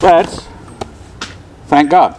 Let's 0.00 0.46
thank 1.66 1.90
God. 1.90 2.16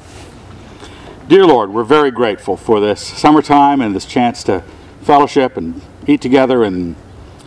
Dear 1.29 1.45
Lord, 1.45 1.69
we're 1.69 1.85
very 1.85 2.11
grateful 2.11 2.57
for 2.57 2.81
this 2.81 2.99
summertime 2.99 3.79
and 3.79 3.95
this 3.95 4.03
chance 4.03 4.43
to 4.43 4.65
fellowship 5.01 5.55
and 5.55 5.81
eat 6.05 6.19
together 6.19 6.65
and 6.65 6.97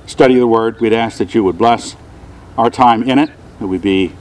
study 0.06 0.36
the 0.36 0.46
Word. 0.46 0.80
We'd 0.80 0.94
ask 0.94 1.18
that 1.18 1.34
you 1.34 1.44
would 1.44 1.58
bless 1.58 1.96
our 2.56 2.70
time 2.70 3.02
in 3.02 3.18
it, 3.18 3.28
that 3.60 3.66
we 3.66 3.76
be 3.76 4.14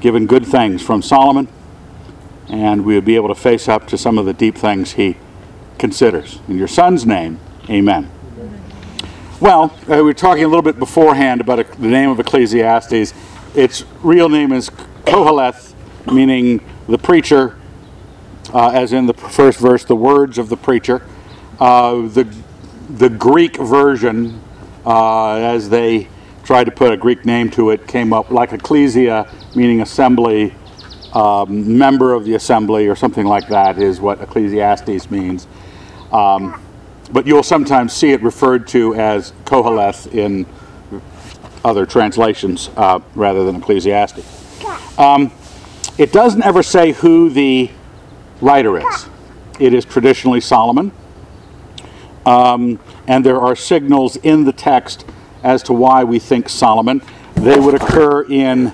given 0.00 0.26
good 0.26 0.44
things 0.44 0.82
from 0.82 1.00
Solomon, 1.00 1.48
and 2.50 2.84
we 2.84 2.94
would 2.94 3.06
be 3.06 3.16
able 3.16 3.28
to 3.28 3.34
face 3.34 3.66
up 3.66 3.86
to 3.86 3.96
some 3.96 4.18
of 4.18 4.26
the 4.26 4.34
deep 4.34 4.58
things 4.58 4.92
he 4.92 5.16
considers. 5.78 6.40
In 6.46 6.58
your 6.58 6.68
Son's 6.68 7.06
name, 7.06 7.40
amen. 7.70 8.10
Well, 9.40 9.74
uh, 9.88 9.96
we 9.96 10.02
were 10.02 10.12
talking 10.12 10.44
a 10.44 10.48
little 10.48 10.60
bit 10.60 10.78
beforehand 10.78 11.40
about 11.40 11.58
a, 11.58 11.64
the 11.64 11.88
name 11.88 12.10
of 12.10 12.20
Ecclesiastes. 12.20 13.14
Its 13.54 13.84
real 14.02 14.28
name 14.28 14.52
is 14.52 14.70
Koheleth, 15.04 15.74
meaning 16.12 16.64
the 16.88 16.98
preacher, 16.98 17.56
uh, 18.52 18.70
as 18.70 18.92
in 18.92 19.06
the 19.06 19.14
first 19.14 19.58
verse, 19.58 19.84
the 19.84 19.96
words 19.96 20.38
of 20.38 20.48
the 20.48 20.56
preacher. 20.56 21.02
Uh, 21.60 22.08
the, 22.08 22.24
the 22.90 23.08
Greek 23.08 23.56
version, 23.56 24.40
uh, 24.84 25.34
as 25.34 25.68
they 25.68 26.08
tried 26.44 26.64
to 26.64 26.70
put 26.70 26.92
a 26.92 26.96
Greek 26.96 27.24
name 27.24 27.50
to 27.50 27.70
it, 27.70 27.86
came 27.86 28.12
up 28.12 28.30
like 28.30 28.52
ecclesia, 28.52 29.30
meaning 29.54 29.80
assembly, 29.80 30.54
um, 31.12 31.78
member 31.78 32.12
of 32.12 32.24
the 32.24 32.34
assembly, 32.34 32.86
or 32.86 32.96
something 32.96 33.26
like 33.26 33.48
that, 33.48 33.78
is 33.78 34.00
what 34.00 34.20
Ecclesiastes 34.20 35.10
means. 35.10 35.46
Um, 36.12 36.60
but 37.12 37.26
you'll 37.26 37.42
sometimes 37.42 37.92
see 37.92 38.12
it 38.12 38.22
referred 38.22 38.66
to 38.68 38.94
as 38.94 39.32
Koheleth 39.44 40.12
in 40.12 40.46
other 41.64 41.86
translations 41.86 42.70
uh, 42.76 43.00
rather 43.14 43.44
than 43.44 43.56
Ecclesiastes. 43.56 44.43
Um, 44.98 45.32
it 45.98 46.12
doesn't 46.12 46.42
ever 46.42 46.62
say 46.62 46.92
who 46.92 47.30
the 47.30 47.70
writer 48.40 48.78
is. 48.78 49.08
It 49.60 49.74
is 49.74 49.84
traditionally 49.84 50.40
Solomon. 50.40 50.92
Um, 52.26 52.80
and 53.06 53.24
there 53.24 53.40
are 53.40 53.54
signals 53.54 54.16
in 54.16 54.44
the 54.44 54.52
text 54.52 55.04
as 55.42 55.62
to 55.64 55.72
why 55.72 56.04
we 56.04 56.18
think 56.18 56.48
Solomon. 56.48 57.02
They 57.34 57.58
would 57.58 57.74
occur 57.74 58.22
in 58.22 58.72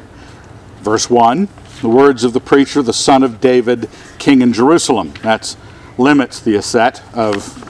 verse 0.83 1.11
1, 1.11 1.49
the 1.83 1.89
words 1.89 2.25
of 2.25 2.33
the 2.33 2.41
preacher, 2.41 2.83
the 2.83 2.93
son 2.93 3.23
of 3.23 3.41
David, 3.41 3.89
king 4.19 4.41
in 4.41 4.53
Jerusalem. 4.53 5.13
That 5.23 5.57
limits 5.99 6.41
the 6.41 6.61
set 6.63 7.03
of 7.15 7.67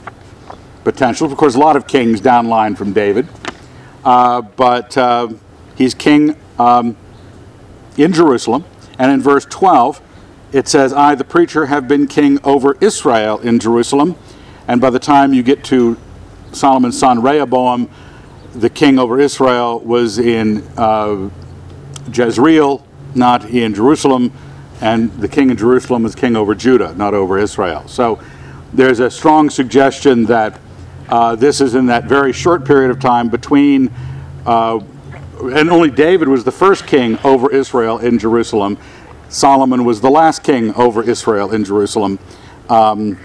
potential. 0.83 1.31
Of 1.31 1.37
course, 1.37 1.55
a 1.55 1.59
lot 1.59 1.75
of 1.75 1.87
kings 1.87 2.21
downline 2.21 2.77
from 2.77 2.93
David. 2.93 3.27
Uh, 4.03 4.41
but 4.41 4.97
uh, 4.97 5.29
he's 5.75 5.93
king 5.93 6.35
um, 6.59 6.95
in 7.97 8.13
Jerusalem. 8.13 8.65
And 8.97 9.11
in 9.11 9.21
verse 9.21 9.45
12, 9.45 10.01
it 10.51 10.67
says, 10.67 10.93
I, 10.93 11.15
the 11.15 11.23
preacher, 11.23 11.67
have 11.67 11.87
been 11.87 12.07
king 12.07 12.39
over 12.43 12.77
Israel 12.81 13.39
in 13.39 13.59
Jerusalem. 13.59 14.15
And 14.67 14.81
by 14.81 14.89
the 14.89 14.99
time 14.99 15.33
you 15.33 15.43
get 15.43 15.63
to 15.65 15.97
Solomon's 16.51 16.99
son 16.99 17.21
Rehoboam, 17.21 17.89
the 18.53 18.69
king 18.69 18.99
over 18.99 19.19
Israel 19.19 19.79
was 19.79 20.19
in 20.19 20.61
uh, 20.77 21.29
Jezreel, 22.13 22.85
not 23.15 23.45
in 23.45 23.73
Jerusalem. 23.73 24.31
And 24.81 25.11
the 25.13 25.27
king 25.27 25.49
in 25.51 25.57
Jerusalem 25.57 26.03
was 26.03 26.15
king 26.15 26.35
over 26.35 26.53
Judah, 26.53 26.93
not 26.95 27.13
over 27.13 27.37
Israel. 27.37 27.87
So 27.87 28.21
there's 28.73 28.99
a 28.99 29.09
strong 29.09 29.49
suggestion 29.49 30.25
that 30.25 30.59
uh, 31.07 31.35
this 31.35 31.61
is 31.61 31.75
in 31.75 31.85
that 31.87 32.05
very 32.05 32.33
short 32.33 32.65
period 32.65 32.89
of 32.91 32.99
time 32.99 33.29
between 33.29 33.91
uh, 34.45 34.79
and 35.49 35.69
only 35.69 35.89
David 35.89 36.27
was 36.27 36.43
the 36.43 36.51
first 36.51 36.85
king 36.87 37.17
over 37.23 37.51
Israel 37.51 37.97
in 37.97 38.19
Jerusalem. 38.19 38.77
Solomon 39.29 39.85
was 39.85 40.01
the 40.01 40.09
last 40.09 40.43
king 40.43 40.73
over 40.75 41.01
Israel 41.01 41.51
in 41.51 41.63
Jerusalem, 41.63 42.19
um, 42.69 43.17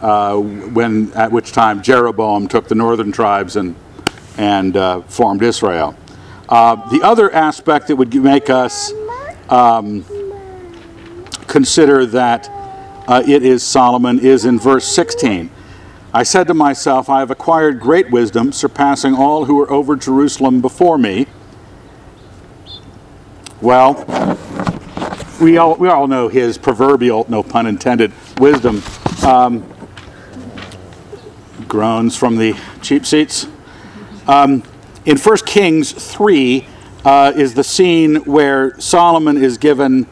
uh, 0.00 0.36
when 0.36 1.12
at 1.12 1.30
which 1.30 1.52
time 1.52 1.82
Jeroboam 1.82 2.48
took 2.48 2.68
the 2.68 2.74
northern 2.74 3.12
tribes 3.12 3.56
and 3.56 3.76
and 4.36 4.76
uh, 4.76 5.00
formed 5.02 5.42
Israel. 5.42 5.96
Uh, 6.48 6.88
the 6.90 7.02
other 7.02 7.30
aspect 7.34 7.88
that 7.88 7.96
would 7.96 8.14
make 8.14 8.48
us 8.48 8.92
um, 9.48 10.04
consider 11.46 12.06
that 12.06 12.48
uh, 13.08 13.22
it 13.26 13.42
is 13.42 13.62
Solomon 13.62 14.18
is 14.20 14.44
in 14.44 14.58
verse 14.58 14.86
16. 14.86 15.50
I 16.12 16.22
said 16.22 16.46
to 16.46 16.54
myself, 16.54 17.10
I 17.10 17.18
have 17.18 17.30
acquired 17.30 17.80
great 17.80 18.10
wisdom, 18.10 18.52
surpassing 18.52 19.14
all 19.14 19.44
who 19.44 19.56
were 19.56 19.70
over 19.70 19.94
Jerusalem 19.94 20.62
before 20.62 20.96
me. 20.96 21.26
Well, 23.60 23.94
we 25.40 25.56
all, 25.56 25.74
we 25.74 25.88
all 25.88 26.06
know 26.06 26.28
his 26.28 26.56
proverbial, 26.58 27.26
no 27.28 27.42
pun 27.42 27.66
intended, 27.66 28.12
wisdom. 28.38 28.82
Um, 29.26 29.68
groans 31.66 32.16
from 32.16 32.36
the 32.36 32.56
cheap 32.82 33.04
seats. 33.04 33.48
Um, 34.28 34.62
in 35.04 35.16
1 35.16 35.36
Kings 35.38 35.92
3 35.92 36.66
uh, 37.04 37.32
is 37.34 37.54
the 37.54 37.64
scene 37.64 38.16
where 38.24 38.78
Solomon 38.80 39.42
is 39.42 39.58
given 39.58 40.06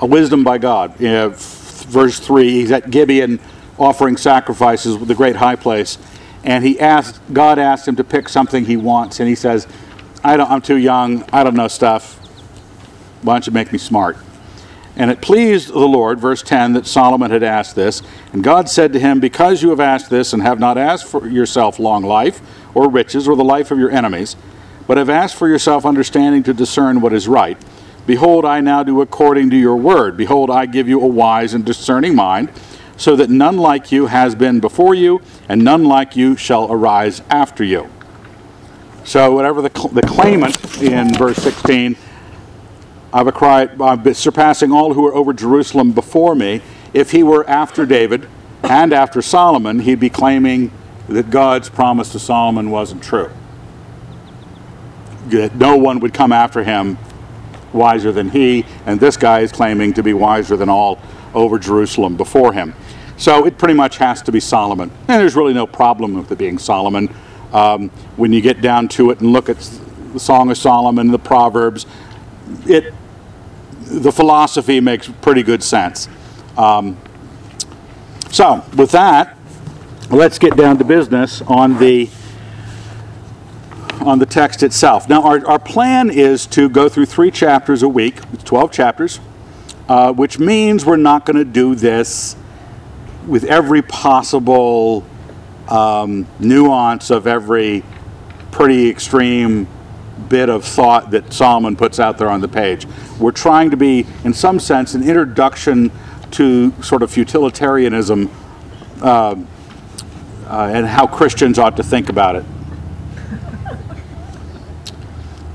a 0.00 0.06
wisdom 0.06 0.44
by 0.44 0.58
God. 0.58 1.02
Uh, 1.02 1.30
verse 1.30 2.20
3, 2.20 2.50
he's 2.50 2.70
at 2.70 2.90
Gibeon 2.90 3.40
offering 3.78 4.16
sacrifices 4.16 4.96
with 4.96 5.08
the 5.08 5.14
great 5.14 5.36
high 5.36 5.56
place. 5.56 5.98
And 6.44 6.64
he 6.64 6.78
asked, 6.78 7.20
God 7.32 7.58
asked 7.58 7.88
him 7.88 7.96
to 7.96 8.04
pick 8.04 8.28
something 8.28 8.64
he 8.66 8.76
wants. 8.76 9.18
And 9.18 9.28
he 9.28 9.34
says, 9.34 9.66
I 10.22 10.36
don't, 10.36 10.50
I'm 10.50 10.62
too 10.62 10.76
young. 10.76 11.24
I 11.32 11.42
don't 11.42 11.54
know 11.54 11.68
stuff. 11.68 12.13
Why 13.24 13.34
don't 13.34 13.46
you 13.46 13.52
make 13.52 13.72
me 13.72 13.78
smart? 13.78 14.16
And 14.96 15.10
it 15.10 15.20
pleased 15.20 15.68
the 15.68 15.78
Lord, 15.78 16.20
verse 16.20 16.42
10, 16.42 16.74
that 16.74 16.86
Solomon 16.86 17.30
had 17.30 17.42
asked 17.42 17.74
this. 17.74 18.02
And 18.32 18.44
God 18.44 18.68
said 18.68 18.92
to 18.92 19.00
him, 19.00 19.18
Because 19.18 19.62
you 19.62 19.70
have 19.70 19.80
asked 19.80 20.08
this 20.08 20.32
and 20.32 20.42
have 20.42 20.60
not 20.60 20.78
asked 20.78 21.06
for 21.06 21.26
yourself 21.26 21.78
long 21.78 22.04
life 22.04 22.40
or 22.74 22.88
riches 22.88 23.26
or 23.26 23.34
the 23.34 23.42
life 23.42 23.70
of 23.70 23.78
your 23.78 23.90
enemies, 23.90 24.36
but 24.86 24.98
have 24.98 25.10
asked 25.10 25.34
for 25.34 25.48
yourself 25.48 25.84
understanding 25.84 26.42
to 26.44 26.54
discern 26.54 27.00
what 27.00 27.12
is 27.12 27.26
right, 27.26 27.58
behold, 28.06 28.44
I 28.44 28.60
now 28.60 28.82
do 28.82 29.00
according 29.00 29.50
to 29.50 29.56
your 29.56 29.76
word. 29.76 30.16
Behold, 30.16 30.50
I 30.50 30.66
give 30.66 30.86
you 30.88 31.00
a 31.00 31.06
wise 31.06 31.54
and 31.54 31.64
discerning 31.64 32.14
mind 32.14 32.52
so 32.96 33.16
that 33.16 33.30
none 33.30 33.56
like 33.56 33.90
you 33.90 34.06
has 34.06 34.36
been 34.36 34.60
before 34.60 34.94
you, 34.94 35.20
and 35.48 35.64
none 35.64 35.82
like 35.82 36.14
you 36.14 36.36
shall 36.36 36.70
arise 36.70 37.22
after 37.30 37.64
you. 37.64 37.90
So, 39.04 39.32
whatever 39.32 39.60
the, 39.60 39.68
the 39.92 40.02
claimant 40.02 40.80
in 40.80 41.12
verse 41.14 41.36
16, 41.38 41.96
I've 43.14 43.32
cried, 43.32 43.80
I've 43.80 44.16
surpassing 44.16 44.72
all 44.72 44.92
who 44.92 45.02
were 45.02 45.14
over 45.14 45.32
Jerusalem 45.32 45.92
before 45.92 46.34
me. 46.34 46.60
If 46.92 47.12
he 47.12 47.22
were 47.22 47.48
after 47.48 47.86
David 47.86 48.28
and 48.64 48.92
after 48.92 49.22
Solomon, 49.22 49.78
he'd 49.78 50.00
be 50.00 50.10
claiming 50.10 50.72
that 51.08 51.30
God's 51.30 51.68
promise 51.68 52.10
to 52.10 52.18
Solomon 52.18 52.70
wasn't 52.70 53.04
true. 53.04 53.30
That 55.28 55.54
no 55.54 55.76
one 55.76 56.00
would 56.00 56.12
come 56.12 56.32
after 56.32 56.64
him 56.64 56.98
wiser 57.72 58.10
than 58.10 58.30
he, 58.30 58.64
and 58.84 58.98
this 58.98 59.16
guy 59.16 59.40
is 59.40 59.52
claiming 59.52 59.92
to 59.94 60.02
be 60.02 60.12
wiser 60.12 60.56
than 60.56 60.68
all 60.68 60.98
over 61.34 61.56
Jerusalem 61.56 62.16
before 62.16 62.52
him. 62.52 62.74
So 63.16 63.46
it 63.46 63.58
pretty 63.58 63.74
much 63.74 63.98
has 63.98 64.22
to 64.22 64.32
be 64.32 64.40
Solomon. 64.40 64.90
And 65.06 65.20
there's 65.20 65.36
really 65.36 65.54
no 65.54 65.68
problem 65.68 66.14
with 66.14 66.32
it 66.32 66.38
being 66.38 66.58
Solomon. 66.58 67.14
Um, 67.52 67.90
when 68.16 68.32
you 68.32 68.40
get 68.40 68.60
down 68.60 68.88
to 68.88 69.10
it 69.10 69.20
and 69.20 69.32
look 69.32 69.48
at 69.48 69.58
the 70.12 70.18
Song 70.18 70.50
of 70.50 70.58
Solomon, 70.58 71.12
the 71.12 71.18
Proverbs, 71.18 71.86
it, 72.66 72.92
the 73.84 74.12
philosophy 74.12 74.80
makes 74.80 75.08
pretty 75.08 75.42
good 75.42 75.62
sense. 75.62 76.08
Um, 76.56 76.96
so, 78.30 78.64
with 78.76 78.90
that, 78.92 79.36
let's 80.10 80.38
get 80.38 80.56
down 80.56 80.78
to 80.78 80.84
business 80.84 81.42
on 81.42 81.78
the 81.78 82.10
on 84.00 84.18
the 84.18 84.26
text 84.26 84.62
itself. 84.62 85.08
Now, 85.08 85.22
our, 85.22 85.46
our 85.46 85.58
plan 85.58 86.10
is 86.10 86.46
to 86.48 86.68
go 86.68 86.88
through 86.88 87.06
three 87.06 87.30
chapters 87.30 87.82
a 87.82 87.88
week, 87.88 88.20
12 88.44 88.70
chapters, 88.70 89.20
uh, 89.88 90.12
which 90.12 90.38
means 90.38 90.84
we're 90.84 90.96
not 90.96 91.24
going 91.24 91.36
to 91.36 91.44
do 91.44 91.74
this 91.74 92.36
with 93.26 93.44
every 93.44 93.80
possible 93.82 95.06
um, 95.68 96.26
nuance 96.38 97.10
of 97.10 97.26
every 97.26 97.82
pretty 98.50 98.90
extreme 98.90 99.66
bit 100.28 100.48
of 100.48 100.64
thought 100.64 101.10
that 101.10 101.32
Solomon 101.32 101.76
puts 101.76 101.98
out 101.98 102.18
there 102.18 102.28
on 102.28 102.40
the 102.40 102.48
page. 102.48 102.86
We're 103.18 103.32
trying 103.32 103.70
to 103.70 103.76
be, 103.76 104.06
in 104.24 104.32
some 104.32 104.58
sense, 104.60 104.94
an 104.94 105.02
introduction 105.02 105.90
to 106.32 106.72
sort 106.82 107.02
of 107.02 107.16
utilitarianism 107.16 108.30
uh, 109.02 109.36
uh, 110.46 110.70
and 110.72 110.86
how 110.86 111.06
Christians 111.06 111.58
ought 111.58 111.76
to 111.76 111.82
think 111.82 112.08
about 112.08 112.36
it. 112.36 112.44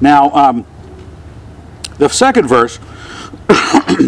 Now, 0.01 0.31
um, 0.31 0.65
the 1.97 2.07
second 2.07 2.47
verse 2.47 2.79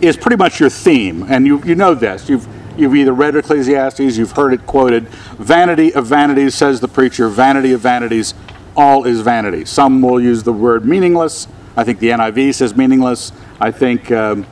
is 0.00 0.16
pretty 0.16 0.36
much 0.36 0.60
your 0.60 0.68
theme, 0.68 1.24
and 1.28 1.46
you, 1.46 1.62
you 1.64 1.74
know 1.74 1.94
this. 1.94 2.28
You've, 2.28 2.46
you've 2.76 2.94
either 2.94 3.12
read 3.12 3.36
Ecclesiastes, 3.36 4.18
you've 4.18 4.32
heard 4.32 4.52
it 4.52 4.66
quoted. 4.66 5.08
Vanity 5.38 5.94
of 5.94 6.06
vanities, 6.06 6.54
says 6.54 6.80
the 6.80 6.88
preacher, 6.88 7.28
vanity 7.28 7.72
of 7.72 7.80
vanities, 7.80 8.34
all 8.76 9.04
is 9.04 9.20
vanity. 9.20 9.64
Some 9.64 10.00
will 10.02 10.20
use 10.20 10.42
the 10.42 10.52
word 10.52 10.84
meaningless, 10.84 11.48
I 11.76 11.82
think 11.82 11.98
the 11.98 12.10
NIV 12.10 12.54
says 12.54 12.76
meaningless. 12.76 13.32
I 13.60 13.70
think 13.72 14.10
um, 14.12 14.46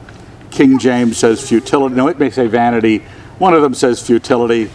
King 0.51 0.79
James 0.79 1.19
says 1.19 1.47
futility. 1.47 1.95
No, 1.95 2.09
it 2.09 2.19
may 2.19 2.31
say 2.31 2.49
vanity. 2.49 2.99
One 3.39 3.55
of 3.55 3.63
them 3.63 3.75
says 3.75 4.05
futility. 4.05 4.71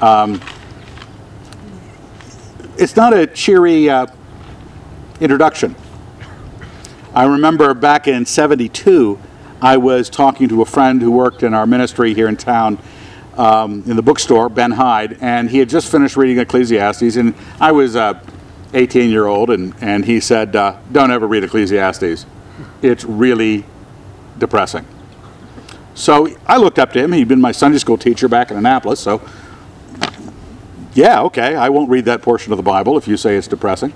Um, 0.00 0.40
it's 2.76 2.94
not 2.94 3.14
a 3.14 3.26
cheery 3.26 3.90
uh, 3.90 4.06
introduction. 5.20 5.74
I 7.14 7.24
remember 7.24 7.74
back 7.74 8.06
in 8.06 8.24
72, 8.24 9.18
I 9.60 9.76
was 9.76 10.08
talking 10.08 10.48
to 10.50 10.62
a 10.62 10.64
friend 10.64 11.02
who 11.02 11.10
worked 11.10 11.42
in 11.42 11.52
our 11.52 11.66
ministry 11.66 12.14
here 12.14 12.28
in 12.28 12.36
town 12.36 12.78
um, 13.36 13.82
in 13.86 13.96
the 13.96 14.02
bookstore, 14.02 14.48
Ben 14.48 14.70
Hyde, 14.70 15.18
and 15.20 15.50
he 15.50 15.58
had 15.58 15.68
just 15.68 15.90
finished 15.90 16.16
reading 16.16 16.38
Ecclesiastes, 16.38 17.16
and 17.16 17.34
I 17.60 17.72
was 17.72 17.96
a 17.96 18.22
18 18.74 19.10
year 19.10 19.26
old, 19.26 19.50
and, 19.50 19.74
and 19.80 20.04
he 20.04 20.20
said, 20.20 20.54
uh, 20.54 20.78
Don't 20.92 21.10
ever 21.10 21.26
read 21.26 21.44
Ecclesiastes. 21.44 22.26
It's 22.82 23.04
really 23.04 23.64
depressing. 24.38 24.86
So 25.94 26.28
I 26.46 26.58
looked 26.58 26.78
up 26.78 26.92
to 26.92 27.02
him. 27.02 27.12
He'd 27.12 27.28
been 27.28 27.40
my 27.40 27.52
Sunday 27.52 27.78
school 27.78 27.98
teacher 27.98 28.28
back 28.28 28.50
in 28.50 28.56
Annapolis, 28.56 29.00
so 29.00 29.20
yeah, 30.94 31.22
okay, 31.22 31.54
I 31.54 31.68
won't 31.68 31.90
read 31.90 32.06
that 32.06 32.22
portion 32.22 32.52
of 32.52 32.56
the 32.56 32.62
Bible 32.62 32.98
if 32.98 33.06
you 33.06 33.16
say 33.16 33.36
it's 33.36 33.46
depressing. 33.46 33.92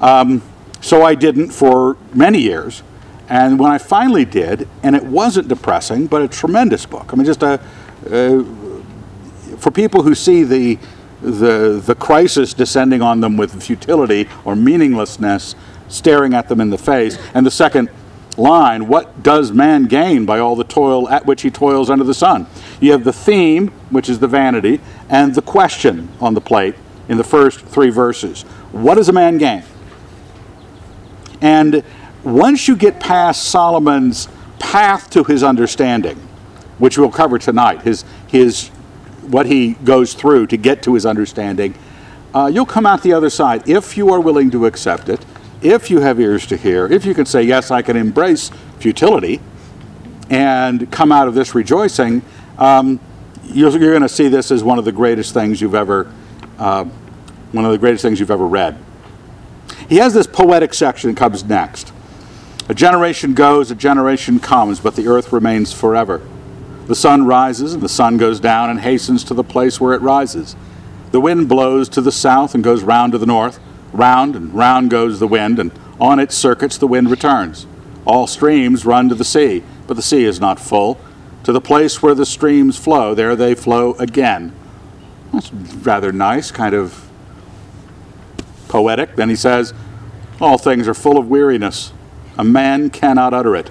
Um, 0.00 0.42
so 0.80 1.02
I 1.02 1.14
didn't 1.14 1.50
for 1.50 1.96
many 2.14 2.38
years. 2.38 2.82
And 3.28 3.58
when 3.58 3.72
I 3.72 3.78
finally 3.78 4.24
did, 4.24 4.68
and 4.84 4.94
it 4.94 5.02
wasn't 5.02 5.48
depressing, 5.48 6.06
but 6.06 6.22
a 6.22 6.28
tremendous 6.28 6.86
book. 6.86 7.12
I 7.12 7.16
mean, 7.16 7.26
just 7.26 7.42
a, 7.42 7.60
uh, 8.08 8.44
for 9.58 9.72
people 9.72 10.02
who 10.02 10.14
see 10.14 10.44
the, 10.44 10.78
the, 11.26 11.82
the 11.84 11.94
crisis 11.94 12.54
descending 12.54 13.02
on 13.02 13.20
them 13.20 13.36
with 13.36 13.62
futility 13.62 14.28
or 14.44 14.54
meaninglessness 14.54 15.56
staring 15.88 16.34
at 16.34 16.48
them 16.48 16.60
in 16.60 16.70
the 16.70 16.78
face. 16.78 17.18
And 17.34 17.44
the 17.44 17.50
second 17.50 17.90
line, 18.36 18.86
what 18.86 19.22
does 19.22 19.50
man 19.50 19.84
gain 19.84 20.24
by 20.24 20.38
all 20.38 20.54
the 20.54 20.64
toil 20.64 21.08
at 21.08 21.26
which 21.26 21.42
he 21.42 21.50
toils 21.50 21.90
under 21.90 22.04
the 22.04 22.14
sun? 22.14 22.46
You 22.80 22.92
have 22.92 23.04
the 23.04 23.12
theme, 23.12 23.68
which 23.90 24.08
is 24.08 24.20
the 24.20 24.28
vanity, 24.28 24.80
and 25.08 25.34
the 25.34 25.42
question 25.42 26.08
on 26.20 26.34
the 26.34 26.40
plate 26.40 26.76
in 27.08 27.16
the 27.16 27.24
first 27.24 27.60
three 27.60 27.90
verses. 27.90 28.42
What 28.72 28.94
does 28.94 29.08
a 29.08 29.12
man 29.12 29.38
gain? 29.38 29.64
And 31.40 31.82
once 32.22 32.68
you 32.68 32.76
get 32.76 33.00
past 33.00 33.44
Solomon's 33.44 34.28
path 34.58 35.10
to 35.10 35.24
his 35.24 35.42
understanding, 35.42 36.16
which 36.78 36.98
we'll 36.98 37.10
cover 37.10 37.38
tonight, 37.38 37.82
his, 37.82 38.04
his, 38.26 38.70
what 39.28 39.46
he 39.46 39.74
goes 39.84 40.14
through 40.14 40.46
to 40.48 40.56
get 40.56 40.82
to 40.82 40.94
his 40.94 41.06
understanding, 41.06 41.74
uh, 42.34 42.50
you'll 42.52 42.66
come 42.66 42.86
out 42.86 43.02
the 43.02 43.12
other 43.12 43.30
side 43.30 43.68
if 43.68 43.96
you 43.96 44.12
are 44.12 44.20
willing 44.20 44.50
to 44.50 44.66
accept 44.66 45.08
it 45.08 45.24
if 45.62 45.90
you 45.90 46.00
have 46.00 46.20
ears 46.20 46.46
to 46.46 46.56
hear, 46.56 46.86
if 46.86 47.04
you 47.04 47.14
can 47.14 47.26
say, 47.26 47.42
Yes, 47.42 47.70
I 47.70 47.82
can 47.82 47.96
embrace 47.96 48.50
futility 48.78 49.40
and 50.28 50.90
come 50.90 51.12
out 51.12 51.28
of 51.28 51.34
this 51.34 51.54
rejoicing, 51.54 52.22
um, 52.58 53.00
you're, 53.44 53.70
you're 53.70 53.92
going 53.92 54.02
to 54.02 54.08
see 54.08 54.28
this 54.28 54.50
as 54.50 54.62
one 54.62 54.78
of 54.78 54.84
the 54.84 54.92
greatest 54.92 55.32
things 55.32 55.60
you've 55.60 55.74
ever, 55.74 56.12
uh, 56.58 56.84
one 57.52 57.64
of 57.64 57.70
the 57.70 57.78
greatest 57.78 58.02
things 58.02 58.20
you've 58.20 58.30
ever 58.30 58.46
read. 58.46 58.76
He 59.88 59.96
has 59.96 60.14
this 60.14 60.26
poetic 60.26 60.74
section 60.74 61.10
that 61.10 61.16
comes 61.16 61.44
next. 61.44 61.92
A 62.68 62.74
generation 62.74 63.34
goes, 63.34 63.70
a 63.70 63.76
generation 63.76 64.40
comes, 64.40 64.80
but 64.80 64.96
the 64.96 65.06
earth 65.06 65.32
remains 65.32 65.72
forever. 65.72 66.26
The 66.86 66.94
sun 66.94 67.26
rises 67.26 67.74
and 67.74 67.82
the 67.82 67.88
sun 67.88 68.16
goes 68.16 68.38
down 68.38 68.70
and 68.70 68.80
hastens 68.80 69.24
to 69.24 69.34
the 69.34 69.44
place 69.44 69.80
where 69.80 69.92
it 69.92 70.00
rises. 70.00 70.54
The 71.10 71.20
wind 71.20 71.48
blows 71.48 71.88
to 71.90 72.00
the 72.00 72.12
south 72.12 72.54
and 72.54 72.62
goes 72.62 72.82
round 72.82 73.12
to 73.12 73.18
the 73.18 73.26
north. 73.26 73.58
Round 73.92 74.36
and 74.36 74.54
round 74.54 74.90
goes 74.90 75.18
the 75.18 75.26
wind, 75.26 75.58
and 75.58 75.72
on 76.00 76.18
its 76.18 76.34
circuits 76.34 76.76
the 76.78 76.86
wind 76.86 77.10
returns. 77.10 77.66
All 78.04 78.26
streams 78.26 78.84
run 78.84 79.08
to 79.08 79.14
the 79.14 79.24
sea, 79.24 79.62
but 79.86 79.94
the 79.94 80.02
sea 80.02 80.24
is 80.24 80.40
not 80.40 80.60
full. 80.60 81.00
To 81.44 81.52
the 81.52 81.60
place 81.60 82.02
where 82.02 82.14
the 82.14 82.26
streams 82.26 82.76
flow, 82.76 83.14
there 83.14 83.34
they 83.34 83.54
flow 83.54 83.94
again. 83.94 84.52
That's 85.32 85.52
rather 85.52 86.12
nice, 86.12 86.50
kind 86.50 86.74
of 86.74 87.08
poetic. 88.68 89.16
Then 89.16 89.28
he 89.28 89.36
says, 89.36 89.72
All 90.40 90.58
things 90.58 90.86
are 90.88 90.94
full 90.94 91.18
of 91.18 91.28
weariness. 91.28 91.92
A 92.36 92.44
man 92.44 92.90
cannot 92.90 93.32
utter 93.32 93.56
it. 93.56 93.70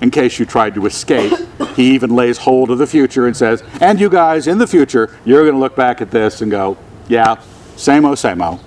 In 0.00 0.10
case 0.10 0.38
you 0.38 0.46
tried 0.46 0.74
to 0.74 0.86
escape, 0.86 1.32
he 1.74 1.94
even 1.94 2.14
lays 2.14 2.38
hold 2.38 2.70
of 2.70 2.78
the 2.78 2.86
future 2.86 3.26
and 3.26 3.36
says, 3.36 3.62
And 3.80 4.00
you 4.00 4.08
guys, 4.08 4.46
in 4.46 4.58
the 4.58 4.66
future, 4.66 5.16
you're 5.24 5.42
going 5.42 5.54
to 5.54 5.60
look 5.60 5.74
back 5.74 6.00
at 6.00 6.10
this 6.10 6.40
and 6.40 6.50
go, 6.50 6.76
Yeah, 7.08 7.40
same 7.76 8.04
o, 8.04 8.14
same 8.14 8.40
o. 8.40 8.60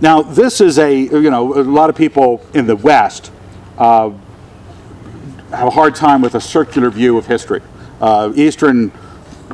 Now, 0.00 0.22
this 0.22 0.62
is 0.62 0.78
a, 0.78 0.94
you 0.94 1.30
know, 1.30 1.52
a 1.54 1.62
lot 1.62 1.90
of 1.90 1.96
people 1.96 2.44
in 2.54 2.66
the 2.66 2.76
West 2.76 3.30
uh, 3.76 4.10
have 5.50 5.68
a 5.68 5.70
hard 5.70 5.94
time 5.94 6.22
with 6.22 6.34
a 6.34 6.40
circular 6.40 6.88
view 6.88 7.18
of 7.18 7.26
history. 7.26 7.60
Uh, 8.00 8.32
Eastern, 8.34 8.92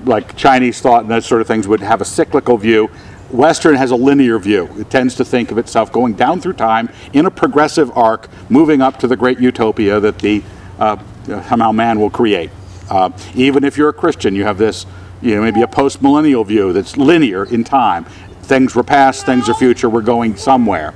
like 0.05 0.37
Chinese 0.37 0.81
thought 0.81 1.03
and 1.03 1.11
those 1.11 1.27
sort 1.27 1.41
of 1.41 1.49
things, 1.49 1.67
would 1.67 1.81
have 1.81 2.01
a 2.01 2.05
cyclical 2.05 2.57
view. 2.57 2.89
Western 3.37 3.75
has 3.75 3.91
a 3.91 3.97
linear 3.97 4.39
view. 4.39 4.69
It 4.79 4.91
tends 4.91 5.15
to 5.17 5.25
think 5.25 5.51
of 5.51 5.59
itself 5.59 5.93
going 5.93 6.15
down 6.15 6.41
through 6.41 6.55
time 6.55 6.89
in 7.13 7.27
a 7.27 7.31
progressive 7.31 7.97
arc, 7.97 8.29
moving 8.51 8.81
up 8.81 8.99
to 9.01 9.07
the 9.07 9.17
great 9.17 9.39
utopia 9.39 10.01
that 10.01 10.19
the 10.19 10.43
uh, 10.79 10.97
somehow 11.27 11.73
man 11.73 12.01
will 12.01 12.11
create. 12.11 12.51
Uh, 12.89 13.11
even 13.35 13.65
if 13.65 13.77
you're 13.77 13.89
a 13.89 13.93
Christian, 13.93 14.35
you 14.35 14.45
have 14.45 14.59
this, 14.59 14.87
you 15.21 15.35
know, 15.35 15.43
maybe 15.43 15.63
a 15.63 15.67
post 15.67 16.03
millennial 16.03 16.45
view 16.45 16.73
that's 16.73 16.97
linear 16.97 17.45
in 17.45 17.65
time 17.65 18.07
things 18.47 18.75
were 18.75 18.85
past, 18.85 19.27
things 19.27 19.49
are 19.49 19.55
future, 19.55 19.91
we're 19.91 20.01
going 20.01 20.37
somewhere. 20.37 20.95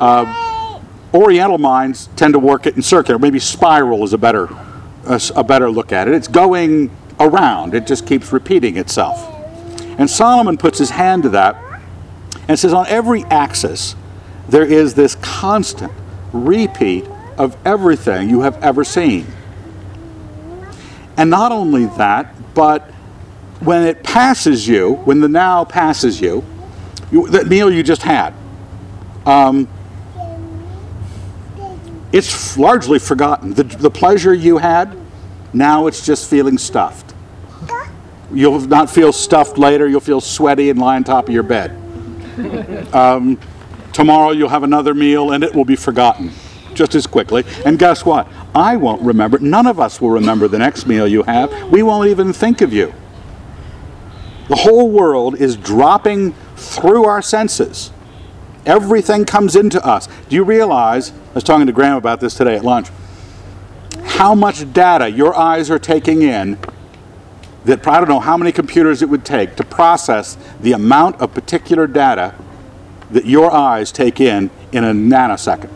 Uh, 0.00 0.80
Oriental 1.14 1.58
minds 1.58 2.08
tend 2.16 2.34
to 2.34 2.38
work 2.38 2.66
it 2.66 2.76
in 2.76 2.82
circular. 2.82 3.18
Maybe 3.18 3.38
spiral 3.38 4.02
is 4.02 4.12
a 4.12 4.18
better, 4.18 4.48
a, 5.04 5.20
a 5.36 5.44
better 5.44 5.70
look 5.70 5.92
at 5.92 6.08
it. 6.08 6.14
It's 6.14 6.28
going 6.28 6.90
around, 7.20 7.74
it 7.74 7.86
just 7.86 8.06
keeps 8.06 8.32
repeating 8.32 8.76
itself. 8.76 9.32
And 9.98 10.10
Solomon 10.10 10.58
puts 10.58 10.78
his 10.78 10.90
hand 10.90 11.22
to 11.22 11.28
that 11.30 11.56
and 12.48 12.58
says 12.58 12.72
on 12.72 12.86
every 12.86 13.24
axis, 13.24 13.96
there 14.48 14.64
is 14.64 14.94
this 14.94 15.16
constant 15.16 15.92
repeat 16.32 17.04
of 17.36 17.56
everything 17.64 18.28
you 18.28 18.42
have 18.42 18.62
ever 18.62 18.84
seen. 18.84 19.26
And 21.16 21.30
not 21.30 21.52
only 21.52 21.86
that, 21.96 22.34
but 22.54 22.90
when 23.60 23.82
it 23.82 24.02
passes 24.02 24.68
you, 24.68 24.94
when 25.04 25.20
the 25.20 25.28
now 25.28 25.64
passes 25.64 26.20
you, 26.20 26.44
you, 27.10 27.28
that 27.28 27.46
meal 27.46 27.72
you 27.72 27.82
just 27.82 28.02
had, 28.02 28.34
um, 29.24 29.68
it's 32.12 32.56
largely 32.56 32.98
forgotten. 32.98 33.54
The, 33.54 33.64
the 33.64 33.90
pleasure 33.90 34.32
you 34.32 34.58
had, 34.58 34.96
now 35.52 35.86
it's 35.86 36.04
just 36.04 36.28
feeling 36.30 36.58
stuffed. 36.58 37.14
You'll 38.32 38.60
not 38.60 38.90
feel 38.90 39.12
stuffed 39.12 39.58
later, 39.58 39.88
you'll 39.88 40.00
feel 40.00 40.20
sweaty 40.20 40.70
and 40.70 40.78
lie 40.78 40.96
on 40.96 41.04
top 41.04 41.28
of 41.28 41.34
your 41.34 41.42
bed. 41.42 41.76
Um, 42.92 43.38
tomorrow 43.92 44.30
you'll 44.30 44.48
have 44.48 44.62
another 44.62 44.94
meal 44.94 45.32
and 45.32 45.42
it 45.42 45.54
will 45.54 45.64
be 45.64 45.76
forgotten 45.76 46.32
just 46.74 46.94
as 46.94 47.06
quickly. 47.06 47.44
And 47.64 47.78
guess 47.78 48.04
what? 48.04 48.28
I 48.54 48.76
won't 48.76 49.02
remember. 49.02 49.38
None 49.38 49.66
of 49.66 49.80
us 49.80 50.00
will 50.00 50.10
remember 50.10 50.46
the 50.48 50.58
next 50.58 50.86
meal 50.86 51.08
you 51.08 51.22
have. 51.24 51.70
We 51.70 51.82
won't 51.82 52.08
even 52.08 52.32
think 52.32 52.60
of 52.60 52.72
you. 52.72 52.92
The 54.48 54.56
whole 54.56 54.90
world 54.90 55.40
is 55.40 55.56
dropping 55.56 56.34
through 56.54 57.04
our 57.04 57.20
senses. 57.22 57.90
Everything 58.64 59.24
comes 59.24 59.56
into 59.56 59.84
us. 59.84 60.08
Do 60.28 60.36
you 60.36 60.44
realize? 60.44 61.10
I 61.10 61.34
was 61.34 61.44
talking 61.44 61.66
to 61.66 61.72
Graham 61.72 61.96
about 61.96 62.20
this 62.20 62.34
today 62.34 62.56
at 62.56 62.64
lunch. 62.64 62.88
How 64.04 64.34
much 64.34 64.72
data 64.72 65.10
your 65.10 65.36
eyes 65.36 65.70
are 65.70 65.78
taking 65.78 66.22
in 66.22 66.58
that 67.66 67.86
I 67.86 67.98
don't 67.98 68.08
know 68.08 68.20
how 68.20 68.36
many 68.36 68.52
computers 68.52 69.02
it 69.02 69.08
would 69.08 69.24
take 69.24 69.56
to 69.56 69.64
process 69.64 70.38
the 70.60 70.72
amount 70.72 71.20
of 71.20 71.34
particular 71.34 71.86
data 71.86 72.34
that 73.10 73.26
your 73.26 73.52
eyes 73.52 73.90
take 73.90 74.20
in 74.20 74.50
in 74.72 74.84
a 74.84 74.92
nanosecond. 74.92 75.70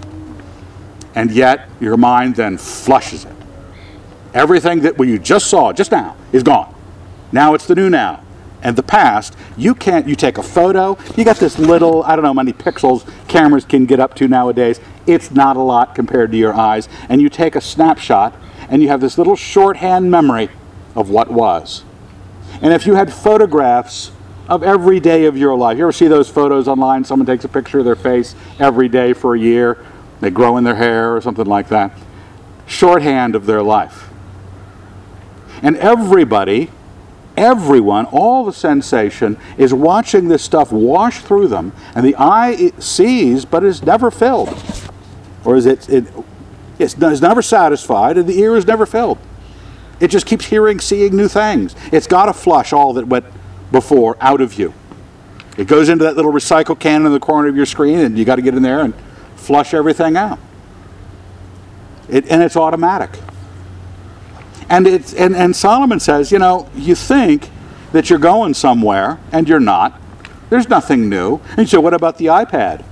And 1.17 1.33
yet, 1.33 1.69
your 1.81 1.97
mind 1.97 2.37
then 2.37 2.59
flushes 2.59 3.25
it. 3.25 3.35
Everything 4.33 4.81
that 4.81 4.97
you 4.99 5.19
just 5.19 5.51
saw 5.51 5.73
just 5.73 5.91
now 5.91 6.17
is 6.33 6.45
gone. 6.45 6.73
Now 7.33 7.55
it's 7.55 7.67
the 7.67 7.75
new 7.75 7.91
now. 7.91 8.23
and 8.63 8.77
the 8.77 8.83
past, 8.83 9.37
you 9.57 9.75
can't, 9.75 10.07
you 10.07 10.15
take 10.15 10.39
a 10.39 10.43
photo, 10.43 10.99
you 11.17 11.25
got 11.25 11.37
this 11.37 11.59
little, 11.59 12.03
I 12.05 12.15
don't 12.15 12.23
know 12.23 12.29
how 12.31 12.35
many 12.35 12.53
pixels 12.53 13.09
cameras 13.27 13.65
can 13.65 13.87
get 13.87 14.01
up 14.01 14.15
to 14.17 14.29
nowadays. 14.29 14.81
It's 15.07 15.31
not 15.31 15.57
a 15.57 15.61
lot 15.61 15.95
compared 15.95 16.31
to 16.33 16.37
your 16.37 16.55
eyes. 16.55 16.89
And 17.09 17.21
you 17.21 17.29
take 17.29 17.57
a 17.57 17.61
snapshot, 17.61 18.35
and 18.69 18.83
you 18.83 18.89
have 18.89 19.01
this 19.01 19.17
little 19.19 19.37
shorthand 19.37 20.11
memory 20.11 20.51
of 20.95 21.11
what 21.11 21.31
was. 21.31 21.85
And 22.63 22.73
if 22.73 22.87
you 22.87 22.95
had 22.95 23.13
photographs 23.13 24.13
of 24.49 24.63
every 24.63 25.01
day 25.01 25.27
of 25.27 25.37
your 25.37 25.57
life, 25.57 25.79
you 25.79 25.85
ever 25.85 25.93
see 25.93 26.09
those 26.09 26.29
photos 26.29 26.69
online? 26.69 27.05
Someone 27.05 27.27
takes 27.27 27.45
a 27.45 27.49
picture 27.49 27.79
of 27.79 27.85
their 27.85 27.97
face 27.97 28.35
every 28.59 28.89
day 28.89 29.13
for 29.13 29.35
a 29.35 29.39
year, 29.39 29.85
they 30.21 30.31
grow 30.31 30.57
in 30.57 30.65
their 30.65 30.75
hair 30.75 31.17
or 31.17 31.21
something 31.21 31.47
like 31.47 31.69
that. 31.69 31.93
Shorthand 32.67 33.35
of 33.35 33.47
their 33.47 33.63
life. 33.63 34.09
And 35.63 35.77
everybody 35.77 36.71
everyone, 37.41 38.05
all 38.07 38.45
the 38.45 38.53
sensation, 38.53 39.39
is 39.57 39.73
watching 39.73 40.29
this 40.29 40.43
stuff 40.43 40.71
wash 40.71 41.21
through 41.21 41.49
them, 41.49 41.73
and 41.95 42.05
the 42.05 42.15
eye 42.19 42.71
sees 42.79 43.45
but 43.45 43.65
is 43.65 43.83
never 43.83 44.11
filled. 44.11 44.49
Or 45.45 45.57
is 45.57 45.67
it, 45.67 45.89
it 45.89 46.05
it's, 46.79 46.95
it's 46.95 47.21
never 47.21 47.43
satisfied, 47.43 48.17
and 48.19 48.29
the 48.29 48.39
ear 48.39 48.57
is 48.57 48.67
never 48.67 48.87
filled. 48.87 49.19
It 50.01 50.09
just 50.09 50.27
keeps 50.27 50.47
hearing, 50.47 50.81
seeing 50.81 51.15
new 51.15 51.29
things. 51.29 51.77
It's 51.93 52.07
got 52.07 52.27
to 52.27 52.33
flush 52.33 52.73
all 52.73 52.95
that 52.95 53.07
went 53.07 53.27
before 53.71 54.17
out 54.21 54.41
of 54.41 54.59
you. 54.59 54.73
It 55.57 55.69
goes 55.69 55.89
into 55.89 56.05
that 56.05 56.17
little 56.17 56.33
recycle 56.33 56.79
can 56.79 57.05
in 57.05 57.13
the 57.13 57.21
corner 57.21 57.49
of 57.49 57.57
your 57.57 57.67
screen, 57.67 57.99
and 57.99 58.17
you 58.17 58.25
got 58.25 58.37
to 58.37 58.43
get 58.43 58.55
in 58.55 58.63
there 58.63 58.81
and 58.81 58.95
flush 59.37 59.75
everything 59.75 60.17
out. 60.17 60.39
It, 62.09 62.29
and 62.31 62.43
it's 62.43 62.57
automatic. 62.57 63.11
And, 64.71 64.87
it's, 64.87 65.13
and, 65.13 65.37
and 65.37 65.55
Solomon 65.55 66.01
says, 66.01 66.33
you 66.33 66.39
know, 66.39 66.69
you 66.75 66.95
think 66.95 67.51
that 67.93 68.09
you're 68.09 68.19
going 68.19 68.55
somewhere, 68.55 69.19
and 69.33 69.49
you're 69.49 69.61
not. 69.61 70.01
There's 70.49 70.69
nothing 70.69 71.09
new. 71.09 71.41
And 71.51 71.59
you 71.59 71.67
say, 71.67 71.79
what 71.79 71.93
about 71.93 72.19
the 72.19 72.27
iPad? 72.27 72.85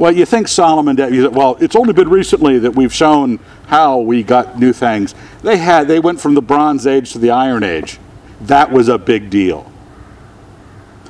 Well, 0.00 0.12
you 0.12 0.24
think 0.24 0.48
Solomon 0.48 0.96
did. 0.96 1.34
Well, 1.34 1.58
it's 1.60 1.76
only 1.76 1.92
been 1.92 2.08
recently 2.08 2.58
that 2.60 2.74
we've 2.74 2.92
shown 2.92 3.38
how 3.66 3.98
we 3.98 4.22
got 4.22 4.58
new 4.58 4.72
things. 4.72 5.14
They 5.42 5.58
had. 5.58 5.88
They 5.88 6.00
went 6.00 6.20
from 6.20 6.32
the 6.34 6.40
Bronze 6.40 6.86
Age 6.86 7.12
to 7.12 7.18
the 7.18 7.30
Iron 7.30 7.62
Age. 7.62 7.98
That 8.40 8.72
was 8.72 8.88
a 8.88 8.96
big 8.96 9.28
deal. 9.28 9.70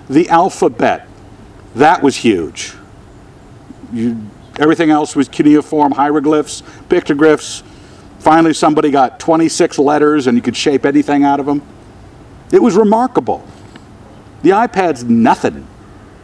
The 0.09 0.28
alphabet, 0.28 1.06
that 1.76 2.02
was 2.02 2.16
huge. 2.16 2.75
You, 3.92 4.20
everything 4.59 4.90
else 4.90 5.14
was 5.14 5.28
cuneiform 5.28 5.92
hieroglyphs, 5.92 6.64
pictographs, 6.88 7.62
Finally, 8.20 8.52
somebody 8.52 8.90
got 8.90 9.18
26 9.18 9.78
letters 9.78 10.26
and 10.26 10.37
you 10.37 10.42
could 10.42 10.56
shape 10.56 10.85
anything 10.85 11.25
out 11.25 11.40
of 11.40 11.47
them. 11.47 11.62
It 12.52 12.62
was 12.62 12.76
remarkable. 12.76 13.42
The 14.42 14.50
iPad's 14.50 15.04
nothing 15.04 15.66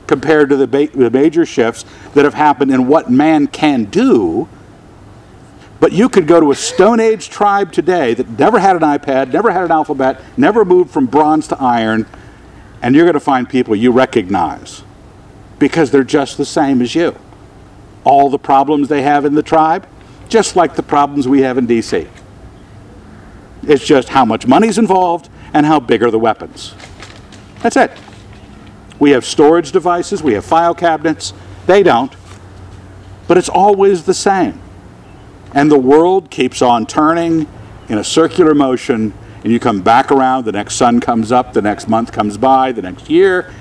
compared 0.06 0.48
to 0.50 0.56
the, 0.56 0.66
ba- 0.66 0.88
the 0.88 1.10
major 1.10 1.44
shifts 1.44 1.84
that 2.14 2.24
have 2.24 2.34
happened 2.34 2.70
in 2.70 2.86
what 2.86 3.10
man 3.10 3.46
can 3.46 3.84
do. 3.84 4.48
But 5.78 5.92
you 5.92 6.08
could 6.08 6.26
go 6.26 6.40
to 6.40 6.50
a 6.50 6.54
Stone 6.54 7.00
Age 7.00 7.28
tribe 7.28 7.72
today 7.72 8.14
that 8.14 8.38
never 8.38 8.58
had 8.58 8.76
an 8.76 8.82
iPad, 8.82 9.32
never 9.32 9.50
had 9.50 9.64
an 9.64 9.70
alphabet, 9.70 10.20
never 10.36 10.64
moved 10.64 10.90
from 10.90 11.06
bronze 11.06 11.48
to 11.48 11.60
iron, 11.60 12.06
and 12.82 12.94
you're 12.94 13.04
going 13.04 13.14
to 13.14 13.20
find 13.20 13.48
people 13.48 13.76
you 13.76 13.92
recognize 13.92 14.82
because 15.58 15.90
they're 15.90 16.04
just 16.04 16.36
the 16.36 16.44
same 16.44 16.80
as 16.80 16.94
you. 16.94 17.16
All 18.04 18.30
the 18.30 18.38
problems 18.38 18.88
they 18.88 19.02
have 19.02 19.24
in 19.24 19.34
the 19.34 19.42
tribe, 19.42 19.86
just 20.28 20.56
like 20.56 20.76
the 20.76 20.82
problems 20.82 21.28
we 21.28 21.42
have 21.42 21.58
in 21.58 21.66
D.C. 21.66 22.06
It's 23.64 23.84
just 23.84 24.08
how 24.08 24.24
much 24.24 24.46
money's 24.46 24.78
involved 24.78 25.28
and 25.52 25.66
how 25.66 25.80
big 25.80 26.02
are 26.02 26.10
the 26.10 26.18
weapons. 26.18 26.74
That's 27.62 27.76
it. 27.76 27.90
We 28.98 29.10
have 29.10 29.24
storage 29.24 29.72
devices, 29.72 30.22
we 30.22 30.34
have 30.34 30.44
file 30.44 30.74
cabinets. 30.74 31.32
They 31.66 31.82
don't. 31.82 32.14
But 33.28 33.38
it's 33.38 33.48
always 33.48 34.04
the 34.04 34.14
same. 34.14 34.60
And 35.52 35.70
the 35.70 35.78
world 35.78 36.30
keeps 36.30 36.62
on 36.62 36.86
turning 36.86 37.48
in 37.88 37.98
a 37.98 38.04
circular 38.04 38.54
motion, 38.54 39.12
and 39.42 39.52
you 39.52 39.60
come 39.60 39.80
back 39.80 40.10
around, 40.10 40.44
the 40.44 40.52
next 40.52 40.74
sun 40.76 41.00
comes 41.00 41.32
up, 41.32 41.52
the 41.52 41.62
next 41.62 41.88
month 41.88 42.12
comes 42.12 42.36
by, 42.36 42.72
the 42.72 42.82
next 42.82 43.08
year. 43.10 43.52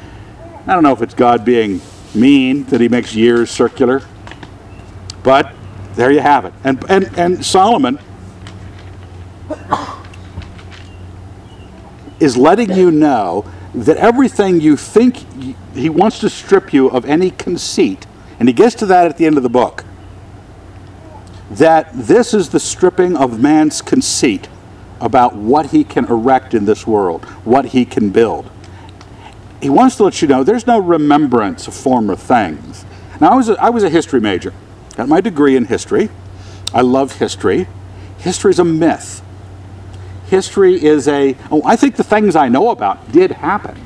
I 0.68 0.74
don't 0.74 0.84
know 0.84 0.94
if 0.94 1.02
it's 1.02 1.14
God 1.14 1.46
being 1.46 1.82
mean 2.14 2.64
that 2.66 2.82
he 2.82 2.90
makes 2.90 3.14
years 3.14 3.52
circular, 3.52 4.02
but 5.24 5.54
there 5.96 6.12
you 6.12 6.22
have 6.22 6.46
it. 6.46 6.54
And, 6.64 6.84
and, 6.90 7.18
and 7.18 7.46
Solomon 7.46 8.00
is 12.20 12.36
letting 12.38 12.72
you 12.72 12.92
know 12.92 13.46
that 13.76 13.98
everything 13.98 14.62
you 14.62 14.78
think, 14.78 15.18
he 15.74 15.90
wants 15.90 16.20
to 16.20 16.30
strip 16.30 16.74
you 16.74 16.90
of 16.90 17.06
any 17.06 17.30
conceit. 17.30 18.08
And 18.40 18.48
he 18.48 18.54
gets 18.54 18.76
to 18.76 18.86
that 18.88 19.06
at 19.06 19.18
the 19.18 19.26
end 19.26 19.38
of 19.38 19.44
the 19.44 19.50
book. 19.50 19.84
That 21.52 21.90
this 21.94 22.34
is 22.34 22.50
the 22.50 22.60
stripping 22.60 23.18
of 23.18 23.40
man's 23.40 23.82
conceit 23.82 24.48
about 25.02 25.36
what 25.36 25.68
he 25.68 25.84
can 25.84 26.06
erect 26.06 26.54
in 26.54 26.66
this 26.66 26.88
world, 26.88 27.26
what 27.44 27.66
he 27.66 27.86
can 27.86 28.10
build. 28.10 28.50
He 29.62 29.70
wants 29.70 29.98
to 29.98 30.04
let 30.04 30.22
you 30.22 30.28
know 30.28 30.44
there's 30.44 30.68
no 30.68 30.80
remembrance 30.80 31.68
of 31.68 31.74
former 31.74 32.16
things. 32.16 32.86
Now, 33.20 33.32
I 33.32 33.36
was 33.36 33.50
a, 33.50 33.62
I 33.62 33.70
was 33.70 33.84
a 33.84 33.90
history 33.90 34.22
major. 34.22 34.54
Got 34.96 35.10
my 35.10 35.22
degree 35.22 35.56
in 35.56 35.66
history. 35.66 36.10
I 36.74 36.82
love 36.82 37.14
history. 37.14 37.68
History 38.20 38.52
is 38.52 38.60
a 38.60 38.66
myth. 38.66 39.22
History 40.28 40.84
is 40.84 41.08
a, 41.08 41.36
oh, 41.52 41.62
I 41.66 41.76
think 41.76 41.96
the 41.96 42.04
things 42.04 42.36
I 42.36 42.50
know 42.50 42.70
about 42.70 43.12
did 43.12 43.32
happen. 43.32 43.80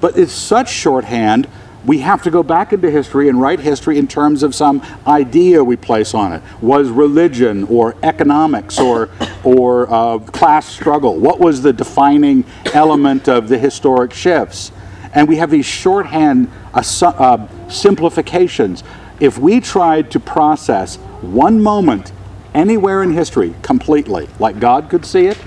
But 0.00 0.16
it's 0.16 0.32
such 0.32 0.70
shorthand, 0.70 1.48
we 1.84 1.98
have 2.00 2.22
to 2.24 2.30
go 2.30 2.42
back 2.42 2.72
into 2.72 2.90
history 2.90 3.28
and 3.28 3.40
write 3.40 3.60
history 3.60 3.98
in 3.98 4.06
terms 4.06 4.42
of 4.42 4.54
some 4.54 4.82
idea 5.06 5.62
we 5.62 5.76
place 5.76 6.14
on 6.14 6.32
it. 6.32 6.42
Was 6.60 6.88
religion 6.90 7.64
or 7.64 7.96
economics 8.02 8.78
or, 8.78 9.10
or 9.42 9.92
uh, 9.92 10.18
class 10.18 10.66
struggle? 10.66 11.16
What 11.16 11.40
was 11.40 11.62
the 11.62 11.72
defining 11.72 12.44
element 12.74 13.28
of 13.28 13.48
the 13.48 13.58
historic 13.58 14.12
shifts? 14.12 14.70
And 15.14 15.28
we 15.28 15.36
have 15.36 15.50
these 15.50 15.66
shorthand 15.66 16.50
uh, 16.74 17.48
simplifications 17.68 18.84
if 19.20 19.38
we 19.38 19.60
tried 19.60 20.10
to 20.12 20.20
process 20.20 20.96
one 21.22 21.60
moment 21.60 22.12
anywhere 22.58 23.02
in 23.02 23.12
history 23.12 23.54
completely, 23.62 24.28
like 24.38 24.58
God 24.58 24.90
could 24.90 25.06
see 25.06 25.26
it, 25.26 25.38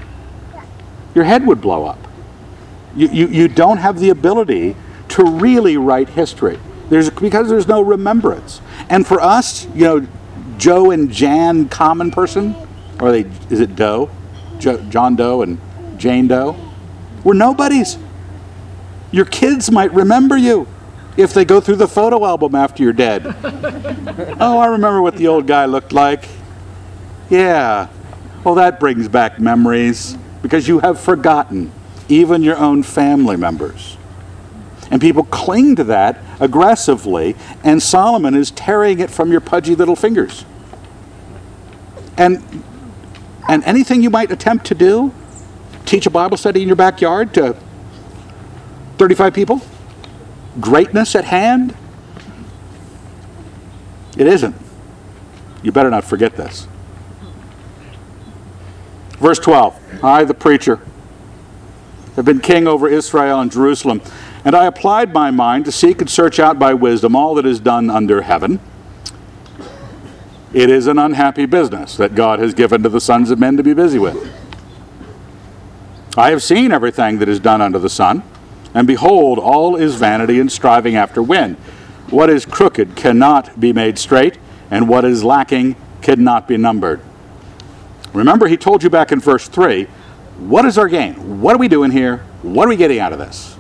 your 1.14 1.26
head 1.26 1.46
would 1.46 1.60
blow 1.60 1.86
up. 1.86 2.00
You, 2.96 3.10
you, 3.10 3.28
you 3.28 3.48
don't 3.48 3.78
have 3.78 4.00
the 4.00 4.10
ability 4.10 4.76
to 5.10 5.24
really 5.26 5.78
write 5.78 6.10
history. 6.10 6.58
There's, 6.90 7.10
because 7.10 7.50
there's 7.50 7.68
no 7.68 7.82
remembrance. 7.82 8.62
And 8.90 9.06
for 9.06 9.22
us, 9.22 9.66
you 9.76 9.84
know, 9.84 10.08
Joe 10.58 10.92
and 10.92 11.12
Jan, 11.12 11.68
common 11.70 12.12
person, 12.12 12.56
or 13.00 13.12
they, 13.12 13.30
is 13.50 13.60
it 13.60 13.76
Doe? 13.76 14.10
Jo, 14.60 14.82
John 14.90 15.16
Doe 15.16 15.42
and 15.42 15.60
Jane 15.98 16.28
Doe? 16.28 16.56
We're 17.24 17.34
nobodies. 17.34 17.98
Your 19.12 19.26
kids 19.26 19.70
might 19.70 19.94
remember 19.94 20.38
you 20.38 20.68
if 21.18 21.34
they 21.34 21.44
go 21.44 21.60
through 21.60 21.76
the 21.76 21.88
photo 21.88 22.26
album 22.26 22.56
after 22.56 22.84
you're 22.84 22.94
dead. 22.94 23.26
oh, 24.40 24.60
I 24.60 24.68
remember 24.68 25.02
what 25.02 25.18
the 25.18 25.28
old 25.28 25.46
guy 25.46 25.66
looked 25.66 25.92
like. 25.92 26.28
Yeah. 27.32 27.88
Well, 28.44 28.56
that 28.56 28.80
brings 28.80 29.08
back 29.08 29.40
memories 29.40 30.18
because 30.42 30.68
you 30.68 30.80
have 30.80 31.00
forgotten 31.00 31.72
even 32.10 32.44
your 32.44 32.58
own 32.58 32.84
family 32.84 33.38
members. 33.38 33.98
And 34.92 35.00
people 35.00 35.24
cling 35.24 35.78
to 35.78 35.86
that 35.86 36.20
aggressively, 36.42 37.38
and 37.64 37.82
Solomon 37.82 38.36
is 38.36 38.52
tearing 38.52 39.00
it 39.00 39.10
from 39.10 39.32
your 39.32 39.40
pudgy 39.40 39.76
little 39.76 39.96
fingers. 39.96 40.44
And, 42.18 42.44
and 43.48 43.64
anything 43.64 44.04
you 44.04 44.10
might 44.10 44.30
attempt 44.30 44.66
to 44.66 44.76
do, 44.76 45.14
teach 45.86 46.06
a 46.06 46.10
Bible 46.10 46.36
study 46.36 46.62
in 46.62 46.68
your 46.68 46.76
backyard 46.76 47.34
to 47.36 47.56
35 48.98 49.34
people, 49.34 49.62
greatness 50.60 51.16
at 51.16 51.24
hand? 51.24 51.78
It 54.18 54.28
isn't. 54.28 54.56
You 55.64 55.72
better 55.72 55.90
not 55.90 56.04
forget 56.04 56.36
this. 56.36 56.68
Verse 59.22 59.40
12 59.40 60.04
I, 60.04 60.24
the 60.24 60.34
preacher, 60.34 60.80
have 62.16 62.26
been 62.26 62.42
king 62.42 62.68
over 62.68 62.88
Israel 62.88 63.40
and 63.40 63.52
Jerusalem, 63.52 64.02
and 64.44 64.56
I 64.56 64.66
applied 64.66 65.14
my 65.14 65.32
mind 65.32 65.66
to 65.66 65.72
seek 65.72 66.02
and 66.02 66.10
search 66.10 66.40
out 66.40 66.60
by 66.60 66.74
wisdom 66.74 67.16
all 67.16 67.36
that 67.36 67.46
is 67.46 67.60
done 67.60 67.90
under 67.90 68.24
heaven. 68.24 68.60
It 70.54 70.70
is 70.70 70.88
an 70.88 71.00
unhappy 71.00 71.46
business 71.46 71.96
that 71.96 72.16
God 72.16 72.40
has 72.40 72.54
given 72.54 72.84
to 72.84 72.90
the 72.90 73.00
sons 73.00 73.32
of 73.32 73.40
men 73.40 73.56
to 73.56 73.64
be 73.64 73.74
busy 73.74 74.00
with. 74.00 74.18
I 76.18 76.32
have 76.32 76.44
seen 76.44 76.74
everything 76.74 77.20
that 77.20 77.30
is 77.30 77.40
done 77.40 77.62
under 77.62 77.80
the 77.80 77.90
sun 77.90 78.24
and 78.74 78.88
behold, 78.88 79.38
all 79.38 79.76
is 79.76 79.96
vanity 79.96 80.40
and 80.40 80.52
striving 80.52 80.96
after 80.96 81.22
wind. 81.22 81.58
What 82.10 82.30
is 82.30 82.46
crooked 82.46 82.96
cannot 82.96 83.60
be 83.60 83.74
made 83.74 83.98
straight, 83.98 84.38
and 84.70 84.88
what 84.88 85.06
is 85.06 85.24
lacking 85.24 85.76
cannot 86.02 86.48
be 86.48 86.58
numbered. 86.58 87.02
Remember, 88.14 88.48
he 88.48 88.58
told 88.58 88.84
you 88.84 88.90
back 88.90 89.12
in 89.12 89.20
verse 89.20 89.48
3 89.48 89.88
what 90.42 90.66
is 90.66 90.78
our 90.78 90.88
gain? 90.88 91.40
What 91.40 91.56
are 91.56 91.60
we 91.60 91.68
doing 91.68 91.92
here? 91.92 92.18
What 92.42 92.66
are 92.66 92.70
we 92.70 92.76
getting 92.76 93.00
out 93.00 93.14
of 93.14 93.20
this? 93.20 93.54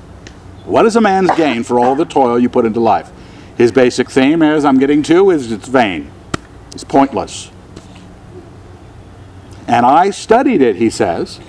What 0.65 0.85
is 0.87 0.95
a 0.95 1.01
man's 1.01 1.29
gain 1.31 1.63
for 1.63 1.79
all 1.79 1.95
the 1.95 2.05
toil 2.05 2.39
you 2.39 2.49
put 2.49 2.65
into 2.65 2.79
life? 2.79 3.11
His 3.55 3.71
basic 3.71 4.09
theme, 4.09 4.41
as 4.41 4.65
I'm 4.65 4.79
getting 4.79 5.03
to, 5.03 5.29
is 5.29 5.51
it's 5.51 5.67
vain. 5.67 6.11
It's 6.71 6.83
pointless. 6.83 7.51
And 9.67 9.85
I 9.85 10.09
studied 10.09 10.61
it, 10.61 10.77
he 10.77 10.89
says. 10.89 11.39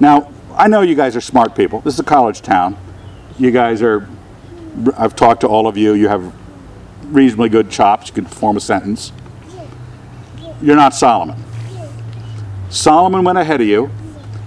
Now, 0.00 0.32
I 0.54 0.66
know 0.66 0.80
you 0.80 0.96
guys 0.96 1.14
are 1.14 1.20
smart 1.20 1.54
people. 1.54 1.80
This 1.82 1.94
is 1.94 2.00
a 2.00 2.04
college 2.04 2.42
town. 2.42 2.76
You 3.38 3.52
guys 3.52 3.80
are, 3.80 4.08
I've 4.96 5.14
talked 5.14 5.42
to 5.42 5.46
all 5.46 5.68
of 5.68 5.76
you. 5.76 5.94
You 5.94 6.08
have 6.08 6.34
reasonably 7.04 7.48
good 7.48 7.70
chops. 7.70 8.08
You 8.08 8.14
can 8.14 8.26
form 8.26 8.56
a 8.56 8.60
sentence. 8.60 9.12
You're 10.60 10.76
not 10.76 10.94
Solomon. 10.94 11.36
Solomon 12.70 13.24
went 13.24 13.38
ahead 13.38 13.60
of 13.60 13.66
you 13.66 13.90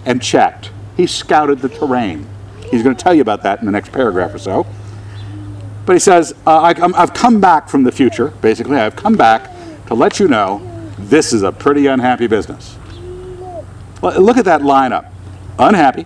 and 0.05 0.21
checked. 0.21 0.71
He 0.97 1.07
scouted 1.07 1.59
the 1.59 1.69
terrain. 1.69 2.27
He's 2.69 2.83
going 2.83 2.95
to 2.95 3.03
tell 3.03 3.13
you 3.13 3.21
about 3.21 3.43
that 3.43 3.59
in 3.59 3.65
the 3.65 3.71
next 3.71 3.91
paragraph 3.91 4.33
or 4.33 4.39
so. 4.39 4.65
But 5.85 5.93
he 5.93 5.99
says, 5.99 6.33
uh, 6.45 6.61
I, 6.61 6.97
have 6.97 7.13
come 7.13 7.41
back 7.41 7.67
from 7.67 7.83
the 7.83 7.91
future, 7.91 8.27
basically. 8.41 8.77
I've 8.77 8.95
come 8.95 9.15
back 9.15 9.49
to 9.87 9.95
let 9.95 10.19
you 10.19 10.27
know 10.27 10.67
this 10.97 11.33
is 11.33 11.43
a 11.43 11.51
pretty 11.51 11.87
unhappy 11.87 12.27
business. 12.27 12.77
Look 14.01 14.37
at 14.37 14.45
that 14.45 14.61
lineup 14.61 15.11
unhappy, 15.59 16.05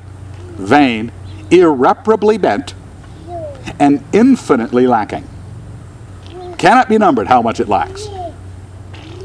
vain, 0.56 1.12
irreparably 1.50 2.38
bent, 2.38 2.74
and 3.80 4.04
infinitely 4.14 4.88
lacking. 4.88 5.28
Cannot 6.58 6.90
be 6.90 6.98
numbered 6.98 7.28
how 7.28 7.42
much 7.42 7.60
it 7.60 7.68
lacks. 7.68 8.08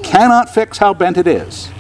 Cannot 0.03 0.53
fix 0.53 0.79
how 0.79 0.95
bent 0.95 1.17
it 1.17 1.27
is. 1.27 1.71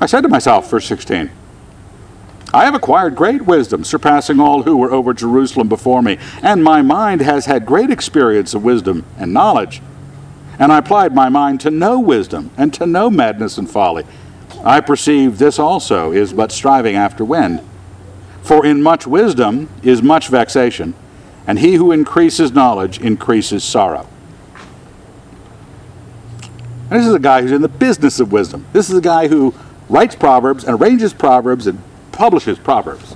I 0.00 0.06
said 0.06 0.22
to 0.22 0.28
myself, 0.28 0.70
verse 0.70 0.86
16, 0.86 1.30
I 2.52 2.64
have 2.64 2.74
acquired 2.74 3.14
great 3.14 3.42
wisdom, 3.42 3.84
surpassing 3.84 4.40
all 4.40 4.62
who 4.62 4.76
were 4.76 4.90
over 4.90 5.12
Jerusalem 5.12 5.68
before 5.68 6.02
me, 6.02 6.18
and 6.42 6.64
my 6.64 6.82
mind 6.82 7.20
has 7.20 7.46
had 7.46 7.66
great 7.66 7.90
experience 7.90 8.54
of 8.54 8.64
wisdom 8.64 9.04
and 9.18 9.32
knowledge. 9.32 9.82
And 10.58 10.72
I 10.72 10.78
applied 10.78 11.14
my 11.14 11.28
mind 11.28 11.60
to 11.60 11.70
know 11.70 12.00
wisdom 12.00 12.50
and 12.56 12.74
to 12.74 12.86
know 12.86 13.08
madness 13.10 13.56
and 13.56 13.70
folly. 13.70 14.04
I 14.64 14.80
perceive 14.80 15.38
this 15.38 15.58
also 15.58 16.12
is 16.12 16.32
but 16.32 16.50
striving 16.50 16.96
after 16.96 17.24
wind. 17.24 17.62
For 18.42 18.66
in 18.66 18.82
much 18.82 19.06
wisdom 19.06 19.68
is 19.82 20.02
much 20.02 20.28
vexation, 20.28 20.94
and 21.46 21.58
he 21.58 21.74
who 21.74 21.92
increases 21.92 22.52
knowledge 22.52 23.00
increases 23.00 23.62
sorrow. 23.62 24.08
And 26.90 26.98
this 26.98 27.06
is 27.06 27.14
a 27.14 27.20
guy 27.20 27.42
who's 27.42 27.52
in 27.52 27.62
the 27.62 27.68
business 27.68 28.18
of 28.18 28.32
wisdom. 28.32 28.66
This 28.72 28.90
is 28.90 28.96
a 28.96 29.02
guy 29.02 29.28
who 29.28 29.54
writes 29.90 30.14
Proverbs 30.14 30.64
and 30.64 30.80
arranges 30.80 31.12
Proverbs 31.12 31.66
and 31.66 31.82
publishes 32.12 32.58
Proverbs. 32.58 33.14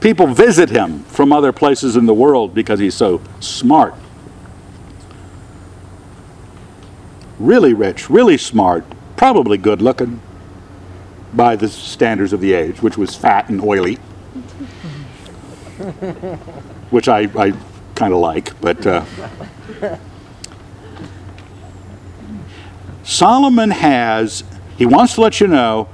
People 0.00 0.28
visit 0.28 0.70
him 0.70 1.02
from 1.04 1.32
other 1.32 1.52
places 1.52 1.96
in 1.96 2.06
the 2.06 2.14
world 2.14 2.54
because 2.54 2.80
he's 2.80 2.94
so 2.94 3.20
smart. 3.40 3.94
Really 7.38 7.74
rich, 7.74 8.08
really 8.08 8.38
smart, 8.38 8.84
probably 9.16 9.58
good 9.58 9.82
looking 9.82 10.22
by 11.34 11.56
the 11.56 11.68
standards 11.68 12.32
of 12.32 12.40
the 12.40 12.54
age, 12.54 12.80
which 12.80 12.96
was 12.96 13.14
fat 13.14 13.50
and 13.50 13.62
oily, 13.62 13.96
which 16.90 17.08
I, 17.08 17.28
I 17.36 17.52
kind 17.94 18.14
of 18.14 18.20
like, 18.20 18.58
but. 18.60 18.86
Uh, 18.86 19.04
Solomon 23.02 23.70
has 23.70 24.44
he 24.80 24.86
wants 24.86 25.16
to 25.16 25.20
let 25.20 25.42
you 25.42 25.46
know 25.46 25.90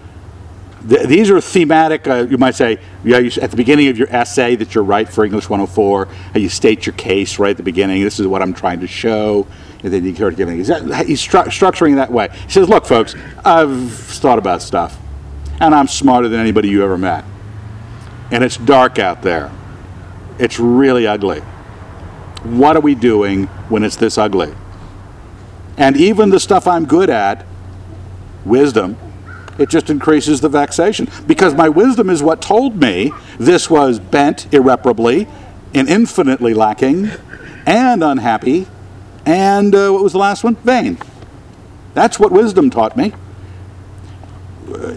th- 0.88 1.08
these 1.08 1.28
are 1.28 1.40
thematic, 1.40 2.06
uh, 2.06 2.28
you 2.30 2.38
might 2.38 2.54
say, 2.54 2.78
you, 3.02 3.16
at 3.16 3.50
the 3.50 3.56
beginning 3.56 3.88
of 3.88 3.98
your 3.98 4.06
essay 4.14 4.54
that 4.54 4.76
you're 4.76 4.84
right 4.84 5.08
for 5.08 5.24
English 5.24 5.50
104, 5.50 6.06
you 6.36 6.48
state 6.48 6.86
your 6.86 6.92
case 6.94 7.40
right 7.40 7.50
at 7.50 7.56
the 7.56 7.64
beginning. 7.64 8.04
This 8.04 8.20
is 8.20 8.28
what 8.28 8.42
I'm 8.42 8.54
trying 8.54 8.78
to 8.78 8.86
show. 8.86 9.44
And 9.82 9.92
then 9.92 10.04
you 10.04 10.14
start 10.14 10.36
giving, 10.36 10.56
he's 10.56 10.68
stru- 10.68 11.46
structuring 11.46 11.96
that 11.96 12.12
way. 12.12 12.28
He 12.44 12.50
says, 12.50 12.68
look, 12.68 12.86
folks, 12.86 13.16
I've 13.44 13.92
thought 13.92 14.38
about 14.38 14.62
stuff, 14.62 14.96
and 15.60 15.74
I'm 15.74 15.88
smarter 15.88 16.28
than 16.28 16.38
anybody 16.38 16.68
you 16.68 16.84
ever 16.84 16.96
met. 16.96 17.24
And 18.30 18.44
it's 18.44 18.56
dark 18.56 19.00
out 19.00 19.22
there. 19.22 19.50
It's 20.38 20.60
really 20.60 21.08
ugly. 21.08 21.40
What 22.44 22.76
are 22.76 22.80
we 22.82 22.94
doing 22.94 23.48
when 23.68 23.82
it's 23.82 23.96
this 23.96 24.16
ugly? 24.16 24.54
And 25.76 25.96
even 25.96 26.30
the 26.30 26.38
stuff 26.38 26.68
I'm 26.68 26.86
good 26.86 27.10
at, 27.10 27.44
wisdom, 28.46 28.96
it 29.58 29.68
just 29.68 29.90
increases 29.90 30.40
the 30.40 30.48
vexation. 30.48 31.08
Because 31.26 31.54
my 31.54 31.68
wisdom 31.68 32.10
is 32.10 32.22
what 32.22 32.42
told 32.42 32.80
me 32.80 33.12
this 33.38 33.70
was 33.70 33.98
bent 33.98 34.52
irreparably 34.52 35.26
and 35.74 35.88
infinitely 35.88 36.54
lacking 36.54 37.10
and 37.66 38.02
unhappy. 38.04 38.66
And 39.24 39.74
uh, 39.74 39.90
what 39.90 40.02
was 40.02 40.12
the 40.12 40.18
last 40.18 40.44
one? 40.44 40.56
Vain. 40.56 40.98
That's 41.94 42.18
what 42.18 42.30
wisdom 42.30 42.70
taught 42.70 42.96
me. 42.96 43.12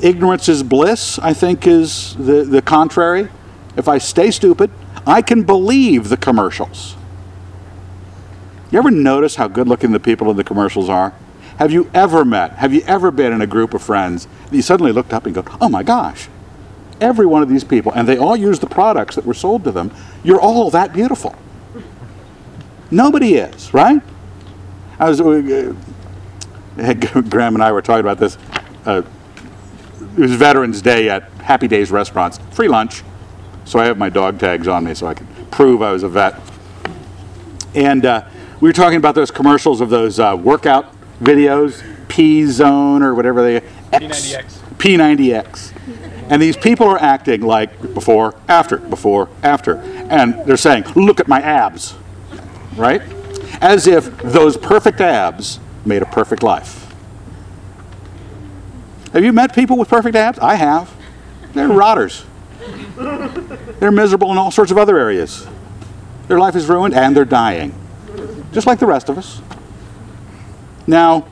Ignorance 0.01 0.49
is 0.49 0.63
bliss, 0.63 1.19
I 1.19 1.33
think, 1.33 1.65
is 1.65 2.15
the, 2.15 2.43
the 2.43 2.61
contrary. 2.61 3.29
If 3.77 3.87
I 3.87 3.97
stay 3.97 4.31
stupid, 4.31 4.71
I 5.05 5.21
can 5.21 5.43
believe 5.43 6.09
the 6.09 6.17
commercials. 6.17 6.95
You 8.71 8.79
ever 8.79 8.91
notice 8.91 9.35
how 9.35 9.47
good 9.47 9.67
looking 9.67 9.91
the 9.91 9.99
people 9.99 10.29
in 10.29 10.37
the 10.37 10.43
commercials 10.43 10.89
are? 10.89 11.13
Have 11.59 11.73
you 11.73 11.91
ever 11.93 12.23
met, 12.23 12.53
have 12.53 12.73
you 12.73 12.81
ever 12.87 13.11
been 13.11 13.33
in 13.33 13.41
a 13.41 13.47
group 13.47 13.73
of 13.73 13.81
friends 13.81 14.29
that 14.49 14.55
you 14.55 14.61
suddenly 14.61 14.93
looked 14.93 15.11
up 15.11 15.25
and 15.25 15.35
go, 15.35 15.43
oh 15.59 15.67
my 15.67 15.83
gosh, 15.83 16.29
every 17.01 17.25
one 17.25 17.43
of 17.43 17.49
these 17.49 17.65
people, 17.65 17.91
and 17.91 18.07
they 18.07 18.17
all 18.17 18.37
use 18.37 18.59
the 18.59 18.65
products 18.65 19.17
that 19.17 19.25
were 19.25 19.33
sold 19.33 19.65
to 19.65 19.71
them, 19.73 19.93
you're 20.23 20.39
all 20.39 20.69
that 20.69 20.93
beautiful. 20.93 21.35
Nobody 22.89 23.35
is, 23.35 23.73
right? 23.73 24.01
I 24.99 25.09
was, 25.09 25.19
uh, 25.19 25.73
Graham 27.29 27.55
and 27.55 27.63
I 27.63 27.73
were 27.73 27.81
talking 27.81 28.05
about 28.05 28.19
this. 28.19 28.37
Uh, 28.85 29.01
it 30.15 30.17
was 30.17 30.31
Veterans 30.35 30.81
Day 30.81 31.09
at 31.09 31.29
Happy 31.41 31.67
Days 31.67 31.91
restaurants, 31.91 32.39
free 32.51 32.69
lunch. 32.69 33.03
So 33.65 33.79
I 33.79 33.85
have 33.85 33.97
my 33.97 34.07
dog 34.07 34.39
tags 34.39 34.69
on 34.69 34.85
me 34.85 34.93
so 34.93 35.07
I 35.07 35.13
can 35.13 35.27
prove 35.51 35.81
I 35.81 35.91
was 35.91 36.03
a 36.03 36.09
vet. 36.09 36.39
And 37.75 38.05
uh, 38.05 38.25
we 38.61 38.69
were 38.69 38.73
talking 38.73 38.97
about 38.97 39.13
those 39.13 39.29
commercials 39.29 39.81
of 39.81 39.89
those 39.89 40.21
uh, 40.21 40.37
workout 40.41 40.95
videos, 41.19 41.83
P 42.07 42.45
Zone 42.45 43.03
or 43.03 43.13
whatever 43.13 43.41
they 43.41 43.57
X, 43.91 44.33
P90X. 44.33 44.43
P90X. 44.77 45.73
And 46.29 46.41
these 46.41 46.55
people 46.55 46.87
are 46.87 46.99
acting 46.99 47.41
like 47.41 47.93
before, 47.93 48.35
after, 48.47 48.77
before, 48.77 49.29
after. 49.41 49.77
And 49.77 50.45
they're 50.45 50.57
saying, 50.57 50.85
look 50.95 51.19
at 51.19 51.27
my 51.27 51.41
abs, 51.41 51.95
right? 52.75 53.01
As 53.61 53.87
if 53.87 54.15
those 54.19 54.55
perfect 54.55 55.01
abs 55.01 55.59
made 55.85 56.03
a 56.03 56.05
perfect 56.05 56.43
life. 56.43 56.93
Have 59.13 59.23
you 59.23 59.33
met 59.33 59.55
people 59.55 59.75
with 59.77 59.89
perfect 59.89 60.15
abs? 60.15 60.37
I 60.37 60.53
have. 60.53 60.93
They're 61.53 61.67
rotters. 61.67 62.25
They're 63.79 63.91
miserable 63.91 64.31
in 64.31 64.37
all 64.37 64.51
sorts 64.51 64.71
of 64.71 64.77
other 64.77 64.99
areas. 64.99 65.47
Their 66.27 66.37
life 66.37 66.55
is 66.55 66.69
ruined 66.69 66.93
and 66.93 67.17
they're 67.17 67.25
dying, 67.25 67.73
just 68.51 68.67
like 68.67 68.77
the 68.77 68.85
rest 68.85 69.09
of 69.09 69.17
us. 69.17 69.41
Now, 70.89 71.27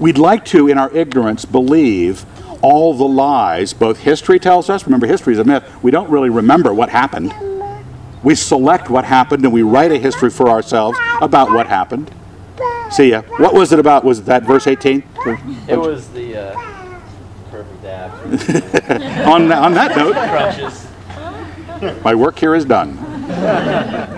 we'd 0.00 0.18
like 0.18 0.44
to, 0.46 0.66
in 0.66 0.78
our 0.78 0.90
ignorance, 0.90 1.44
believe 1.44 2.26
all 2.60 2.92
the 2.92 3.06
lies 3.06 3.72
both 3.72 4.00
history 4.00 4.40
tells 4.40 4.68
us. 4.68 4.84
Remember, 4.84 5.06
history 5.06 5.34
is 5.34 5.38
a 5.38 5.44
myth. 5.44 5.62
We 5.80 5.92
don't 5.92 6.10
really 6.10 6.28
remember 6.28 6.74
what 6.74 6.88
happened. 6.88 7.32
We 8.24 8.34
select 8.34 8.90
what 8.90 9.04
happened 9.04 9.44
and 9.44 9.52
we 9.52 9.62
write 9.62 9.92
a 9.92 9.98
history 9.98 10.28
for 10.28 10.48
ourselves 10.48 10.98
about 11.20 11.52
what 11.52 11.68
happened. 11.68 12.10
See 12.90 13.10
ya. 13.10 13.22
What 13.38 13.54
was 13.54 13.72
it 13.72 13.78
about? 13.78 14.02
Was 14.02 14.18
it 14.18 14.24
that 14.24 14.42
verse 14.42 14.66
18? 14.66 15.04
It 15.68 15.78
was 15.78 16.08
the 16.08 16.36
uh, 16.36 17.00
perfect 17.48 17.84
app. 17.84 18.12
on, 19.28 19.52
on 19.52 19.72
that 19.74 19.96
note, 19.96 20.16
my 22.02 22.12
work 22.12 22.40
here 22.40 22.56
is 22.56 22.64
done. 22.64 22.98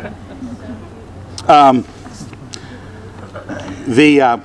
Um, 1.48 1.84
the 3.86 4.20
uh, 4.20 4.38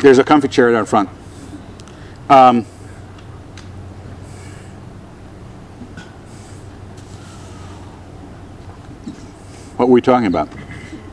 there's 0.00 0.18
a 0.18 0.24
comfy 0.24 0.46
chair 0.46 0.70
down 0.70 0.86
front. 0.86 1.08
Um, 2.28 2.62
what 9.76 9.88
were 9.88 9.94
we 9.94 10.00
talking 10.00 10.28
about? 10.28 10.48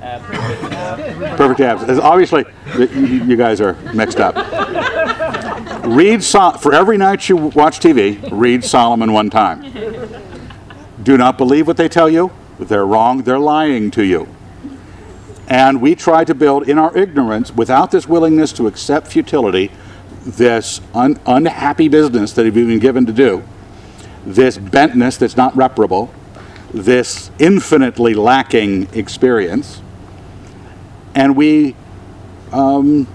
Uh, 0.04 0.20
perfect 0.20 0.74
app. 0.74 1.38
Perfect 1.38 1.60
abs. 1.62 2.00
Obviously, 2.00 2.46
you 2.78 3.36
guys 3.36 3.60
are 3.60 3.74
mixed 3.94 4.20
up. 4.20 4.36
Read 5.86 6.24
for 6.24 6.74
every 6.74 6.98
night 6.98 7.28
you 7.28 7.38
watch 7.38 7.80
TV. 7.80 8.30
Read 8.32 8.64
Solomon 8.64 9.14
one 9.14 9.32
time. 9.32 9.64
Do 11.02 11.18
not 11.18 11.40
believe 11.40 11.68
what 11.68 11.78
they 11.78 11.90
tell 11.90 12.10
you. 12.10 12.32
They're 12.60 12.86
wrong. 12.86 13.24
They're 13.24 13.40
lying 13.40 13.90
to 13.92 14.04
you. 14.06 14.28
And 15.48 15.82
we 15.82 15.96
try 15.96 16.24
to 16.24 16.34
build 16.34 16.68
in 16.70 16.78
our 16.78 16.96
ignorance, 16.98 17.52
without 17.52 17.92
this 17.92 18.08
willingness 18.08 18.54
to 18.54 18.68
accept 18.68 19.08
futility, 19.08 19.72
this 20.26 20.80
un- 20.94 21.20
unhappy 21.26 21.88
business 21.90 22.32
that 22.34 22.44
we've 22.44 22.54
been 22.54 22.80
given 22.80 23.06
to 23.06 23.12
do, 23.14 23.44
this 24.26 24.58
bentness 24.58 25.18
that's 25.20 25.36
not 25.36 25.56
reparable, 25.56 26.14
this 26.74 27.30
infinitely 27.40 28.14
lacking 28.14 28.88
experience, 28.94 29.82
and 31.14 31.36
we 31.36 31.76
um, 32.52 33.08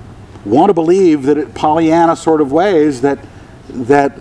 want 0.45 0.71
to 0.71 0.75
believe 0.75 1.25
that 1.25 1.39
it 1.39 1.55
Pollyanna 1.55 2.15
sort 2.15 2.41
of 2.41 2.53
ways 2.53 3.01
that 3.01 3.19
that 3.69 4.21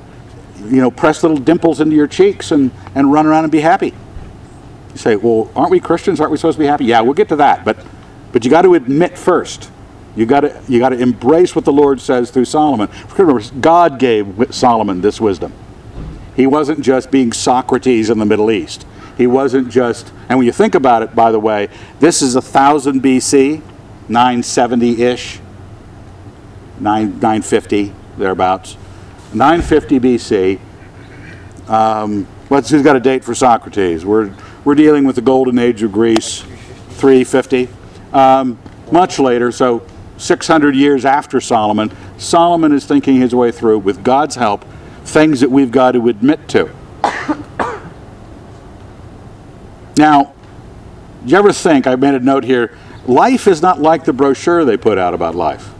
you 0.66 0.82
know 0.82 0.90
press 0.90 1.24
little 1.24 1.38
dimples 1.38 1.80
into 1.80 1.96
your 1.96 2.08
cheeks 2.08 2.52
and, 2.52 2.72
and 2.96 3.12
run 3.12 3.28
around 3.28 3.44
and 3.44 3.52
be 3.52 3.60
happy. 3.60 3.94
You 4.92 4.98
say, 4.98 5.16
well, 5.16 5.52
aren't 5.56 5.72
we 5.72 5.80
Christians? 5.80 6.20
Aren't 6.20 6.32
we 6.32 6.38
supposed 6.38 6.56
to 6.58 6.64
be 6.64 6.68
happy? 6.68 6.86
Yeah, 6.86 7.02
we'll 7.02 7.14
get 7.14 7.30
to 7.30 7.36
that, 7.36 7.64
but 7.64 7.78
but 8.32 8.44
you 8.44 8.52
got 8.52 8.64
to 8.64 8.74
admit 8.74 9.18
first. 9.18 9.72
You 10.16 10.26
got 10.26 10.42
to 10.42 10.62
you 10.68 10.80
got 10.80 10.90
to 10.90 11.00
embrace 11.00 11.56
what 11.56 11.64
the 11.66 11.72
Lord 11.72 12.02
says 12.02 12.32
through 12.32 12.46
Solomon. 12.46 12.90
Remember, 13.16 13.42
God 13.60 14.00
gave 14.00 14.48
Solomon 14.50 15.02
this 15.02 15.22
wisdom. 15.22 15.54
He 16.36 16.48
wasn't 16.48 16.82
just 16.82 17.12
being 17.12 17.32
Socrates 17.32 18.10
in 18.10 18.20
the 18.20 18.26
Middle 18.26 18.52
East. 18.52 18.86
He 19.18 19.26
wasn't 19.26 19.70
just, 19.70 20.14
and 20.30 20.38
when 20.38 20.46
you 20.46 20.52
think 20.52 20.76
about 20.76 21.02
it, 21.02 21.16
by 21.16 21.32
the 21.32 21.40
way, 21.40 21.70
this 22.00 22.22
is 22.22 22.36
1000 22.36 23.02
BC, 23.02 23.62
970 24.08 25.02
ish, 25.02 25.40
950, 26.80 27.94
thereabouts. 28.20 28.78
950 29.34 30.00
BC. 30.00 30.60
Um, 31.68 32.28
let's, 32.52 32.70
who's 32.70 32.84
got 32.84 32.96
a 32.96 33.00
date 33.00 33.24
for 33.24 33.34
Socrates? 33.34 34.06
We're, 34.06 34.32
we're 34.64 34.76
dealing 34.76 35.06
with 35.06 35.16
the 35.16 35.24
golden 35.24 35.58
age 35.58 35.82
of 35.82 35.92
Greece, 35.92 36.42
350. 36.92 37.70
Um, 38.14 38.58
much 38.92 39.20
later, 39.20 39.52
so 39.52 39.86
600 40.18 40.76
years 40.76 41.06
after 41.06 41.40
Solomon, 41.40 41.92
Solomon 42.18 42.72
is 42.72 42.86
thinking 42.86 43.20
his 43.20 43.36
way 43.36 43.52
through, 43.52 43.80
with 43.80 44.04
God's 44.04 44.36
help, 44.36 44.66
things 45.04 45.40
that 45.42 45.52
we've 45.52 45.72
got 45.72 45.92
to 45.92 46.08
admit 46.08 46.48
to. 46.50 46.70
Now, 49.98 50.36
do 51.26 51.32
you 51.32 51.38
ever 51.38 51.52
think, 51.52 51.88
I 51.88 51.96
made 51.96 52.14
a 52.14 52.20
note 52.20 52.44
here, 52.44 52.78
life 53.08 53.48
is 53.48 53.64
not 53.64 53.82
like 53.82 54.06
the 54.06 54.14
brochure 54.14 54.64
they 54.64 54.78
put 54.78 55.00
out 55.00 55.16
about 55.16 55.34
life. 55.34 55.74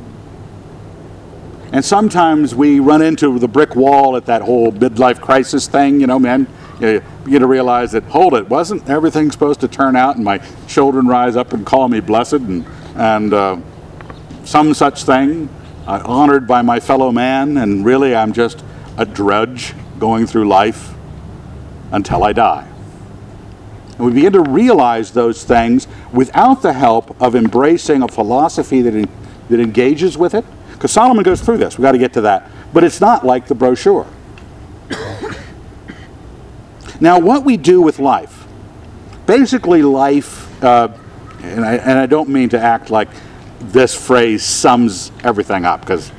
And 1.72 1.86
sometimes 1.86 2.56
we 2.56 2.80
run 2.80 3.02
into 3.02 3.38
the 3.38 3.48
brick 3.48 3.76
wall 3.76 4.18
at 4.18 4.26
that 4.26 4.42
whole 4.42 4.72
midlife 4.72 5.22
crisis 5.22 5.68
thing, 5.68 6.02
you 6.02 6.08
know, 6.08 6.18
man. 6.18 6.48
Get 7.32 7.40
to 7.40 7.48
realize 7.48 7.92
that, 7.92 8.04
hold 8.06 8.34
it, 8.34 8.50
wasn't 8.50 8.90
everything 8.90 9.32
supposed 9.32 9.60
to 9.62 9.68
turn 9.68 9.96
out 9.96 10.16
and 10.16 10.26
my 10.26 10.40
children 10.68 11.08
rise 11.08 11.36
up 11.36 11.54
and 11.54 11.66
call 11.66 11.88
me 11.88 12.00
blessed 12.00 12.34
and, 12.34 12.66
and 12.96 13.34
uh, 13.34 13.58
some 14.44 14.74
such 14.74 15.04
thing, 15.04 15.50
uh, 15.86 16.02
honored 16.06 16.48
by 16.48 16.62
my 16.62 16.80
fellow 16.80 17.12
man, 17.12 17.58
and 17.58 17.86
really 17.86 18.16
I'm 18.16 18.34
just 18.34 18.64
a 18.98 19.06
drudge 19.06 19.74
going 20.00 20.26
through 20.26 20.48
life 20.48 20.94
until 21.92 22.24
I 22.24 22.34
die. 22.34 22.68
And 23.98 24.06
we 24.06 24.14
begin 24.14 24.34
to 24.34 24.42
realize 24.42 25.12
those 25.12 25.44
things 25.44 25.88
without 26.14 26.62
the 26.62 26.74
help 26.74 27.20
of 27.22 27.36
embracing 27.36 28.04
a 28.04 28.08
philosophy 28.08 28.82
that, 28.82 29.10
that 29.50 29.60
engages 29.60 30.18
with 30.18 30.34
it. 30.34 30.46
Because 30.72 30.92
Solomon 30.92 31.24
goes 31.24 31.42
through 31.42 31.58
this. 31.58 31.78
We've 31.78 31.84
got 31.84 31.94
to 31.94 31.98
get 31.98 32.14
to 32.14 32.22
that. 32.22 32.52
But 32.72 32.84
it's 32.84 33.02
not 33.02 33.26
like 33.26 33.48
the 33.48 33.56
brochure. 33.56 34.06
Now, 37.00 37.20
what 37.20 37.44
we 37.44 37.58
do 37.58 37.82
with 37.82 38.00
life, 38.00 38.48
basically, 39.26 39.84
life, 39.84 40.64
uh, 40.64 40.90
and, 41.42 41.64
I, 41.64 41.76
and 41.76 42.00
I 42.00 42.06
don't 42.06 42.30
mean 42.30 42.50
to 42.50 42.60
act 42.60 42.90
like 42.90 43.10
this 43.60 43.94
phrase 43.94 44.44
sums 44.44 45.12
everything 45.24 45.66
up, 45.66 45.82
because 45.82 46.12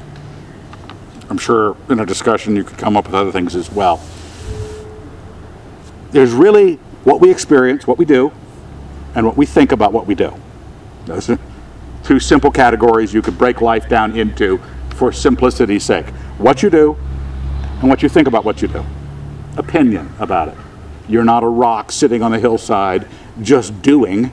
I'm 1.30 1.38
sure 1.38 1.76
in 1.88 2.00
a 2.00 2.06
discussion 2.06 2.56
you 2.56 2.64
could 2.64 2.78
come 2.78 2.96
up 2.96 3.06
with 3.06 3.14
other 3.14 3.32
things 3.32 3.54
as 3.54 3.70
well. 3.70 4.00
There's 6.10 6.32
really 6.32 6.76
what 7.04 7.20
we 7.20 7.30
experience, 7.30 7.86
what 7.86 7.98
we 7.98 8.04
do, 8.04 8.32
and 9.14 9.26
what 9.26 9.36
we 9.36 9.46
think 9.46 9.72
about 9.72 9.92
what 9.92 10.06
we 10.06 10.14
do. 10.14 10.32
Those 11.06 11.30
are 11.30 11.38
two 12.04 12.20
simple 12.20 12.50
categories 12.50 13.12
you 13.12 13.22
could 13.22 13.36
break 13.36 13.60
life 13.60 13.88
down 13.88 14.16
into 14.16 14.60
for 14.90 15.12
simplicity's 15.12 15.84
sake. 15.84 16.06
What 16.38 16.62
you 16.62 16.70
do 16.70 16.96
and 17.80 17.88
what 17.88 18.02
you 18.02 18.08
think 18.08 18.28
about 18.28 18.44
what 18.44 18.62
you 18.62 18.68
do. 18.68 18.84
Opinion 19.56 20.12
about 20.18 20.48
it. 20.48 20.56
You're 21.08 21.24
not 21.24 21.42
a 21.42 21.48
rock 21.48 21.90
sitting 21.90 22.22
on 22.22 22.32
the 22.32 22.38
hillside 22.38 23.06
just 23.40 23.80
doing. 23.82 24.32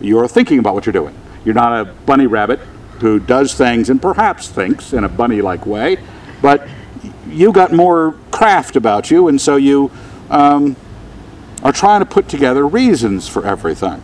You're 0.00 0.28
thinking 0.28 0.58
about 0.58 0.74
what 0.74 0.86
you're 0.86 0.92
doing. 0.92 1.14
You're 1.44 1.54
not 1.54 1.80
a 1.80 1.84
bunny 1.84 2.26
rabbit 2.26 2.60
who 3.00 3.20
does 3.20 3.54
things 3.54 3.90
and 3.90 4.02
perhaps 4.02 4.48
thinks 4.48 4.92
in 4.92 5.04
a 5.04 5.08
bunny 5.08 5.40
like 5.40 5.66
way, 5.66 5.98
but 6.42 6.68
you 7.28 7.52
got 7.52 7.72
more 7.72 8.16
craft 8.30 8.76
about 8.76 9.10
you, 9.10 9.28
and 9.28 9.40
so 9.40 9.56
you 9.56 9.90
um, 10.30 10.76
are 11.62 11.72
trying 11.72 12.00
to 12.00 12.06
put 12.06 12.28
together 12.28 12.66
reasons 12.66 13.28
for 13.28 13.46
everything. 13.46 14.02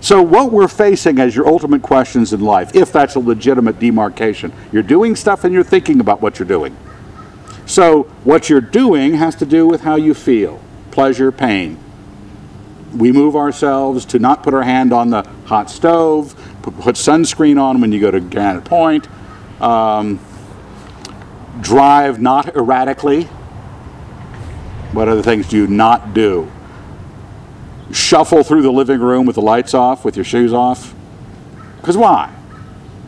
So, 0.00 0.20
what 0.20 0.52
we're 0.52 0.68
facing 0.68 1.18
as 1.18 1.34
your 1.34 1.46
ultimate 1.46 1.82
questions 1.82 2.32
in 2.32 2.40
life, 2.40 2.74
if 2.74 2.92
that's 2.92 3.14
a 3.14 3.20
legitimate 3.20 3.78
demarcation, 3.78 4.52
you're 4.70 4.82
doing 4.82 5.16
stuff 5.16 5.44
and 5.44 5.54
you're 5.54 5.64
thinking 5.64 6.00
about 6.00 6.20
what 6.20 6.38
you're 6.38 6.48
doing. 6.48 6.76
So, 7.66 8.04
what 8.24 8.50
you're 8.50 8.60
doing 8.60 9.14
has 9.14 9.34
to 9.36 9.46
do 9.46 9.66
with 9.66 9.82
how 9.82 9.96
you 9.96 10.14
feel 10.14 10.60
pleasure, 10.90 11.32
pain. 11.32 11.78
We 12.94 13.10
move 13.10 13.34
ourselves 13.34 14.04
to 14.06 14.18
not 14.18 14.42
put 14.42 14.54
our 14.54 14.62
hand 14.62 14.92
on 14.92 15.10
the 15.10 15.22
hot 15.46 15.70
stove, 15.70 16.34
put 16.62 16.94
sunscreen 16.94 17.60
on 17.60 17.80
when 17.80 17.90
you 17.90 18.00
go 18.00 18.10
to 18.10 18.20
Granite 18.20 18.64
Point, 18.64 19.08
um, 19.60 20.20
drive 21.60 22.20
not 22.20 22.54
erratically 22.54 23.28
what 24.94 25.08
other 25.08 25.22
things 25.22 25.48
do 25.48 25.56
you 25.56 25.66
not 25.66 26.14
do? 26.14 26.50
Shuffle 27.90 28.44
through 28.44 28.62
the 28.62 28.70
living 28.70 29.00
room 29.00 29.26
with 29.26 29.34
the 29.34 29.42
lights 29.42 29.74
off, 29.74 30.04
with 30.04 30.14
your 30.16 30.24
shoes 30.24 30.52
off? 30.52 30.94
Because 31.78 31.96
why? 31.96 32.32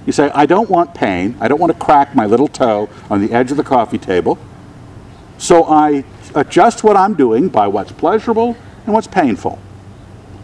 You 0.04 0.12
say, 0.12 0.30
I 0.30 0.46
don't 0.46 0.68
want 0.68 0.94
pain. 0.94 1.36
I 1.40 1.46
don't 1.46 1.60
want 1.60 1.72
to 1.72 1.78
crack 1.78 2.14
my 2.14 2.26
little 2.26 2.48
toe 2.48 2.88
on 3.08 3.24
the 3.24 3.32
edge 3.32 3.52
of 3.52 3.56
the 3.56 3.62
coffee 3.62 3.98
table. 3.98 4.36
So 5.38 5.64
I 5.64 6.04
adjust 6.34 6.84
what 6.84 6.96
I'm 6.96 7.14
doing 7.14 7.48
by 7.48 7.66
what's 7.66 7.92
pleasurable 7.92 8.56
and 8.84 8.94
what's 8.94 9.06
painful. 9.06 9.58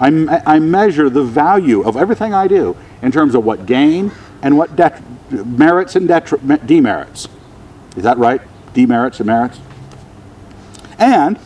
I, 0.01 0.09
I 0.47 0.59
measure 0.59 1.09
the 1.09 1.23
value 1.23 1.83
of 1.83 1.97
everything 1.97 2.35
I 2.35 2.49
do 2.49 2.77
in 3.03 3.13
terms 3.13 3.35
of 3.35 3.45
what 3.45 3.67
gain 3.67 4.11
and 4.43 4.59
what 4.59 4.75
det- 4.77 5.01
merits 5.31 5.97
and 5.97 6.09
detri- 6.09 6.67
demerits. 6.67 7.29
Is 7.97 8.03
that 8.03 8.19
right? 8.19 8.41
Demerits 8.75 9.21
and 9.21 9.27
merits? 9.27 9.61
And 10.99 11.39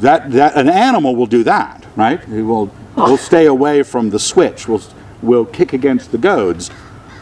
that, 0.00 0.30
that 0.32 0.56
an 0.56 0.68
animal 0.68 1.16
will 1.16 1.26
do 1.26 1.42
that, 1.44 1.86
right? 1.96 2.22
He 2.24 2.42
will, 2.42 2.70
will 2.96 3.16
stay 3.16 3.46
away 3.46 3.82
from 3.82 4.10
the 4.10 4.18
switch, 4.18 4.68
will, 4.68 4.82
will 5.22 5.44
kick 5.44 5.72
against 5.72 6.12
the 6.12 6.18
goads. 6.18 6.70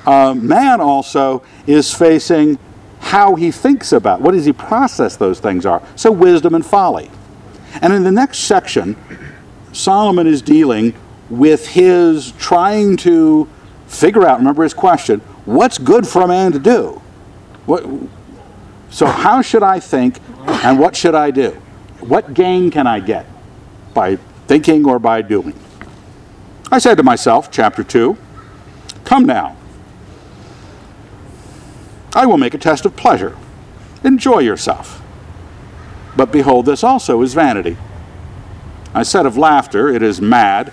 Uh, 0.06 0.34
man 0.34 0.80
also 0.80 1.42
is 1.66 1.92
facing 1.94 2.58
how 3.00 3.34
he 3.34 3.50
thinks 3.50 3.92
about 3.92 4.20
what 4.20 4.32
does 4.32 4.44
he 4.44 4.52
process 4.52 5.16
those 5.16 5.40
things 5.40 5.66
are. 5.66 5.82
So 5.96 6.12
wisdom 6.12 6.54
and 6.54 6.64
folly. 6.64 7.10
And 7.82 7.92
in 7.92 8.04
the 8.04 8.12
next 8.12 8.40
section, 8.40 8.96
Solomon 9.72 10.26
is 10.26 10.42
dealing 10.42 10.94
with 11.28 11.68
his 11.68 12.32
trying 12.32 12.96
to 12.98 13.48
figure 13.86 14.26
out, 14.26 14.38
remember 14.38 14.62
his 14.62 14.74
question, 14.74 15.20
what's 15.44 15.78
good 15.78 16.06
for 16.06 16.22
a 16.22 16.28
man 16.28 16.52
to 16.52 16.58
do? 16.58 17.00
What, 17.66 17.84
so, 18.90 19.06
how 19.06 19.40
should 19.40 19.62
I 19.62 19.78
think 19.78 20.18
and 20.64 20.78
what 20.78 20.96
should 20.96 21.14
I 21.14 21.30
do? 21.30 21.50
What 22.00 22.34
gain 22.34 22.70
can 22.70 22.86
I 22.86 22.98
get 22.98 23.24
by 23.94 24.16
thinking 24.46 24.84
or 24.84 24.98
by 24.98 25.22
doing? 25.22 25.54
I 26.72 26.78
said 26.78 26.96
to 26.96 27.02
myself, 27.02 27.50
chapter 27.50 27.84
2, 27.84 28.16
Come 29.04 29.24
now. 29.26 29.56
I 32.14 32.26
will 32.26 32.38
make 32.38 32.54
a 32.54 32.58
test 32.58 32.84
of 32.84 32.96
pleasure. 32.96 33.36
Enjoy 34.02 34.40
yourself. 34.40 35.02
But 36.16 36.32
behold, 36.32 36.66
this 36.66 36.82
also 36.82 37.22
is 37.22 37.34
vanity. 37.34 37.76
I 38.92 39.04
said 39.04 39.26
of 39.26 39.36
laughter, 39.36 39.88
it 39.88 40.02
is 40.02 40.20
mad, 40.20 40.72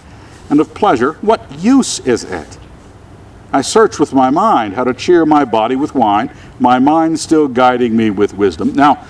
and 0.50 0.60
of 0.60 0.74
pleasure, 0.74 1.14
what 1.22 1.60
use 1.60 2.00
is 2.00 2.24
it? 2.24 2.58
I 3.54 3.62
search 3.62 4.00
with 4.00 4.14
my 4.14 4.30
mind 4.30 4.74
how 4.74 4.84
to 4.84 4.94
cheer 4.94 5.26
my 5.26 5.46
body 5.46 5.76
with 5.76 5.94
wine, 5.94 6.32
my 6.60 6.80
mind 6.80 7.20
still 7.20 7.48
guiding 7.48 7.96
me 7.96 8.10
with 8.10 8.34
wisdom. 8.34 8.74
Now, 8.74 9.06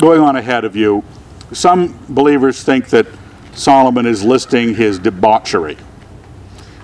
going 0.00 0.20
on 0.20 0.36
ahead 0.36 0.64
of 0.64 0.76
you, 0.76 1.02
some 1.52 1.98
believers 2.08 2.62
think 2.62 2.88
that 2.88 3.06
Solomon 3.54 4.06
is 4.06 4.22
listing 4.22 4.74
his 4.74 4.98
debauchery. 4.98 5.76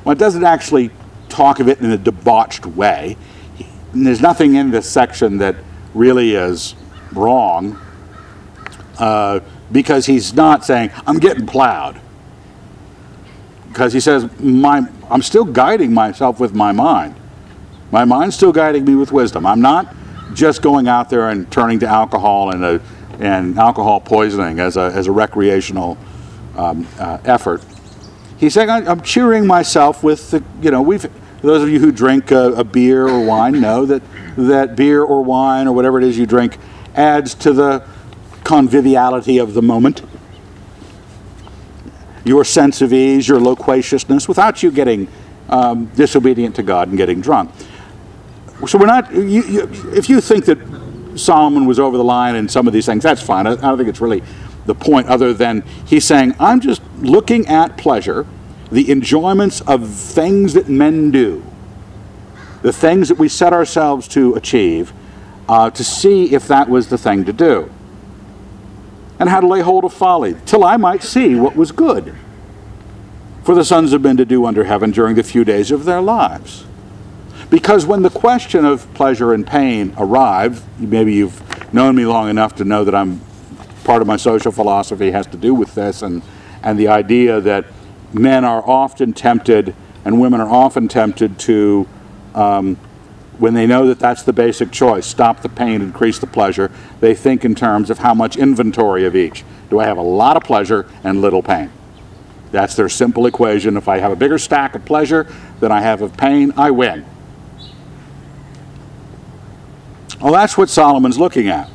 Well, 0.04 0.12
it 0.12 0.18
doesn't 0.18 0.44
actually 0.44 0.90
talk 1.28 1.60
of 1.60 1.68
it 1.68 1.80
in 1.80 1.90
a 1.90 1.96
debauched 1.96 2.66
way. 2.66 3.16
There's 3.94 4.20
nothing 4.20 4.54
in 4.54 4.70
this 4.70 4.90
section 4.90 5.38
that 5.38 5.56
really 5.94 6.34
is 6.34 6.74
wrong 7.12 7.78
uh, 8.98 9.40
because 9.70 10.06
he's 10.06 10.34
not 10.34 10.64
saying, 10.64 10.90
I'm 11.06 11.18
getting 11.18 11.46
plowed. 11.46 12.00
Because 13.68 13.92
he 13.92 14.00
says, 14.00 14.28
my, 14.38 14.86
I'm 15.10 15.22
still 15.22 15.44
guiding 15.44 15.92
myself 15.92 16.40
with 16.40 16.54
my 16.54 16.72
mind. 16.72 17.14
My 17.90 18.04
mind's 18.04 18.36
still 18.36 18.52
guiding 18.52 18.84
me 18.84 18.94
with 18.94 19.12
wisdom. 19.12 19.46
I'm 19.46 19.60
not 19.60 19.94
just 20.34 20.62
going 20.62 20.88
out 20.88 21.10
there 21.10 21.28
and 21.28 21.50
turning 21.50 21.78
to 21.80 21.86
alcohol 21.86 22.50
and, 22.50 22.64
a, 22.64 22.80
and 23.18 23.58
alcohol 23.58 24.00
poisoning 24.00 24.60
as 24.60 24.76
a, 24.76 24.90
as 24.94 25.06
a 25.06 25.12
recreational 25.12 25.98
um, 26.56 26.86
uh, 26.98 27.18
effort. 27.24 27.62
He's 28.38 28.54
saying, 28.54 28.70
I'm 28.70 29.02
cheering 29.02 29.46
myself 29.46 30.02
with 30.02 30.30
the, 30.30 30.42
you 30.62 30.70
know, 30.70 30.82
we've, 30.82 31.06
those 31.42 31.62
of 31.62 31.68
you 31.68 31.78
who 31.80 31.92
drink 31.92 32.30
a, 32.30 32.52
a 32.52 32.64
beer 32.64 33.06
or 33.06 33.24
wine 33.24 33.60
know 33.60 33.84
that, 33.86 34.02
that 34.36 34.76
beer 34.76 35.02
or 35.02 35.22
wine 35.22 35.66
or 35.66 35.72
whatever 35.72 35.98
it 35.98 36.04
is 36.04 36.16
you 36.16 36.26
drink 36.26 36.56
adds 36.94 37.34
to 37.34 37.52
the 37.52 37.86
conviviality 38.44 39.38
of 39.38 39.54
the 39.54 39.62
moment. 39.62 40.02
Your 42.24 42.44
sense 42.44 42.80
of 42.80 42.92
ease, 42.92 43.26
your 43.26 43.40
loquaciousness, 43.40 44.28
without 44.28 44.62
you 44.62 44.70
getting 44.70 45.08
um, 45.48 45.86
disobedient 45.86 46.56
to 46.56 46.62
God 46.62 46.88
and 46.88 46.96
getting 46.96 47.20
drunk. 47.20 47.50
So 48.66 48.78
we're 48.78 48.86
not, 48.86 49.12
you, 49.12 49.42
you, 49.42 49.70
if 49.92 50.08
you 50.08 50.20
think 50.20 50.44
that 50.44 50.58
Solomon 51.16 51.66
was 51.66 51.80
over 51.80 51.96
the 51.96 52.04
line 52.04 52.36
in 52.36 52.48
some 52.48 52.68
of 52.68 52.72
these 52.72 52.86
things, 52.86 53.02
that's 53.02 53.20
fine. 53.20 53.46
I, 53.46 53.52
I 53.52 53.56
don't 53.56 53.76
think 53.76 53.88
it's 53.88 54.00
really 54.00 54.22
the 54.66 54.74
point, 54.74 55.08
other 55.08 55.34
than 55.34 55.62
he's 55.86 56.04
saying, 56.04 56.36
I'm 56.38 56.60
just 56.60 56.80
looking 57.00 57.48
at 57.48 57.76
pleasure, 57.76 58.24
the 58.72 58.90
enjoyments 58.90 59.60
of 59.60 59.86
things 59.90 60.54
that 60.54 60.66
men 60.66 61.10
do, 61.10 61.44
the 62.62 62.72
things 62.72 63.08
that 63.08 63.18
we 63.18 63.28
set 63.28 63.52
ourselves 63.52 64.08
to 64.08 64.34
achieve, 64.34 64.94
uh, 65.46 65.68
to 65.70 65.84
see 65.84 66.32
if 66.32 66.48
that 66.48 66.70
was 66.70 66.88
the 66.88 66.96
thing 66.96 67.22
to 67.26 67.32
do. 67.34 67.70
And 69.18 69.28
how 69.28 69.40
to 69.40 69.46
lay 69.46 69.60
hold 69.60 69.84
of 69.84 69.92
folly, 69.92 70.36
till 70.46 70.64
I 70.64 70.78
might 70.78 71.02
see 71.02 71.34
what 71.34 71.54
was 71.54 71.70
good 71.70 72.14
for 73.44 73.54
the 73.54 73.64
sons 73.64 73.92
of 73.92 74.00
men 74.00 74.16
to 74.16 74.24
do 74.24 74.46
under 74.46 74.64
heaven 74.64 74.90
during 74.90 75.16
the 75.16 75.22
few 75.22 75.44
days 75.44 75.70
of 75.70 75.84
their 75.84 76.00
lives. 76.00 76.64
Because 77.50 77.84
when 77.84 78.00
the 78.00 78.10
question 78.10 78.64
of 78.64 78.92
pleasure 78.94 79.34
and 79.34 79.46
pain 79.46 79.92
arrive, 79.98 80.64
maybe 80.80 81.12
you've 81.12 81.74
known 81.74 81.94
me 81.94 82.06
long 82.06 82.30
enough 82.30 82.54
to 82.56 82.64
know 82.64 82.84
that 82.84 82.94
I'm 82.94 83.20
part 83.84 84.00
of 84.00 84.08
my 84.08 84.16
social 84.16 84.50
philosophy 84.50 85.10
has 85.10 85.26
to 85.26 85.36
do 85.36 85.52
with 85.52 85.74
this 85.74 86.00
and, 86.00 86.22
and 86.62 86.78
the 86.78 86.88
idea 86.88 87.40
that 87.42 87.66
men 88.14 88.44
are 88.44 88.62
often 88.68 89.12
tempted 89.12 89.74
and 90.04 90.20
women 90.20 90.40
are 90.40 90.48
often 90.48 90.88
tempted 90.88 91.38
to, 91.40 91.88
um, 92.34 92.76
when 93.38 93.54
they 93.54 93.66
know 93.66 93.86
that 93.86 93.98
that's 93.98 94.22
the 94.22 94.32
basic 94.32 94.70
choice, 94.70 95.06
stop 95.06 95.42
the 95.42 95.48
pain, 95.48 95.80
increase 95.80 96.18
the 96.18 96.26
pleasure, 96.26 96.70
they 97.00 97.14
think 97.14 97.44
in 97.44 97.54
terms 97.54 97.90
of 97.90 97.98
how 97.98 98.14
much 98.14 98.36
inventory 98.36 99.04
of 99.04 99.14
each. 99.14 99.44
Do 99.70 99.78
I 99.78 99.86
have 99.86 99.98
a 99.98 100.02
lot 100.02 100.36
of 100.36 100.42
pleasure 100.42 100.86
and 101.04 101.20
little 101.20 101.42
pain? 101.42 101.70
That's 102.50 102.76
their 102.76 102.88
simple 102.88 103.26
equation. 103.26 103.76
If 103.76 103.88
I 103.88 103.98
have 103.98 104.12
a 104.12 104.16
bigger 104.16 104.38
stack 104.38 104.74
of 104.74 104.84
pleasure 104.84 105.26
than 105.60 105.72
I 105.72 105.80
have 105.80 106.02
of 106.02 106.16
pain, 106.16 106.52
I 106.56 106.70
win. 106.70 107.06
Well, 110.20 110.32
that's 110.32 110.56
what 110.58 110.68
Solomon's 110.68 111.18
looking 111.18 111.48
at. 111.48 111.68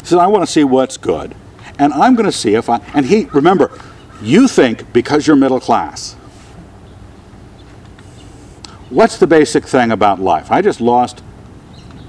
He 0.00 0.06
says, 0.06 0.18
I 0.18 0.26
want 0.26 0.44
to 0.44 0.50
see 0.50 0.64
what's 0.64 0.96
good. 0.96 1.34
And 1.78 1.92
I'm 1.92 2.14
going 2.14 2.26
to 2.26 2.36
see 2.36 2.54
if 2.54 2.68
I. 2.68 2.80
And 2.92 3.06
he, 3.06 3.24
remember, 3.26 3.70
you 4.22 4.48
think 4.48 4.92
because 4.92 5.26
you're 5.26 5.36
middle 5.36 5.60
class. 5.60 6.14
What's 8.90 9.18
the 9.18 9.26
basic 9.26 9.64
thing 9.64 9.90
about 9.90 10.20
life? 10.20 10.50
I 10.50 10.60
just 10.60 10.80
lost 10.80 11.22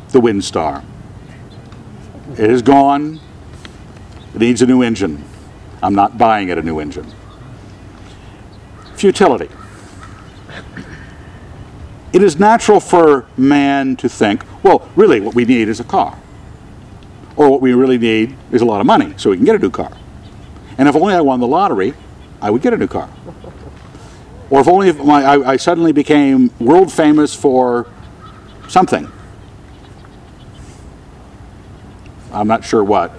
the 0.09 0.19
Windstar. 0.19 0.83
It 2.33 2.49
is 2.49 2.61
gone. 2.61 3.19
It 4.35 4.39
needs 4.41 4.61
a 4.61 4.65
new 4.65 4.81
engine. 4.81 5.23
I'm 5.81 5.95
not 5.95 6.17
buying 6.17 6.49
it 6.49 6.57
a 6.57 6.61
new 6.61 6.79
engine. 6.79 7.11
Futility. 8.95 9.49
It 12.11 12.21
is 12.21 12.39
natural 12.39 12.79
for 12.79 13.25
man 13.37 13.95
to 13.97 14.07
think, 14.07 14.43
well, 14.61 14.87
really, 14.95 15.19
what 15.19 15.35
we 15.35 15.45
need 15.45 15.67
is 15.67 15.79
a 15.79 15.83
car. 15.83 16.19
Or 17.35 17.49
what 17.49 17.59
we 17.61 17.73
really 17.73 17.97
need 17.97 18.35
is 18.51 18.61
a 18.61 18.65
lot 18.65 18.81
of 18.81 18.85
money 18.85 19.13
so 19.17 19.31
we 19.31 19.37
can 19.37 19.45
get 19.45 19.55
a 19.55 19.59
new 19.59 19.71
car. 19.71 19.91
And 20.77 20.87
if 20.87 20.95
only 20.95 21.13
I 21.13 21.21
won 21.21 21.39
the 21.39 21.47
lottery, 21.47 21.93
I 22.41 22.49
would 22.49 22.61
get 22.61 22.73
a 22.73 22.77
new 22.77 22.87
car. 22.87 23.09
Or 24.49 24.59
if 24.59 24.67
only 24.67 24.89
if 24.89 24.97
my, 24.99 25.23
I, 25.23 25.51
I 25.51 25.57
suddenly 25.57 25.91
became 25.91 26.51
world 26.59 26.91
famous 26.91 27.33
for 27.33 27.87
something. 28.67 29.11
I'm 32.31 32.47
not 32.47 32.63
sure 32.63 32.83
what. 32.83 33.11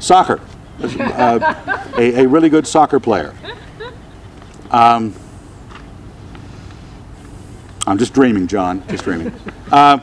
Soccer. 0.00 0.40
Uh, 0.82 1.54
a, 1.96 2.24
a 2.24 2.26
really 2.26 2.48
good 2.48 2.66
soccer 2.66 2.98
player. 2.98 3.34
Um, 4.70 5.14
I'm 7.86 7.98
just 7.98 8.14
dreaming, 8.14 8.46
John, 8.46 8.86
just 8.88 9.04
dreaming. 9.04 9.32
Uh, 9.70 9.98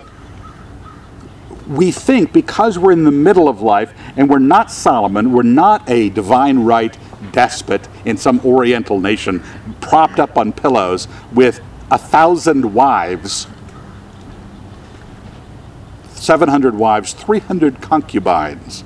we 1.67 1.91
think 1.91 2.31
because 2.31 2.79
we're 2.79 2.91
in 2.91 3.03
the 3.03 3.11
middle 3.11 3.49
of 3.49 3.61
life 3.61 3.93
and 4.15 4.29
we're 4.29 4.39
not 4.39 4.71
Solomon, 4.71 5.31
we're 5.33 5.43
not 5.43 5.87
a 5.89 6.09
divine 6.09 6.59
right 6.59 6.97
despot 7.31 7.87
in 8.05 8.17
some 8.17 8.39
oriental 8.45 8.99
nation 8.99 9.43
propped 9.81 10.19
up 10.19 10.37
on 10.37 10.53
pillows 10.53 11.07
with 11.33 11.61
a 11.91 11.97
thousand 11.97 12.73
wives, 12.73 13.47
700 16.13 16.75
wives, 16.75 17.13
300 17.13 17.81
concubines, 17.81 18.83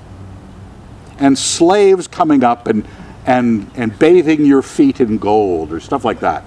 and 1.20 1.38
slaves 1.38 2.08
coming 2.08 2.44
up 2.44 2.68
and, 2.68 2.88
and, 3.26 3.70
and 3.76 3.98
bathing 4.00 4.46
your 4.46 4.62
feet 4.62 5.00
in 5.00 5.18
gold 5.18 5.72
or 5.72 5.80
stuff 5.80 6.04
like 6.04 6.20
that, 6.22 6.44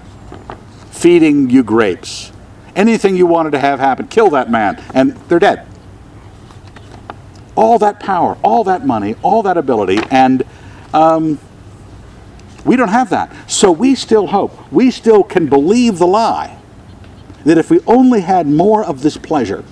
feeding 0.91 1.49
you 1.49 1.63
grapes. 1.63 2.31
Anything 2.75 3.15
you 3.15 3.25
wanted 3.25 3.51
to 3.51 3.59
have 3.59 3.79
happen, 3.79 4.07
kill 4.07 4.29
that 4.31 4.51
man, 4.51 4.81
and 4.93 5.15
they're 5.29 5.39
dead 5.39 5.65
all 7.55 7.79
that 7.79 7.99
power, 7.99 8.37
all 8.43 8.63
that 8.65 8.85
money, 8.85 9.15
all 9.21 9.43
that 9.43 9.57
ability, 9.57 9.99
and 10.11 10.43
um, 10.93 11.39
we 12.65 12.75
don't 12.75 12.89
have 12.89 13.09
that. 13.11 13.31
So 13.49 13.71
we 13.71 13.95
still 13.95 14.27
hope. 14.27 14.71
We 14.71 14.91
still 14.91 15.23
can 15.23 15.47
believe 15.47 15.99
the 15.99 16.07
lie 16.07 16.57
that 17.45 17.57
if 17.57 17.69
we 17.69 17.79
only 17.81 18.21
had 18.21 18.47
more 18.47 18.83
of 18.83 19.01
this 19.01 19.17
pleasure, 19.17 19.63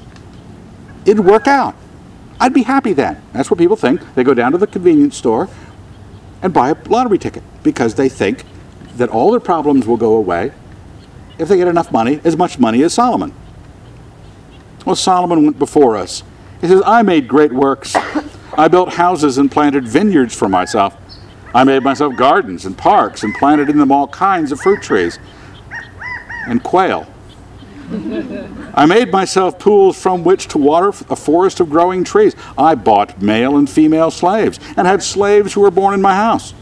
it'd 1.05 1.25
work 1.25 1.47
out. 1.47 1.75
I'd 2.39 2.53
be 2.53 2.63
happy 2.63 2.93
then. 2.93 3.21
That's 3.33 3.49
what 3.49 3.57
people 3.57 3.75
think. 3.75 4.01
They 4.15 4.23
go 4.23 4.33
down 4.33 4.51
to 4.51 4.57
the 4.57 4.67
convenience 4.67 5.17
store 5.17 5.49
and 6.41 6.53
buy 6.53 6.69
a 6.69 6.75
lottery 6.87 7.17
ticket 7.17 7.43
because 7.63 7.95
they 7.95 8.09
think 8.09 8.43
that 8.97 9.09
all 9.09 9.31
their 9.31 9.39
problems 9.39 9.87
will 9.87 9.97
go 9.97 10.15
away 10.15 10.51
if 11.39 11.47
they 11.47 11.57
get 11.57 11.67
enough 11.67 11.91
money, 11.91 12.21
as 12.23 12.37
much 12.37 12.59
money 12.59 12.83
as 12.83 12.93
Solomon. 12.93 13.33
Well, 14.85 14.95
Solomon 14.95 15.43
went 15.43 15.57
before 15.57 15.95
us 15.97 16.21
he 16.63 16.69
says, 16.69 16.81
I 16.85 17.01
made 17.01 17.27
great 17.27 17.51
works. 17.51 17.93
I 18.57 18.69
built 18.69 18.93
houses 18.93 19.37
and 19.37 19.51
planted 19.51 19.85
vineyards 19.85 20.33
for 20.33 20.47
myself. 20.47 20.95
I 21.53 21.65
made 21.65 21.83
myself 21.83 22.15
gardens 22.15 22.65
and 22.65 22.77
parks 22.77 23.21
and 23.23 23.35
planted 23.35 23.69
in 23.69 23.77
them 23.77 23.91
all 23.91 24.07
kinds 24.07 24.53
of 24.53 24.61
fruit 24.61 24.81
trees 24.81 25.19
and 26.47 26.63
quail. 26.63 27.05
I 28.73 28.85
made 28.87 29.11
myself 29.11 29.59
pools 29.59 30.01
from 30.01 30.23
which 30.23 30.47
to 30.47 30.57
water 30.57 30.93
a 31.09 31.17
forest 31.17 31.59
of 31.59 31.69
growing 31.69 32.05
trees. 32.05 32.33
I 32.57 32.75
bought 32.75 33.21
male 33.21 33.57
and 33.57 33.69
female 33.69 34.09
slaves 34.09 34.57
and 34.77 34.87
had 34.87 35.03
slaves 35.03 35.51
who 35.51 35.61
were 35.61 35.69
born 35.69 35.93
in 35.93 36.01
my 36.01 36.15
house. 36.15 36.53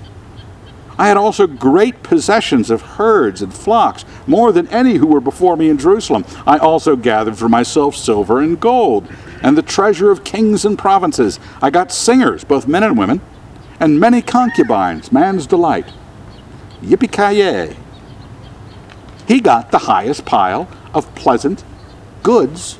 I 0.97 1.09
had 1.09 1.17
also 1.17 1.45
great 1.45 2.01
possessions 2.01 2.71
of 2.71 2.81
herds 2.81 3.43
and 3.43 3.53
flocks, 3.53 4.03
more 4.25 4.51
than 4.51 4.67
any 4.69 4.95
who 4.95 5.05
were 5.05 5.21
before 5.21 5.55
me 5.55 5.69
in 5.69 5.77
Jerusalem. 5.77 6.25
I 6.47 6.57
also 6.57 6.95
gathered 6.95 7.37
for 7.37 7.47
myself 7.47 7.95
silver 7.95 8.39
and 8.39 8.59
gold, 8.59 9.07
and 9.41 9.58
the 9.58 9.62
treasure 9.62 10.12
of 10.12 10.23
kings 10.23 10.65
and 10.65 10.77
provinces. 10.77 11.39
I 11.62 11.69
got 11.69 11.91
singers, 11.91 12.43
both 12.43 12.67
men 12.67 12.84
and 12.84 12.97
women, 12.97 13.21
and 13.80 13.99
many 13.99 14.21
concubines, 14.21 15.12
man's 15.12 15.47
delight. 15.47 15.91
Yippee 16.82 17.12
ki 17.12 17.75
He 19.27 19.39
got 19.39 19.71
the 19.71 19.80
highest 19.80 20.25
pile 20.25 20.67
of 20.93 21.13
pleasant 21.15 21.63
goods 22.23 22.77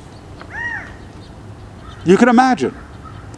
you 2.04 2.16
can 2.16 2.28
imagine. 2.28 2.72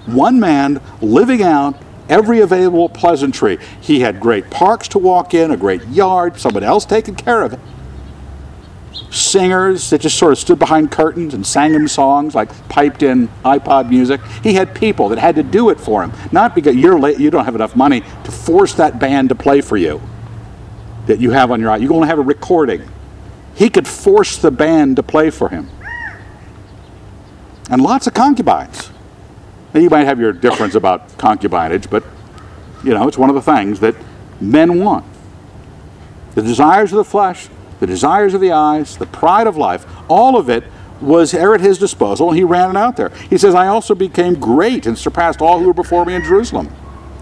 One 0.07 0.41
man 0.41 0.81
living 1.01 1.43
out 1.43 1.81
every 2.09 2.41
available 2.41 2.89
pleasantry. 2.89 3.59
He 3.81 4.01
had 4.01 4.21
great 4.21 4.51
parks 4.51 4.89
to 4.89 4.99
walk 4.99 5.35
in, 5.35 5.51
a 5.51 5.57
great 5.57 5.87
yard, 5.89 6.39
someone 6.39 6.63
else 6.63 6.85
taking 6.85 7.15
care 7.15 7.43
of 7.43 7.53
it. 7.53 7.61
Singers 9.15 9.91
that 9.91 10.01
just 10.01 10.19
sort 10.19 10.33
of 10.33 10.39
stood 10.39 10.59
behind 10.59 10.91
curtains 10.91 11.35
and 11.35 11.47
sang 11.47 11.73
him 11.73 11.87
songs 11.87 12.35
like 12.35 12.51
piped 12.69 13.03
in 13.03 13.29
iPod 13.45 13.89
music. 13.89 14.21
He 14.43 14.55
had 14.55 14.75
people 14.75 15.09
that 15.11 15.19
had 15.19 15.37
to 15.37 15.43
do 15.43 15.71
it 15.71 15.79
for 15.79 16.03
him, 16.03 16.13
not 16.33 16.55
because 16.55 16.75
you're 16.75 16.99
late, 16.99 17.21
you 17.21 17.31
don't 17.31 17.45
have 17.45 17.55
enough 17.55 17.77
money 17.77 18.01
to 18.01 18.33
force 18.33 18.75
that 18.75 18.99
band 18.99 19.29
to 19.29 19.35
play 19.37 19.61
for 19.61 19.77
you 19.77 20.01
that 21.07 21.21
you 21.21 21.31
have 21.31 21.51
on 21.51 21.61
your 21.61 21.71
eye. 21.71 21.77
You're 21.77 21.89
going 21.89 22.03
to 22.03 22.09
have 22.09 22.19
a 22.19 22.23
recording. 22.23 22.89
He 23.55 23.71
could 23.71 23.87
force 23.87 24.37
the 24.37 24.51
band 24.51 24.97
to 24.97 25.03
play 25.03 25.31
for 25.31 25.49
him. 25.49 25.69
And 27.71 27.83
lots 27.83 28.07
of 28.07 28.15
concubines. 28.15 28.91
Now, 29.73 29.81
you 29.81 29.91
might 29.91 30.05
have 30.05 30.19
your 30.19 30.33
difference 30.33 30.75
about 30.75 31.09
concubinage, 31.19 31.89
but 31.89 32.05
you 32.83 32.95
know, 32.95 33.09
it's 33.09 33.19
one 33.19 33.29
of 33.29 33.35
the 33.35 33.43
things 33.43 33.81
that 33.81 33.95
men 34.41 34.83
want. 34.83 35.05
The 36.35 36.43
desires 36.43 36.93
of 36.93 36.97
the 36.97 37.05
flesh, 37.05 37.49
the 37.81 37.87
desires 37.87 38.35
of 38.35 38.41
the 38.41 38.53
eyes, 38.53 38.97
the 38.97 39.07
pride 39.07 39.47
of 39.47 39.57
life, 39.57 39.87
all 40.09 40.37
of 40.37 40.49
it 40.49 40.65
was 41.01 41.35
at 41.35 41.61
his 41.61 41.79
disposal, 41.79 42.29
and 42.29 42.39
he 42.39 42.45
ran 42.45 42.71
it 42.71 42.77
out 42.77 42.97
there. 42.97 43.11
He 43.31 43.37
says, 43.37 43.55
I 43.55 43.67
also 43.67 43.95
became 43.95 44.35
great 44.35 44.87
and 44.87 44.97
surpassed 44.97 45.43
all 45.43 45.59
who 45.59 45.67
were 45.67 45.75
before 45.75 46.05
me 46.05 46.15
in 46.15 46.23
Jerusalem. 46.23 46.75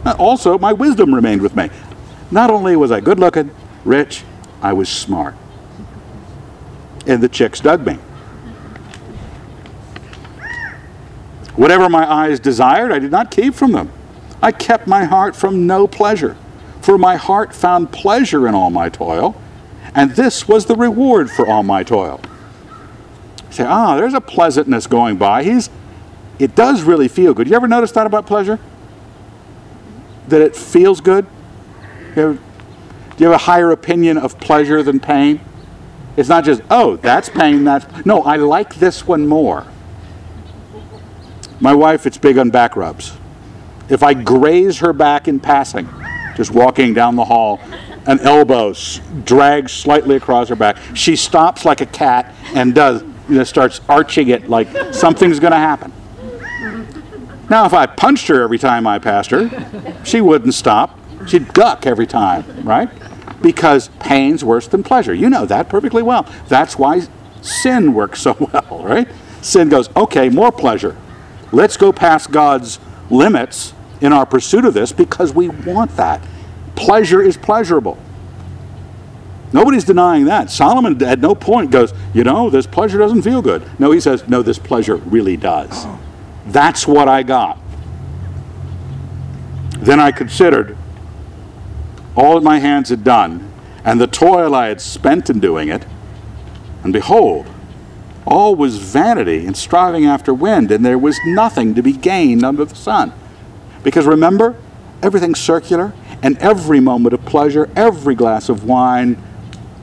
Also, 0.05 0.59
my 0.59 0.73
wisdom 0.73 1.15
remained 1.15 1.43
with 1.43 1.57
me. 1.57 1.71
Not 2.31 2.51
only 2.51 2.77
was 2.77 2.91
I 2.91 3.01
good 3.01 3.19
looking, 3.19 3.51
rich, 3.85 4.25
I 4.61 4.73
was 4.73 4.89
smart. 4.89 5.35
And 7.07 7.23
the 7.23 7.29
chicks 7.29 7.61
dug 7.61 7.87
me. 7.87 7.95
Whatever 11.57 11.89
my 11.89 12.11
eyes 12.11 12.41
desired, 12.41 12.93
I 12.93 12.99
did 12.99 13.11
not 13.11 13.31
keep 13.31 13.55
from 13.55 13.73
them. 13.73 13.91
I 14.41 14.53
kept 14.53 14.87
my 14.87 15.05
heart 15.05 15.37
from 15.37 15.67
no 15.67 15.87
pleasure, 15.87 16.37
for 16.81 16.97
my 16.99 17.17
heart 17.17 17.55
found 17.55 17.93
pleasure 17.93 18.49
in 18.49 18.55
all 18.55 18.71
my 18.71 18.89
toil, 18.89 19.35
and 19.95 20.13
this 20.13 20.49
was 20.49 20.67
the 20.67 20.75
reward 20.75 21.31
for 21.31 21.47
all 21.47 21.63
my 21.63 21.83
toil. 21.83 22.21
You 23.49 23.53
say, 23.53 23.65
ah, 23.65 23.97
there's 23.97 24.15
a 24.15 24.21
pleasantness 24.21 24.87
going 24.87 25.17
by. 25.17 25.45
He's, 25.45 25.69
it 26.39 26.55
does 26.55 26.83
really 26.83 27.09
feel 27.09 27.35
good. 27.35 27.49
You 27.49 27.57
ever 27.57 27.69
notice 27.69 27.93
that 27.93 28.07
about 28.07 28.27
pleasure? 28.27 28.59
That 30.29 30.41
it 30.41 30.57
feels 30.57 31.01
good? 31.01 31.27
You 32.17 32.23
ever, 32.23 32.35
do 32.35 32.41
you 33.19 33.27
have 33.27 33.35
a 33.35 33.45
higher 33.45 33.71
opinion 33.71 34.17
of 34.17 34.41
pleasure 34.41 34.83
than 34.83 35.01
pain? 35.01 35.41
It's 36.17 36.29
not 36.29 36.45
just, 36.45 36.63
oh, 36.71 36.97
that's 36.97 37.29
pain, 37.29 37.65
that's. 37.65 38.07
No, 38.07 38.23
I 38.23 38.37
like 38.37 38.75
this 38.75 39.07
one 39.07 39.27
more. 39.27 39.67
My 41.61 41.75
wife, 41.75 42.07
it's 42.07 42.19
big 42.19 42.39
on 42.39 42.51
back 42.51 42.77
rubs. 42.77 43.17
If 43.89 44.03
I 44.03 44.15
graze 44.15 44.79
her 44.79 44.93
back 44.93 45.29
in 45.29 45.41
passing, 45.41 45.89
just 46.37 46.51
walking 46.51 46.95
down 46.95 47.17
the 47.17 47.25
hall, 47.25 47.61
an 48.07 48.21
elbow 48.21 48.75
drags 49.25 49.73
slightly 49.73 50.17
across 50.17 50.49
her 50.49 50.57
back, 50.57 50.77
she 50.95 51.17
stops 51.17 51.65
like 51.65 51.81
a 51.81 51.87
cat 51.87 52.35
and 52.55 52.75
does, 52.75 53.03
you 53.29 53.37
know, 53.37 53.45
starts 53.45 53.81
arching 53.89 54.29
it 54.29 54.49
like 54.49 54.69
something's 54.95 55.39
going 55.39 55.53
to 55.53 55.59
happen. 55.59 55.93
Now, 57.49 57.67
if 57.67 57.75
I 57.75 57.87
punched 57.87 58.29
her 58.29 58.43
every 58.43 58.59
time 58.59 58.87
I 58.87 58.99
passed 58.99 59.31
her, 59.31 59.51
she 60.05 60.21
wouldn't 60.21 60.55
stop. 60.55 60.99
She'd 61.27 61.53
duck 61.53 61.87
every 61.87 62.07
time, 62.07 62.45
right? 62.65 62.89
Because 63.43 63.89
pain's 64.01 64.45
worse 64.45 64.67
than 64.67 64.83
pleasure. 64.83 65.13
You 65.15 65.29
know 65.29 65.45
that 65.47 65.69
perfectly 65.69 66.03
well. 66.03 66.27
That's 66.49 66.79
why 66.79 67.03
sin 67.43 67.93
works 67.93 68.23
so 68.23 68.37
well, 68.53 68.83
right? 68.83 69.09
Sin 69.43 69.69
goes, 69.69 69.95
okay, 69.97 70.29
more 70.29 70.51
pleasure. 70.51 70.97
Let's 71.53 71.77
go 71.77 71.93
past 71.93 72.31
God's 72.31 72.79
limits 73.11 73.75
in 74.01 74.13
our 74.13 74.25
pursuit 74.25 74.65
of 74.65 74.75
this 74.75 74.93
because 74.93 75.35
we 75.35 75.49
want 75.49 75.97
that. 75.97 76.23
Pleasure 76.85 77.23
is 77.23 77.37
pleasurable. 77.37 77.99
Nobody's 79.53 79.85
denying 79.85 80.25
that. 80.25 80.51
Solomon 80.51 81.03
at 81.03 81.19
no 81.19 81.35
point 81.35 81.71
goes, 81.71 81.93
you 82.15 82.25
know, 82.25 82.49
this 82.51 82.67
pleasure 82.67 82.99
doesn't 82.99 83.23
feel 83.23 83.43
good. 83.43 83.63
No, 83.79 83.91
he 83.91 84.01
says, 84.01 84.27
no, 84.27 84.43
this 84.43 84.59
pleasure 84.59 84.97
really 84.97 85.37
does. 85.37 85.87
That's 86.47 86.87
what 86.87 87.09
I 87.09 87.23
got. 87.23 87.59
Then 89.79 90.01
I 90.01 90.11
considered 90.11 90.77
all 92.17 92.35
that 92.35 92.43
my 92.43 92.59
hands 92.59 92.89
had 92.89 93.05
done 93.05 93.53
and 93.85 94.01
the 94.01 94.07
toil 94.07 94.55
I 94.55 94.69
had 94.69 94.81
spent 94.81 95.29
in 95.29 95.41
doing 95.41 95.69
it, 95.69 95.85
and 96.85 96.93
behold, 96.93 97.47
all 98.27 98.55
was 98.55 98.77
vanity 98.79 99.45
and 99.45 99.57
striving 99.57 100.05
after 100.05 100.33
wind, 100.33 100.71
and 100.71 100.85
there 100.85 100.99
was 100.99 101.19
nothing 101.27 101.75
to 101.75 101.83
be 101.83 101.93
gained 101.93 102.45
under 102.45 102.65
the 102.65 102.75
sun. 102.75 103.13
Because 103.83 104.07
remember, 104.07 104.57
everything's 105.03 105.41
circular, 105.41 105.93
and 106.23 106.39
every 106.39 106.81
moment 106.81 107.15
of 107.15 107.25
pleasure, 107.25 107.69
every 107.75 108.15
glass 108.15 108.49
of 108.49 108.65
wine, 108.65 109.21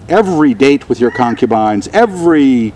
every 0.07 0.53
date 0.53 0.87
with 0.87 0.99
your 0.99 1.11
concubines, 1.11 1.87
every 1.89 2.69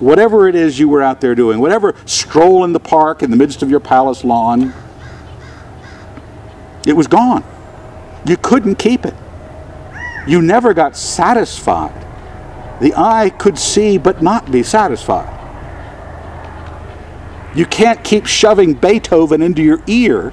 whatever 0.00 0.48
it 0.48 0.54
is 0.54 0.78
you 0.80 0.88
were 0.88 1.02
out 1.02 1.20
there 1.20 1.34
doing, 1.34 1.60
whatever 1.60 1.94
stroll 2.06 2.64
in 2.64 2.72
the 2.72 2.80
park 2.80 3.22
in 3.22 3.30
the 3.30 3.36
midst 3.36 3.62
of 3.62 3.70
your 3.70 3.80
palace 3.80 4.24
lawn, 4.24 4.72
it 6.86 6.94
was 6.94 7.06
gone. 7.06 7.44
You 8.26 8.36
couldn't 8.36 8.76
keep 8.76 9.04
it. 9.04 9.14
You 10.26 10.42
never 10.42 10.74
got 10.74 10.96
satisfied. 10.96 12.06
The 12.80 12.94
eye 12.96 13.30
could 13.30 13.58
see 13.58 13.98
but 13.98 14.22
not 14.22 14.50
be 14.50 14.62
satisfied. 14.62 15.38
You 17.54 17.66
can't 17.66 18.02
keep 18.02 18.26
shoving 18.26 18.74
Beethoven 18.74 19.42
into 19.42 19.62
your 19.62 19.82
ear 19.86 20.32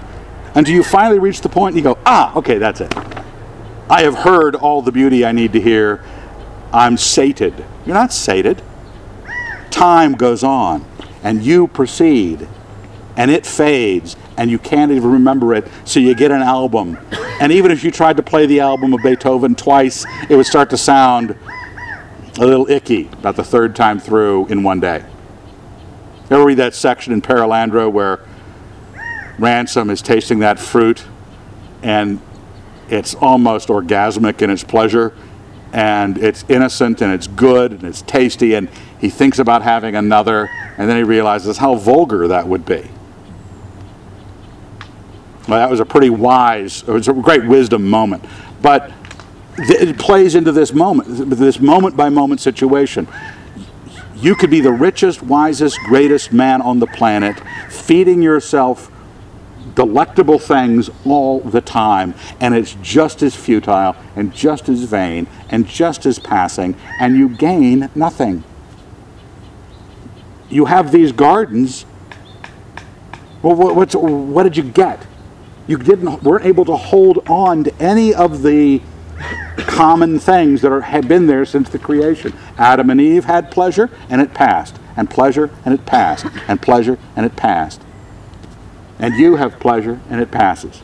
until 0.56 0.74
you 0.74 0.84
finally 0.84 1.20
reach 1.20 1.42
the 1.42 1.50
point 1.50 1.76
and 1.76 1.78
you 1.78 1.84
go, 1.84 2.00
ah, 2.06 2.36
okay, 2.36 2.58
that's 2.58 2.82
it. 2.82 2.94
I 3.90 4.04
have 4.04 4.16
heard 4.16 4.56
all 4.56 4.82
the 4.82 4.92
beauty 4.92 5.26
I 5.26 5.32
need 5.32 5.54
to 5.54 5.62
hear. 5.62 6.04
I'm 6.72 6.98
sated. 6.98 7.66
You're 7.86 7.96
not 7.96 8.14
sated. 8.14 8.62
Time 9.72 10.14
goes 10.14 10.44
on 10.44 10.86
and 11.24 11.44
you 11.44 11.68
proceed 11.68 12.48
and 13.18 13.32
it 13.32 13.46
fades 13.46 14.16
and 14.38 14.50
you 14.50 14.58
can't 14.58 14.92
even 14.92 15.12
remember 15.12 15.54
it, 15.54 15.68
so 15.84 16.00
you 16.00 16.16
get 16.16 16.32
an 16.32 16.42
album. 16.42 16.98
And 17.42 17.52
even 17.52 17.72
if 17.72 17.84
you 17.84 17.92
tried 17.92 18.16
to 18.18 18.24
play 18.24 18.46
the 18.46 18.62
album 18.62 18.94
of 18.94 19.02
Beethoven 19.04 19.56
twice, 19.56 20.06
it 20.30 20.36
would 20.38 20.46
start 20.46 20.70
to 20.70 20.78
sound 20.78 21.38
a 22.38 22.46
little 22.46 22.70
icky 22.70 23.08
about 23.08 23.36
the 23.36 23.44
third 23.44 23.76
time 23.76 24.00
through 24.00 24.48
in 24.48 24.64
one 24.64 24.80
day. 24.80 25.04
Ever 26.30 26.46
read 26.46 26.58
that 26.58 26.74
section 26.74 27.12
in 27.12 27.22
Perelandra 27.22 27.92
where 27.92 28.20
Ransom 29.40 29.90
is 29.90 30.02
tasting 30.02 30.40
that 30.40 30.60
fruit 30.60 31.06
and 31.82 32.20
it's 32.90 33.16
almost 33.16 33.70
orgasmic 33.70 34.42
in 34.42 34.50
its 34.50 34.64
pleasure 34.64 35.16
and 35.72 36.18
it's 36.18 36.44
innocent 36.50 37.02
and 37.02 37.14
it's 37.14 37.28
good 37.28 37.72
and 37.72 37.84
it's 37.84 38.02
tasty 38.02 38.56
and 38.56 38.70
he 39.00 39.10
thinks 39.10 39.40
about 39.40 39.62
having 39.62 39.96
another 39.96 40.50
and 40.78 40.90
then 40.90 40.98
he 40.98 41.04
realizes 41.04 41.58
how 41.58 41.76
vulgar 41.76 42.28
that 42.28 42.48
would 42.48 42.66
be. 42.66 42.90
Well, 45.48 45.60
that 45.60 45.70
was 45.70 45.80
a 45.80 45.86
pretty 45.86 46.10
wise, 46.10 46.84
it 46.84 46.92
was 46.92 47.08
a 47.08 47.14
great 47.14 47.46
wisdom 47.46 47.88
moment. 47.88 48.26
But 48.62 48.92
it 49.58 49.98
plays 49.98 50.36
into 50.36 50.52
this 50.52 50.74
moment, 50.74 51.30
this 51.30 51.60
moment 51.60 51.96
by 51.96 52.10
moment 52.10 52.42
situation. 52.42 53.08
You 54.16 54.36
could 54.36 54.50
be 54.50 54.60
the 54.60 54.72
richest, 54.72 55.24
wisest, 55.24 55.80
greatest 55.86 56.34
man 56.34 56.62
on 56.62 56.80
the 56.80 56.88
planet, 56.88 57.40
feeding 57.70 58.22
yourself 58.22 58.92
delectable 59.76 60.40
things 60.40 60.90
all 61.06 61.40
the 61.40 61.62
time, 61.62 62.14
and 62.40 62.54
it's 62.54 62.76
just 62.82 63.22
as 63.22 63.36
futile 63.36 63.96
and 64.16 64.34
just 64.34 64.70
as 64.70 64.84
vain 64.84 65.28
and 65.50 65.68
just 65.68 66.06
as 66.06 66.20
passing, 66.20 66.76
and 67.00 67.18
you 67.18 67.30
gain 67.30 67.90
nothing. 67.96 68.44
You 70.50 70.66
have 70.66 70.92
these 70.92 71.12
gardens. 71.12 71.86
Well, 73.42 73.56
what, 73.56 73.94
what 73.96 74.44
did 74.44 74.58
you 74.58 74.64
get? 74.64 75.06
you 75.70 75.78
didn't 75.78 76.24
weren't 76.24 76.46
able 76.46 76.66
to 76.66 76.76
hold 76.76 77.20
on 77.30 77.64
to 77.64 77.76
any 77.80 78.12
of 78.12 78.42
the 78.42 78.82
common 79.60 80.18
things 80.18 80.64
that 80.64 80.72
are, 80.72 80.82
had 80.82 81.08
been 81.08 81.28
there 81.28 81.46
since 81.46 81.70
the 81.70 81.78
creation. 81.78 82.34
Adam 82.58 82.90
and 82.90 83.00
Eve 83.00 83.26
had 83.26 83.52
pleasure 83.52 83.92
and 84.10 84.20
it 84.20 84.34
passed, 84.34 84.80
and 84.98 85.12
pleasure 85.12 85.52
and 85.64 85.76
it 85.76 85.86
passed, 85.86 86.26
and 86.48 86.60
pleasure 86.60 86.98
and 87.16 87.24
it 87.24 87.36
passed. 87.36 87.82
And 89.00 89.16
you 89.16 89.38
have 89.38 89.60
pleasure 89.60 90.00
and 90.10 90.22
it 90.22 90.30
passes. 90.30 90.82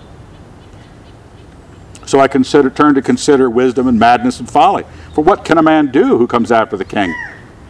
So 2.05 2.19
I 2.19 2.27
consider, 2.27 2.69
turn 2.69 2.95
to 2.95 3.01
consider 3.01 3.49
wisdom 3.49 3.87
and 3.87 3.99
madness 3.99 4.39
and 4.39 4.49
folly. 4.49 4.85
For 5.13 5.23
what 5.23 5.43
can 5.43 5.57
a 5.57 5.63
man 5.63 5.91
do 5.91 6.17
who 6.17 6.27
comes 6.27 6.51
after 6.51 6.77
the 6.77 6.85
king? 6.85 7.13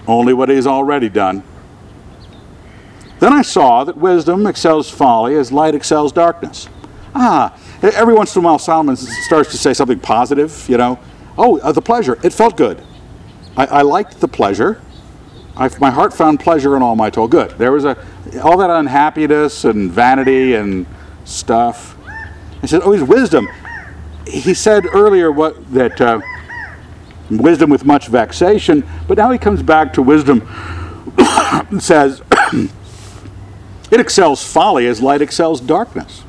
Only 0.07 0.33
what 0.33 0.49
he 0.49 0.55
has 0.55 0.67
already 0.67 1.09
done. 1.09 1.43
Then 3.19 3.31
I 3.31 3.41
saw 3.41 3.83
that 3.85 3.97
wisdom 3.97 4.45
excels 4.45 4.89
folly 4.89 5.35
as 5.35 5.51
light 5.51 5.73
excels 5.73 6.11
darkness. 6.11 6.67
Ah, 7.15 7.57
every 7.81 8.13
once 8.13 8.35
in 8.35 8.43
a 8.43 8.45
while 8.45 8.59
Solomon 8.59 8.97
starts 8.97 9.49
to 9.51 9.57
say 9.57 9.73
something 9.73 9.99
positive, 9.99 10.67
you 10.67 10.77
know. 10.77 10.99
Oh, 11.37 11.59
uh, 11.59 11.71
the 11.71 11.81
pleasure. 11.81 12.19
It 12.23 12.33
felt 12.33 12.57
good. 12.57 12.81
I, 13.55 13.65
I 13.67 13.81
liked 13.83 14.19
the 14.19 14.27
pleasure. 14.27 14.81
I, 15.55 15.69
my 15.79 15.91
heart 15.91 16.13
found 16.13 16.41
pleasure 16.41 16.75
in 16.75 16.81
all 16.81 16.97
my 16.97 17.09
toil. 17.09 17.29
Good. 17.29 17.51
There 17.51 17.71
was 17.71 17.85
a 17.85 17.97
all 18.41 18.57
that 18.57 18.69
unhappiness 18.69 19.65
and 19.65 19.91
vanity 19.91 20.55
and 20.55 20.85
stuff. 21.23 21.97
He 22.61 22.67
said, 22.67 22.81
"Oh, 22.83 22.91
he's 22.91 23.03
wisdom." 23.03 23.47
He 24.27 24.53
said 24.53 24.85
earlier 24.93 25.31
what 25.31 25.73
that 25.73 26.01
uh, 26.01 26.19
wisdom 27.29 27.69
with 27.69 27.85
much 27.85 28.07
vexation, 28.07 28.87
but 29.07 29.17
now 29.17 29.31
he 29.31 29.37
comes 29.37 29.61
back 29.61 29.93
to 29.93 30.01
wisdom 30.01 30.41
and 31.17 31.81
says, 31.81 32.21
"It 33.91 33.99
excels 33.99 34.43
folly 34.43 34.87
as 34.87 35.01
light 35.01 35.21
excels 35.21 35.61
darkness." 35.61 36.23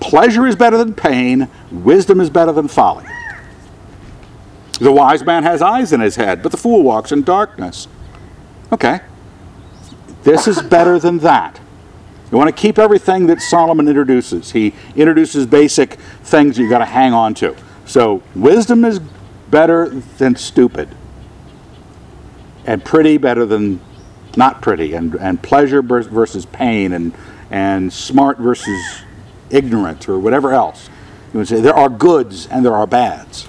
Pleasure 0.00 0.46
is 0.46 0.56
better 0.56 0.78
than 0.78 0.94
pain, 0.94 1.48
wisdom 1.70 2.20
is 2.20 2.30
better 2.30 2.52
than 2.52 2.68
folly. 2.68 3.04
The 4.80 4.90
wise 4.90 5.22
man 5.24 5.42
has 5.42 5.60
eyes 5.60 5.92
in 5.92 6.00
his 6.00 6.16
head, 6.16 6.42
but 6.42 6.52
the 6.52 6.58
fool 6.58 6.82
walks 6.82 7.12
in 7.12 7.22
darkness. 7.22 7.86
Okay. 8.72 9.00
This 10.22 10.46
is 10.46 10.60
better 10.62 10.98
than 10.98 11.18
that. 11.18 11.60
You 12.30 12.38
want 12.38 12.54
to 12.54 12.60
keep 12.60 12.78
everything 12.78 13.26
that 13.26 13.40
Solomon 13.40 13.88
introduces. 13.88 14.52
He 14.52 14.72
introduces 14.94 15.46
basic 15.46 15.94
things 16.22 16.58
you've 16.58 16.70
got 16.70 16.78
to 16.78 16.84
hang 16.84 17.12
on 17.12 17.34
to. 17.34 17.56
So, 17.86 18.22
wisdom 18.36 18.84
is 18.84 19.00
better 19.50 19.88
than 19.88 20.36
stupid, 20.36 20.88
and 22.64 22.84
pretty 22.84 23.16
better 23.16 23.44
than 23.44 23.80
not 24.36 24.62
pretty, 24.62 24.94
and, 24.94 25.14
and 25.16 25.42
pleasure 25.42 25.82
versus 25.82 26.46
pain, 26.46 26.92
and, 26.92 27.12
and 27.50 27.92
smart 27.92 28.38
versus 28.38 29.02
ignorant, 29.50 30.08
or 30.08 30.20
whatever 30.20 30.52
else. 30.52 30.88
You 31.32 31.38
would 31.38 31.48
say 31.48 31.60
there 31.60 31.74
are 31.74 31.88
goods 31.88 32.46
and 32.46 32.64
there 32.64 32.74
are 32.74 32.86
bads. 32.86 33.48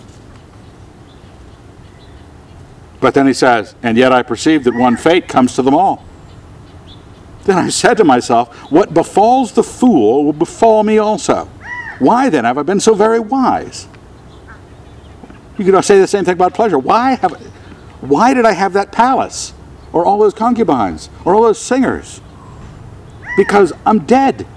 But 2.99 3.15
then 3.15 3.25
he 3.25 3.33
says, 3.33 3.75
And 3.81 3.97
yet 3.97 4.11
I 4.11 4.21
perceive 4.21 4.63
that 4.63 4.75
one 4.75 4.95
fate 4.95 5.27
comes 5.27 5.55
to 5.55 5.61
them 5.61 5.73
all. 5.73 6.03
Then 7.45 7.57
I 7.57 7.69
said 7.69 7.97
to 7.97 8.03
myself, 8.03 8.55
What 8.71 8.93
befalls 8.93 9.53
the 9.53 9.63
fool 9.63 10.25
will 10.25 10.33
befall 10.33 10.83
me 10.83 10.97
also. 10.97 11.45
Why 11.99 12.29
then 12.29 12.45
have 12.45 12.57
I 12.57 12.63
been 12.63 12.79
so 12.79 12.93
very 12.93 13.19
wise? 13.19 13.87
You 15.57 15.71
could 15.71 15.83
say 15.85 15.99
the 15.99 16.07
same 16.07 16.25
thing 16.25 16.33
about 16.33 16.53
pleasure. 16.53 16.79
Why 16.79 17.11
have 17.13 17.33
why 18.01 18.33
did 18.33 18.45
I 18.45 18.53
have 18.53 18.73
that 18.73 18.91
palace? 18.91 19.53
Or 19.93 20.05
all 20.05 20.17
those 20.17 20.33
concubines? 20.33 21.09
Or 21.25 21.35
all 21.35 21.43
those 21.43 21.59
singers? 21.59 22.21
Because 23.37 23.71
I'm 23.85 23.99
dead. 23.99 24.47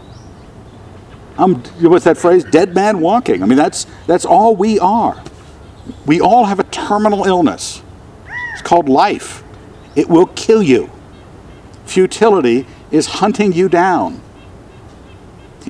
I'm 1.37 1.57
what's 1.83 2.05
that 2.05 2.17
phrase? 2.17 2.45
Dead 2.45 2.75
man 2.75 3.01
walking. 3.01 3.43
I 3.43 3.47
mean 3.47 3.59
that's 3.59 3.87
that's 4.07 4.25
all 4.25 4.57
we 4.57 4.79
are. 4.79 5.23
We 6.07 6.21
all 6.21 6.47
have 6.47 6.61
a 6.61 6.65
terminal 6.65 7.25
illness. 7.25 7.83
It's 8.53 8.63
called 8.63 8.89
life. 8.89 9.43
It 9.95 10.09
will 10.09 10.27
kill 10.27 10.63
you. 10.63 10.91
Futility 11.87 12.67
is 12.91 13.07
hunting 13.07 13.53
you 13.53 13.69
down. 13.69 14.21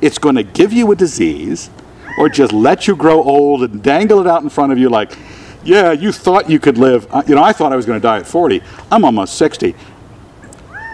It's 0.01 0.19
going 0.19 0.35
to 0.37 0.43
give 0.43 0.73
you 0.73 0.91
a 0.93 0.97
disease 0.97 1.71
or 2.19 2.29
just 2.29 2.53
let 2.53 2.87
you 2.87 2.97
grow 2.97 3.23
old 3.23 3.63
and 3.63 3.83
dangle 3.83 4.21
it 4.21 4.27
out 4.27 4.43
in 4.43 4.49
front 4.49 4.73
of 4.73 4.79
you 4.79 4.89
like, 4.89 5.17
yeah, 5.65 5.93
you 5.93 6.13
thought 6.13 6.51
you 6.51 6.59
could 6.59 6.79
live. 6.79 7.07
You 7.27 7.35
know, 7.35 7.43
I 7.43 7.53
thought 7.53 7.73
I 7.73 7.77
was 7.77 7.87
going 7.87 7.99
to 7.99 8.03
die 8.03 8.19
at 8.19 8.27
40. 8.27 8.63
I'm 8.91 9.05
almost 9.05 9.37
60. 9.39 9.75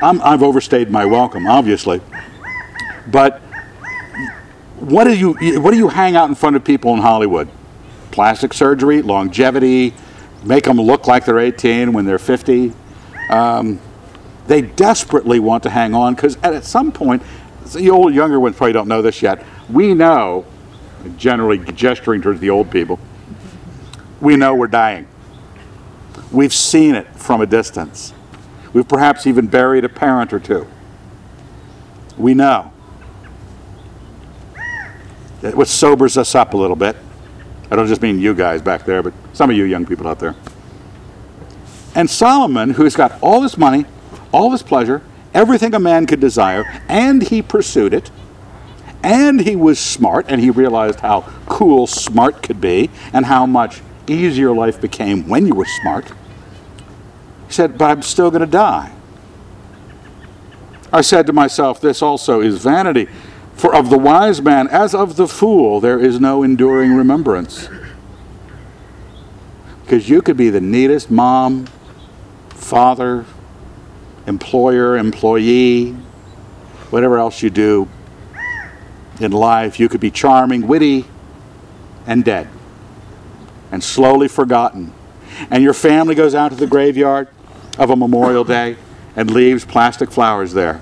I'm, 0.02 0.20
I've 0.22 0.42
overstayed 0.42 0.90
my 0.90 1.04
welcome, 1.04 1.46
obviously. 1.46 2.00
But 3.08 3.40
what 4.78 5.04
do 5.04 5.14
you 5.14 5.34
what 5.60 5.72
do 5.72 5.76
you 5.76 5.88
hang 5.88 6.16
out 6.16 6.28
in 6.28 6.34
front 6.34 6.56
of 6.56 6.64
people 6.64 6.94
in 6.94 7.00
Hollywood? 7.00 7.48
Plastic 8.12 8.54
surgery, 8.54 9.02
longevity, 9.02 9.94
make 10.42 10.64
them 10.64 10.80
look 10.80 11.06
like 11.06 11.26
they're 11.26 11.38
18 11.38 11.92
when 11.92 12.06
they're 12.06 12.18
50. 12.18 12.72
Um, 13.28 13.80
they 14.46 14.62
desperately 14.62 15.38
want 15.38 15.62
to 15.64 15.70
hang 15.70 15.94
on 15.94 16.14
because 16.14 16.36
at 16.42 16.64
some 16.64 16.92
point, 16.92 17.22
the 17.72 17.90
old 17.90 18.14
younger 18.14 18.40
ones 18.40 18.56
probably 18.56 18.72
don't 18.72 18.88
know 18.88 19.02
this 19.02 19.22
yet. 19.22 19.44
We 19.68 19.94
know, 19.94 20.44
generally 21.16 21.58
gesturing 21.58 22.20
towards 22.20 22.40
the 22.40 22.50
old 22.50 22.70
people, 22.70 22.98
we 24.20 24.36
know 24.36 24.54
we're 24.54 24.66
dying. 24.66 25.06
We've 26.32 26.54
seen 26.54 26.94
it 26.94 27.06
from 27.16 27.40
a 27.40 27.46
distance. 27.46 28.12
We've 28.72 28.86
perhaps 28.86 29.26
even 29.26 29.46
buried 29.46 29.84
a 29.84 29.88
parent 29.88 30.32
or 30.32 30.40
two. 30.40 30.66
We 32.16 32.34
know. 32.34 32.72
It 35.42 35.56
What 35.56 35.68
sobers 35.68 36.16
us 36.18 36.34
up 36.34 36.54
a 36.54 36.56
little 36.56 36.76
bit. 36.76 36.96
I 37.70 37.76
don't 37.76 37.86
just 37.86 38.02
mean 38.02 38.20
you 38.20 38.34
guys 38.34 38.60
back 38.60 38.84
there, 38.84 39.02
but 39.02 39.14
some 39.32 39.48
of 39.48 39.56
you 39.56 39.64
young 39.64 39.86
people 39.86 40.06
out 40.06 40.18
there. 40.18 40.34
And 41.94 42.08
Solomon, 42.08 42.70
who's 42.70 42.94
got 42.94 43.20
all 43.22 43.40
this 43.40 43.56
money, 43.56 43.84
all 44.32 44.50
his 44.52 44.62
pleasure, 44.62 45.02
everything 45.34 45.74
a 45.74 45.80
man 45.80 46.06
could 46.06 46.20
desire, 46.20 46.82
and 46.88 47.22
he 47.22 47.42
pursued 47.42 47.94
it, 47.94 48.10
and 49.02 49.40
he 49.40 49.56
was 49.56 49.78
smart, 49.78 50.26
and 50.28 50.40
he 50.40 50.50
realized 50.50 51.00
how 51.00 51.22
cool 51.46 51.86
smart 51.86 52.42
could 52.42 52.60
be, 52.60 52.90
and 53.12 53.26
how 53.26 53.46
much 53.46 53.80
easier 54.06 54.52
life 54.52 54.80
became 54.80 55.28
when 55.28 55.46
you 55.46 55.54
were 55.54 55.66
smart. 55.82 56.08
He 57.46 57.52
said, 57.52 57.78
But 57.78 57.90
I'm 57.90 58.02
still 58.02 58.30
going 58.30 58.42
to 58.42 58.46
die. 58.46 58.92
I 60.92 61.00
said 61.00 61.26
to 61.26 61.32
myself, 61.32 61.80
This 61.80 62.02
also 62.02 62.40
is 62.40 62.62
vanity. 62.62 63.08
For 63.54 63.74
of 63.74 63.90
the 63.90 63.98
wise 63.98 64.40
man, 64.40 64.68
as 64.68 64.94
of 64.94 65.16
the 65.16 65.28
fool, 65.28 65.80
there 65.80 65.98
is 65.98 66.20
no 66.20 66.42
enduring 66.42 66.94
remembrance. 66.94 67.68
Because 69.82 70.08
you 70.08 70.22
could 70.22 70.36
be 70.36 70.50
the 70.50 70.60
neatest 70.60 71.10
mom, 71.10 71.66
father, 72.50 73.26
employer, 74.30 74.96
employee, 74.96 75.90
whatever 76.88 77.18
else 77.18 77.42
you 77.42 77.50
do 77.50 77.86
in 79.20 79.32
life. 79.32 79.78
You 79.78 79.90
could 79.90 80.00
be 80.00 80.10
charming, 80.10 80.66
witty, 80.66 81.04
and 82.06 82.24
dead, 82.24 82.48
and 83.70 83.84
slowly 83.84 84.28
forgotten. 84.28 84.94
And 85.50 85.62
your 85.62 85.74
family 85.74 86.14
goes 86.14 86.34
out 86.34 86.48
to 86.50 86.56
the 86.56 86.66
graveyard 86.66 87.28
of 87.78 87.90
a 87.90 87.96
Memorial 87.96 88.44
Day 88.44 88.76
and 89.14 89.30
leaves 89.30 89.64
plastic 89.64 90.10
flowers 90.10 90.54
there. 90.54 90.80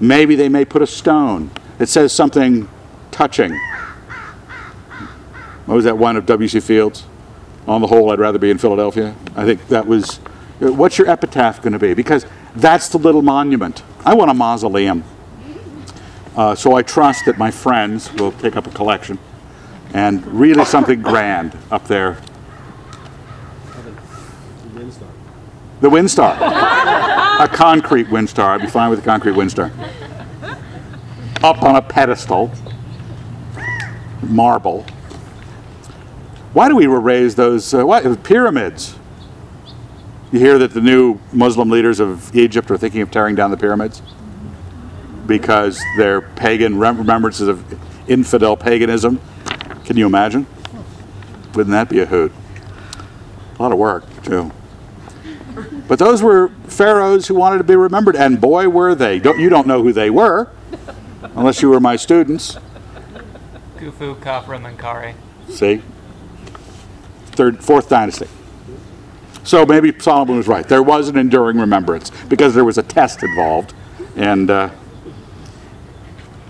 Maybe 0.00 0.34
they 0.34 0.48
may 0.48 0.64
put 0.64 0.82
a 0.82 0.86
stone 0.86 1.50
that 1.78 1.88
says 1.88 2.12
something 2.12 2.68
touching. 3.10 3.58
What 5.66 5.76
was 5.76 5.84
that 5.84 5.96
one 5.96 6.16
of 6.16 6.26
W.C. 6.26 6.60
Fields? 6.60 7.04
On 7.66 7.80
the 7.80 7.86
whole, 7.86 8.10
I'd 8.10 8.18
rather 8.18 8.38
be 8.38 8.50
in 8.50 8.58
Philadelphia. 8.58 9.14
I 9.34 9.44
think 9.44 9.68
that 9.68 9.86
was. 9.86 10.20
What's 10.60 10.98
your 10.98 11.08
epitaph 11.08 11.60
going 11.62 11.72
to 11.72 11.78
be? 11.78 11.94
Because 11.94 12.26
that's 12.54 12.88
the 12.88 12.98
little 12.98 13.22
monument. 13.22 13.82
I 14.04 14.14
want 14.14 14.30
a 14.30 14.34
mausoleum. 14.34 15.04
Uh, 16.36 16.54
so 16.54 16.74
I 16.74 16.82
trust 16.82 17.26
that 17.26 17.38
my 17.38 17.50
friends 17.50 18.12
will 18.14 18.32
take 18.32 18.56
up 18.56 18.66
a 18.66 18.70
collection 18.70 19.18
and 19.92 20.26
really 20.26 20.64
something 20.64 21.00
grand 21.00 21.56
up 21.70 21.86
there. 21.86 22.18
The 24.72 24.80
Windstar. 24.80 25.08
The 25.80 25.90
Windstar. 25.90 26.36
a 27.40 27.48
concrete 27.48 28.08
Windstar. 28.08 28.48
I'd 28.48 28.60
be 28.60 28.66
fine 28.66 28.90
with 28.90 28.98
a 29.00 29.02
concrete 29.02 29.34
Windstar. 29.34 29.70
Up 31.42 31.62
on 31.62 31.76
a 31.76 31.82
pedestal, 31.82 32.50
marble. 34.22 34.84
Why 36.52 36.68
do 36.68 36.76
we 36.76 36.86
raise 36.86 37.34
those 37.34 37.74
uh, 37.74 37.84
what, 37.84 38.22
pyramids? 38.22 38.96
You 40.34 40.40
hear 40.40 40.58
that 40.58 40.72
the 40.72 40.80
new 40.80 41.20
Muslim 41.32 41.70
leaders 41.70 42.00
of 42.00 42.34
Egypt 42.34 42.68
are 42.72 42.76
thinking 42.76 43.02
of 43.02 43.12
tearing 43.12 43.36
down 43.36 43.52
the 43.52 43.56
pyramids 43.56 44.02
because 45.28 45.80
they're 45.96 46.22
pagan 46.22 46.76
remembrances 46.76 47.46
of 47.46 48.10
infidel 48.10 48.56
paganism. 48.56 49.20
Can 49.84 49.96
you 49.96 50.06
imagine? 50.06 50.48
Wouldn't 51.54 51.70
that 51.70 51.88
be 51.88 52.00
a 52.00 52.06
hoot? 52.06 52.32
A 53.56 53.62
lot 53.62 53.70
of 53.70 53.78
work, 53.78 54.06
too. 54.24 54.50
But 55.86 56.00
those 56.00 56.20
were 56.20 56.48
pharaohs 56.66 57.28
who 57.28 57.36
wanted 57.36 57.58
to 57.58 57.64
be 57.64 57.76
remembered, 57.76 58.16
and 58.16 58.40
boy, 58.40 58.68
were 58.68 58.96
they. 58.96 59.20
Don't, 59.20 59.38
you 59.38 59.48
don't 59.48 59.68
know 59.68 59.84
who 59.84 59.92
they 59.92 60.10
were, 60.10 60.50
unless 61.36 61.62
you 61.62 61.70
were 61.70 61.78
my 61.78 61.94
students. 61.94 62.58
Khufu, 63.76 64.18
Khafra, 64.18 64.60
Menkaure. 64.60 65.14
See? 65.48 65.80
Third, 67.26 67.62
fourth 67.62 67.88
dynasty. 67.88 68.26
So 69.44 69.66
maybe 69.66 69.92
Solomon 69.98 70.38
was 70.38 70.48
right. 70.48 70.66
There 70.66 70.82
was 70.82 71.08
an 71.08 71.18
enduring 71.18 71.58
remembrance 71.58 72.10
because 72.28 72.54
there 72.54 72.64
was 72.64 72.78
a 72.78 72.82
test 72.82 73.22
involved. 73.22 73.74
And 74.16 74.50
uh, 74.50 74.70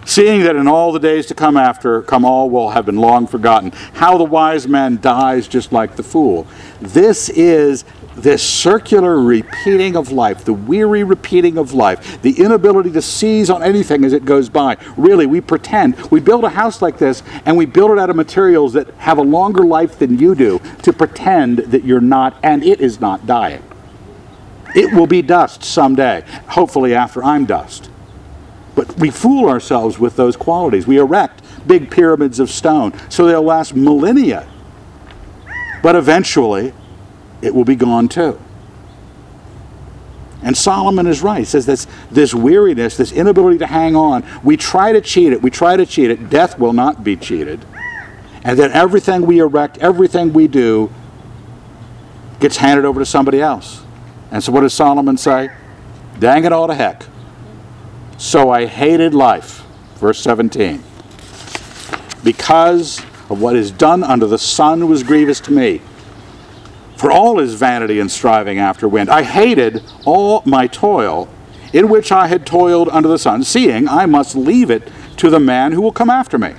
seeing 0.05 0.43
that 0.45 0.55
in 0.55 0.69
all 0.69 0.93
the 0.93 1.01
days 1.01 1.27
to 1.27 1.35
come 1.35 1.57
after, 1.57 2.03
come 2.03 2.25
all 2.25 2.49
will 2.49 2.71
have 2.71 2.87
been 2.87 2.97
long 2.97 3.27
forgotten. 3.27 3.73
How 3.95 4.17
the 4.17 4.25
wise 4.25 4.69
man 4.69 5.01
dies 5.01 5.49
just 5.49 5.73
like 5.73 5.97
the 5.97 6.05
fool. 6.05 6.47
This 6.81 7.29
is 7.31 7.85
this 8.17 8.43
circular 8.43 9.21
repeating 9.21 9.97
of 9.97 10.13
life, 10.13 10.45
the 10.45 10.53
weary 10.53 11.05
repeating 11.05 11.59
of 11.59 11.73
life, 11.73 12.21
the 12.23 12.39
inability 12.43 12.91
to 12.93 13.03
seize 13.03 13.51
on 13.51 13.63
anything 13.63 14.05
as 14.05 14.13
it 14.13 14.25
goes 14.25 14.49
by. 14.49 14.77
Really, 14.97 15.27
we 15.27 15.41
pretend. 15.41 15.97
We 16.11 16.21
build 16.21 16.45
a 16.45 16.51
house 16.51 16.81
like 16.81 16.99
this 16.99 17.23
and 17.45 17.57
we 17.57 17.67
build 17.67 17.91
it 17.91 17.99
out 17.99 18.11
of 18.11 18.17
materials 18.17 18.73
that 18.75 18.89
have 18.95 19.19
a 19.19 19.23
longer 19.23 19.65
life 19.65 19.99
than 19.99 20.19
you 20.19 20.35
do 20.35 20.61
to 20.83 20.93
pretend 20.93 21.59
that 21.59 21.85
you're 21.85 22.01
not 22.01 22.37
and 22.43 22.63
it 22.63 22.81
is 22.81 23.01
not 23.01 23.27
dying. 23.27 23.63
It 24.75 24.93
will 24.93 25.07
be 25.07 25.23
dust 25.23 25.63
someday, 25.63 26.25
hopefully 26.49 26.95
after 26.95 27.23
I'm 27.23 27.45
dust. 27.45 27.91
But 28.75 28.97
we 28.99 29.11
fool 29.11 29.49
ourselves 29.49 29.99
with 29.99 30.17
those 30.17 30.37
qualities. 30.37 30.87
We 30.87 30.99
erect 30.99 31.43
big 31.67 31.91
pyramids 31.91 32.41
of 32.41 32.51
stone 32.51 32.93
so 33.09 33.27
they'll 33.27 33.43
last 33.43 33.75
millennia. 33.75 34.49
But 35.83 35.95
eventually, 35.95 36.73
it 37.45 37.55
will 37.55 37.65
be 37.65 37.77
gone 37.77 38.09
too. 38.09 38.41
And 40.43 40.57
Solomon 40.57 41.07
is 41.07 41.23
right. 41.23 41.39
He 41.39 41.45
says 41.45 41.65
this, 41.65 41.87
this 42.11 42.35
weariness, 42.35 42.97
this 42.97 43.13
inability 43.13 43.59
to 43.59 43.67
hang 43.67 43.97
on, 43.97 44.25
we 44.43 44.57
try 44.57 44.93
to 44.93 45.01
cheat 45.01 45.33
it, 45.33 45.41
we 45.43 45.51
try 45.51 45.77
to 45.77 45.87
cheat 45.87 46.11
it. 46.11 46.29
Death 46.29 46.59
will 46.59 46.73
not 46.73 47.03
be 47.03 47.17
cheated. 47.17 47.65
And 48.43 48.59
then 48.59 48.71
everything 48.73 49.23
we 49.23 49.39
erect, 49.39 49.79
everything 49.79 50.33
we 50.35 50.49
do, 50.49 50.93
gets 52.41 52.59
handed 52.59 52.85
over 52.85 53.01
to 53.01 53.07
somebody 53.07 53.41
else. 53.41 53.83
And 54.31 54.43
so 54.45 54.53
what 54.53 54.61
does 54.61 54.75
Solomon 54.75 55.17
say? 55.17 55.51
Dang 56.19 56.45
it 56.45 56.53
all 56.53 56.67
to 56.67 56.75
heck. 56.75 57.05
So 58.19 58.51
I 58.51 58.67
hated 58.67 59.15
life. 59.15 59.65
Verse 59.97 60.21
17. 60.21 60.83
Because 62.23 63.01
of 63.31 63.41
what 63.41 63.57
is 63.57 63.71
done 63.71 64.05
under 64.05 64.27
the 64.27 64.39
sun 64.39 64.89
was 64.89 65.03
grievous 65.03 65.41
to 65.41 65.53
me. 65.53 65.81
For 66.97 67.11
all 67.11 67.39
is 67.41 67.55
vanity 67.55 67.99
and 68.01 68.11
striving 68.11 68.59
after 68.59 68.89
wind. 68.89 69.11
I 69.11 69.23
hated 69.23 69.83
all 70.05 70.43
my 70.47 70.67
toil, 70.67 71.29
in 71.73 71.89
which 71.89 72.13
I 72.13 72.29
had 72.29 72.47
toiled 72.47 72.89
under 72.91 73.09
the 73.09 73.19
sun, 73.19 73.43
seeing 73.45 73.89
I 73.89 74.07
must 74.07 74.37
leave 74.37 74.71
it 74.71 74.91
to 75.19 75.31
the 75.31 75.41
man 75.41 75.73
who 75.73 75.81
will 75.81 75.93
come 75.93 76.11
after 76.11 76.39
me. 76.39 76.55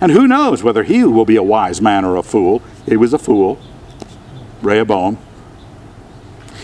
And 0.00 0.12
who 0.12 0.26
knows 0.26 0.62
whether 0.62 0.82
he 0.82 1.04
will 1.04 1.24
be 1.24 1.36
a 1.36 1.42
wise 1.42 1.80
man 1.80 2.04
or 2.04 2.16
a 2.16 2.22
fool? 2.22 2.62
He 2.86 2.96
was 2.96 3.12
a 3.12 3.18
fool, 3.18 3.58
Rehoboam. 4.62 5.18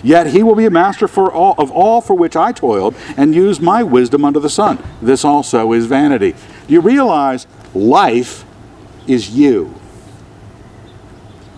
Yet 0.02 0.28
he 0.28 0.42
will 0.42 0.56
be 0.56 0.66
a 0.66 0.70
master 0.70 1.06
for 1.06 1.32
all, 1.32 1.54
of 1.58 1.70
all 1.70 2.00
for 2.00 2.14
which 2.14 2.34
I 2.34 2.52
toiled 2.52 2.94
and 3.16 3.34
used 3.34 3.62
my 3.62 3.82
wisdom 3.82 4.24
under 4.24 4.40
the 4.40 4.50
sun. 4.50 4.82
This 5.00 5.24
also 5.24 5.72
is 5.72 5.86
vanity. 5.86 6.32
Do 6.66 6.74
you 6.74 6.80
realize 6.80 7.46
life 7.72 8.44
is 9.06 9.30
you? 9.30 9.74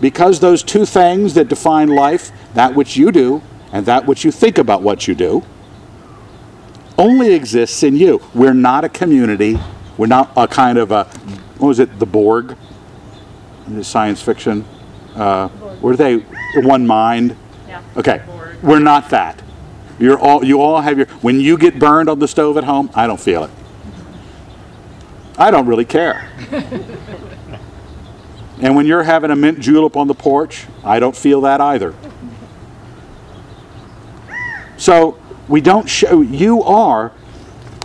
Because 0.05 0.39
those 0.39 0.63
two 0.63 0.85
things 0.85 1.33
that 1.33 1.49
define 1.49 1.89
life, 1.89 2.31
that 2.53 2.75
which 2.75 2.95
you 2.95 3.11
do 3.11 3.41
and 3.73 3.87
that 3.87 4.05
which 4.05 4.23
you 4.23 4.31
think 4.31 4.59
about 4.59 4.83
what 4.83 5.09
you 5.09 5.15
do, 5.15 5.43
only 6.99 7.33
exists 7.33 7.83
in 7.83 7.97
you. 7.97 8.21
We're 8.35 8.53
not 8.53 8.85
a 8.85 8.91
community. 8.91 9.59
We're 9.97 10.09
not 10.09 10.31
a 10.37 10.47
kind 10.47 10.77
of 10.77 10.91
a, 10.91 11.05
what 11.57 11.69
was 11.69 11.79
it, 11.79 11.99
the 11.99 12.05
Borg? 12.05 12.55
In 13.67 13.77
the 13.77 13.83
science 13.83 14.21
fiction. 14.21 14.67
Uh, 15.15 15.49
were 15.81 15.97
they 15.97 16.19
one 16.57 16.87
mind? 16.87 17.35
Yeah. 17.67 17.83
Okay, 17.97 18.23
we're 18.63 18.81
not 18.81 19.09
that. 19.09 19.43
You're 19.99 20.19
all, 20.19 20.45
you 20.45 20.61
all 20.61 20.83
have 20.83 20.99
your, 20.99 21.07
when 21.23 21.41
you 21.41 21.57
get 21.57 21.79
burned 21.79 22.11
on 22.11 22.19
the 22.19 22.29
stove 22.29 22.59
at 22.59 22.65
home, 22.65 22.91
I 22.95 23.07
don't 23.07 23.19
feel 23.19 23.45
it. 23.45 23.51
I 25.39 25.51
don't 25.51 25.67
really 25.67 25.87
care. 25.87 26.31
and 28.61 28.77
when 28.77 28.87
you're 28.87 29.03
having 29.03 29.31
a 29.31 29.37
mint 29.37 29.61
julep 29.61 29.97
on 29.97 30.07
the 30.07 30.15
porch, 30.15 30.67
I 30.85 31.01
don't 31.01 31.17
feel 31.17 31.41
that 31.43 31.61
either. 31.61 31.95
So 34.77 35.19
we 35.49 35.61
don't 35.61 35.89
show, 35.89 36.21
you 36.21 36.63
are 36.63 37.13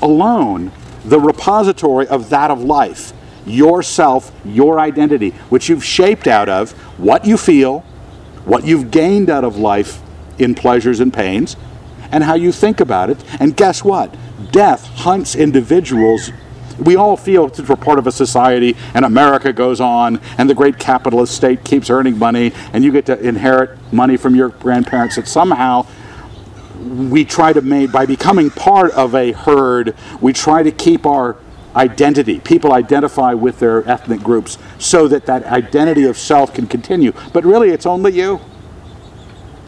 alone 0.02 0.72
the 1.04 1.20
repository 1.20 2.08
of 2.08 2.30
that 2.30 2.52
of 2.52 2.62
life, 2.62 3.14
yourself, 3.46 4.32
your 4.46 4.80
identity, 4.80 5.32
which 5.50 5.70
you've 5.70 5.84
shaped 5.84 6.28
out 6.28 6.50
of 6.50 6.72
what 7.00 7.26
you 7.26 7.38
feel, 7.38 7.80
what 8.46 8.66
you've 8.66 8.92
gained 8.92 9.30
out 9.30 9.44
of 9.44 9.58
life 9.58 10.02
in 10.38 10.56
pleasures 10.56 11.00
and 11.00 11.14
pains, 11.14 11.56
and 12.12 12.24
how 12.24 12.34
you 12.34 12.52
think 12.52 12.80
about 12.80 13.10
it. 13.10 13.24
And 13.40 13.56
guess 13.56 13.84
what? 13.84 14.16
Death 14.52 14.86
hunts 14.86 15.36
individuals. 15.36 16.32
We 16.80 16.96
all 16.96 17.18
feel 17.18 17.48
that 17.48 17.68
we're 17.68 17.76
part 17.76 18.00
of 18.00 18.08
a 18.08 18.12
society, 18.12 18.76
and 18.94 19.06
America 19.06 19.52
goes 19.54 19.82
on, 19.82 20.20
and 20.38 20.50
the 20.50 20.56
great 20.56 20.80
capitalist 20.80 21.36
state 21.36 21.64
keeps 21.64 21.90
earning 21.90 22.18
money, 22.18 22.54
and 22.74 22.84
you 22.84 22.92
get 22.92 23.06
to 23.08 23.20
inherit 23.20 23.78
money 23.92 24.18
from 24.18 24.36
your 24.36 24.50
grandparents 24.50 25.16
that 25.16 25.28
somehow 25.28 25.86
we 26.80 27.26
try 27.26 27.52
to 27.52 27.62
make 27.62 27.92
by 27.92 28.06
becoming 28.06 28.50
part 28.50 28.92
of 28.92 29.14
a 29.14 29.34
herd 29.34 29.94
we 30.22 30.32
try 30.32 30.64
to 30.64 30.72
keep 30.72 31.06
our 31.06 31.36
identity. 31.76 32.40
People 32.40 32.74
identify 32.74 33.34
with 33.34 33.60
their 33.60 33.88
ethnic 33.90 34.22
groups 34.22 34.58
so 34.78 35.08
that 35.08 35.26
that 35.26 35.44
identity 35.46 36.04
of 36.06 36.18
self 36.18 36.54
can 36.54 36.68
continue. 36.68 37.12
But 37.34 37.44
really 37.44 37.70
it's 37.70 37.86
only 37.86 38.14
you 38.14 38.40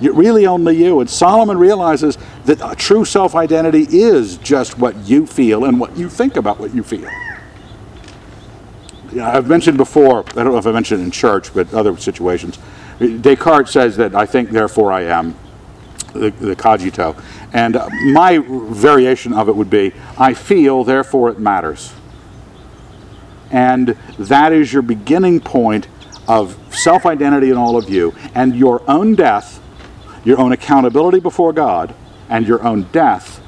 really 0.02 0.46
only 0.46 0.76
you 0.76 1.00
and 1.00 1.10
solomon 1.10 1.58
realizes 1.58 2.18
that 2.46 2.78
true 2.78 3.06
self-identity 3.06 3.86
is 3.90 4.38
just 4.38 4.78
what 4.78 4.96
you 5.08 5.26
feel 5.26 5.66
and 5.66 5.80
what 5.80 5.96
you 5.98 6.10
think 6.10 6.36
about 6.36 6.60
what 6.60 6.74
you 6.74 6.84
feel 6.84 7.10
I've 9.20 9.50
mentioned 9.50 9.78
before, 9.78 10.20
I 10.30 10.44
don't 10.44 10.54
know 10.54 10.58
if 10.58 10.66
I 10.66 10.72
mentioned 10.72 11.04
in 11.04 11.12
church, 11.12 11.54
but 11.54 11.74
other 11.74 11.98
situations. 11.98 12.58
Descartes 13.00 13.70
says 13.70 13.98
that 13.98 14.16
I 14.16 14.26
think, 14.26 14.52
therefore 14.52 14.92
I 14.92 15.02
am 15.02 15.36
the, 16.14 16.30
the 16.30 16.56
cogito. 16.56 17.16
And 17.54 17.76
uh, 17.76 17.90
my 18.14 18.38
variation 18.38 19.34
of 19.34 19.50
it 19.50 19.56
would 19.56 19.70
be 19.70 19.94
I 20.18 20.34
feel, 20.34 20.84
therefore 20.84 21.30
it 21.30 21.40
matters. 21.40 21.94
And 23.50 23.98
that 24.18 24.54
is 24.54 24.72
your 24.72 24.82
beginning 24.82 25.42
point 25.42 25.88
of 26.28 26.58
self 26.74 27.06
identity 27.06 27.50
in 27.50 27.58
all 27.58 27.78
of 27.78 27.90
you, 27.90 28.16
and 28.34 28.56
your 28.56 28.82
own 28.90 29.16
death, 29.16 29.61
your 30.24 30.40
own 30.40 30.52
accountability 30.52 31.20
before 31.20 31.54
God, 31.54 31.94
and 32.30 32.48
your 32.48 32.64
own 32.64 32.84
death 32.92 33.42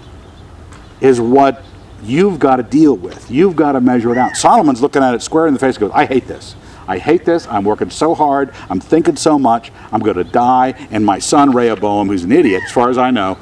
is 1.01 1.19
what 1.19 1.63
you've 2.03 2.39
got 2.39 2.57
to 2.57 2.63
deal 2.63 2.95
with. 2.95 3.29
You've 3.29 3.55
got 3.55 3.73
to 3.73 3.81
measure 3.81 4.11
it 4.11 4.17
out. 4.17 4.35
Solomon's 4.35 4.81
looking 4.81 5.03
at 5.03 5.13
it 5.13 5.21
square 5.21 5.47
in 5.47 5.53
the 5.53 5.59
face 5.59 5.75
and 5.75 5.81
goes, 5.81 5.91
I 5.93 6.05
hate 6.05 6.27
this. 6.27 6.55
I 6.87 6.97
hate 6.97 7.23
this. 7.23 7.47
I'm 7.47 7.63
working 7.63 7.89
so 7.89 8.13
hard. 8.13 8.53
I'm 8.69 8.79
thinking 8.79 9.15
so 9.15 9.39
much. 9.39 9.71
I'm 9.91 10.01
going 10.01 10.17
to 10.17 10.23
die. 10.23 10.87
And 10.91 11.05
my 11.05 11.19
son, 11.19 11.51
Rehoboam, 11.51 12.09
who's 12.09 12.23
an 12.23 12.31
idiot, 12.31 12.63
as 12.65 12.71
far 12.71 12.89
as 12.89 12.97
I 12.97 13.11
know, 13.11 13.37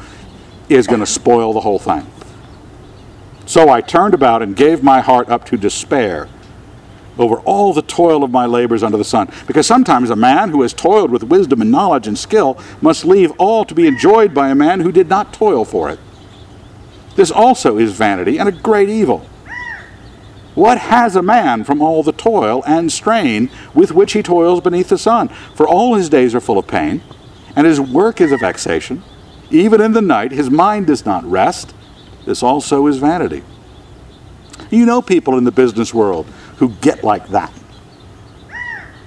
is 0.70 0.86
going 0.86 1.00
to 1.00 1.08
spoil 1.08 1.54
the 1.54 1.62
whole 1.62 1.80
thing. 1.80 2.06
So 3.46 3.70
I 3.70 3.82
turned 3.82 4.14
about 4.14 4.42
and 4.42 4.56
gave 4.56 4.84
my 4.84 5.02
heart 5.02 5.30
up 5.30 5.46
to 5.46 5.58
despair 5.58 6.30
over 7.18 7.40
all 7.42 7.74
the 7.74 7.82
toil 7.82 8.24
of 8.24 8.32
my 8.32 8.46
labors 8.46 8.84
under 8.84 8.98
the 8.98 9.04
sun. 9.04 9.30
Because 9.48 9.68
sometimes 9.68 10.10
a 10.10 10.16
man 10.16 10.50
who 10.50 10.62
has 10.62 10.74
toiled 10.74 11.12
with 11.12 11.24
wisdom 11.24 11.62
and 11.62 11.72
knowledge 11.72 12.08
and 12.08 12.18
skill 12.18 12.58
must 12.82 13.06
leave 13.06 13.32
all 13.38 13.66
to 13.66 13.76
be 13.76 13.88
enjoyed 13.88 14.34
by 14.34 14.50
a 14.50 14.56
man 14.56 14.80
who 14.80 14.92
did 14.92 15.10
not 15.10 15.34
toil 15.34 15.66
for 15.66 15.90
it. 15.90 16.00
This 17.16 17.32
also 17.32 17.78
is 17.78 17.92
vanity 17.92 18.38
and 18.38 18.48
a 18.48 18.52
great 18.52 18.90
evil. 18.90 19.26
What 20.56 20.78
has 20.78 21.16
a 21.16 21.22
man 21.22 21.64
from 21.64 21.82
all 21.82 22.04
the 22.04 22.12
toil 22.12 22.62
and 22.68 22.92
strain 22.92 23.50
with 23.74 23.92
which 23.92 24.14
he 24.14 24.22
toils 24.22 24.62
beneath 24.62 24.90
the 24.90 24.98
sun? 24.98 25.30
For 25.56 25.68
all 25.68 25.96
his 25.96 26.10
days 26.10 26.36
are 26.36 26.42
full 26.42 26.58
of 26.58 26.68
pain, 26.68 27.02
and 27.56 27.66
his 27.66 27.80
work 27.80 28.20
is 28.20 28.32
a 28.32 28.38
vexation. 28.38 29.02
Even 29.50 29.80
in 29.82 29.94
the 29.94 30.02
night, 30.02 30.32
his 30.32 30.50
mind 30.50 30.88
does 30.88 31.06
not 31.06 31.24
rest. 31.24 31.74
This 32.26 32.44
also 32.44 32.88
is 32.88 32.98
vanity. 32.98 33.44
You 34.70 34.86
know 34.86 35.02
people 35.02 35.38
in 35.38 35.44
the 35.44 35.52
business 35.52 35.94
world 35.94 36.26
who 36.62 36.70
get 36.80 37.04
like 37.04 37.28
that. 37.30 37.52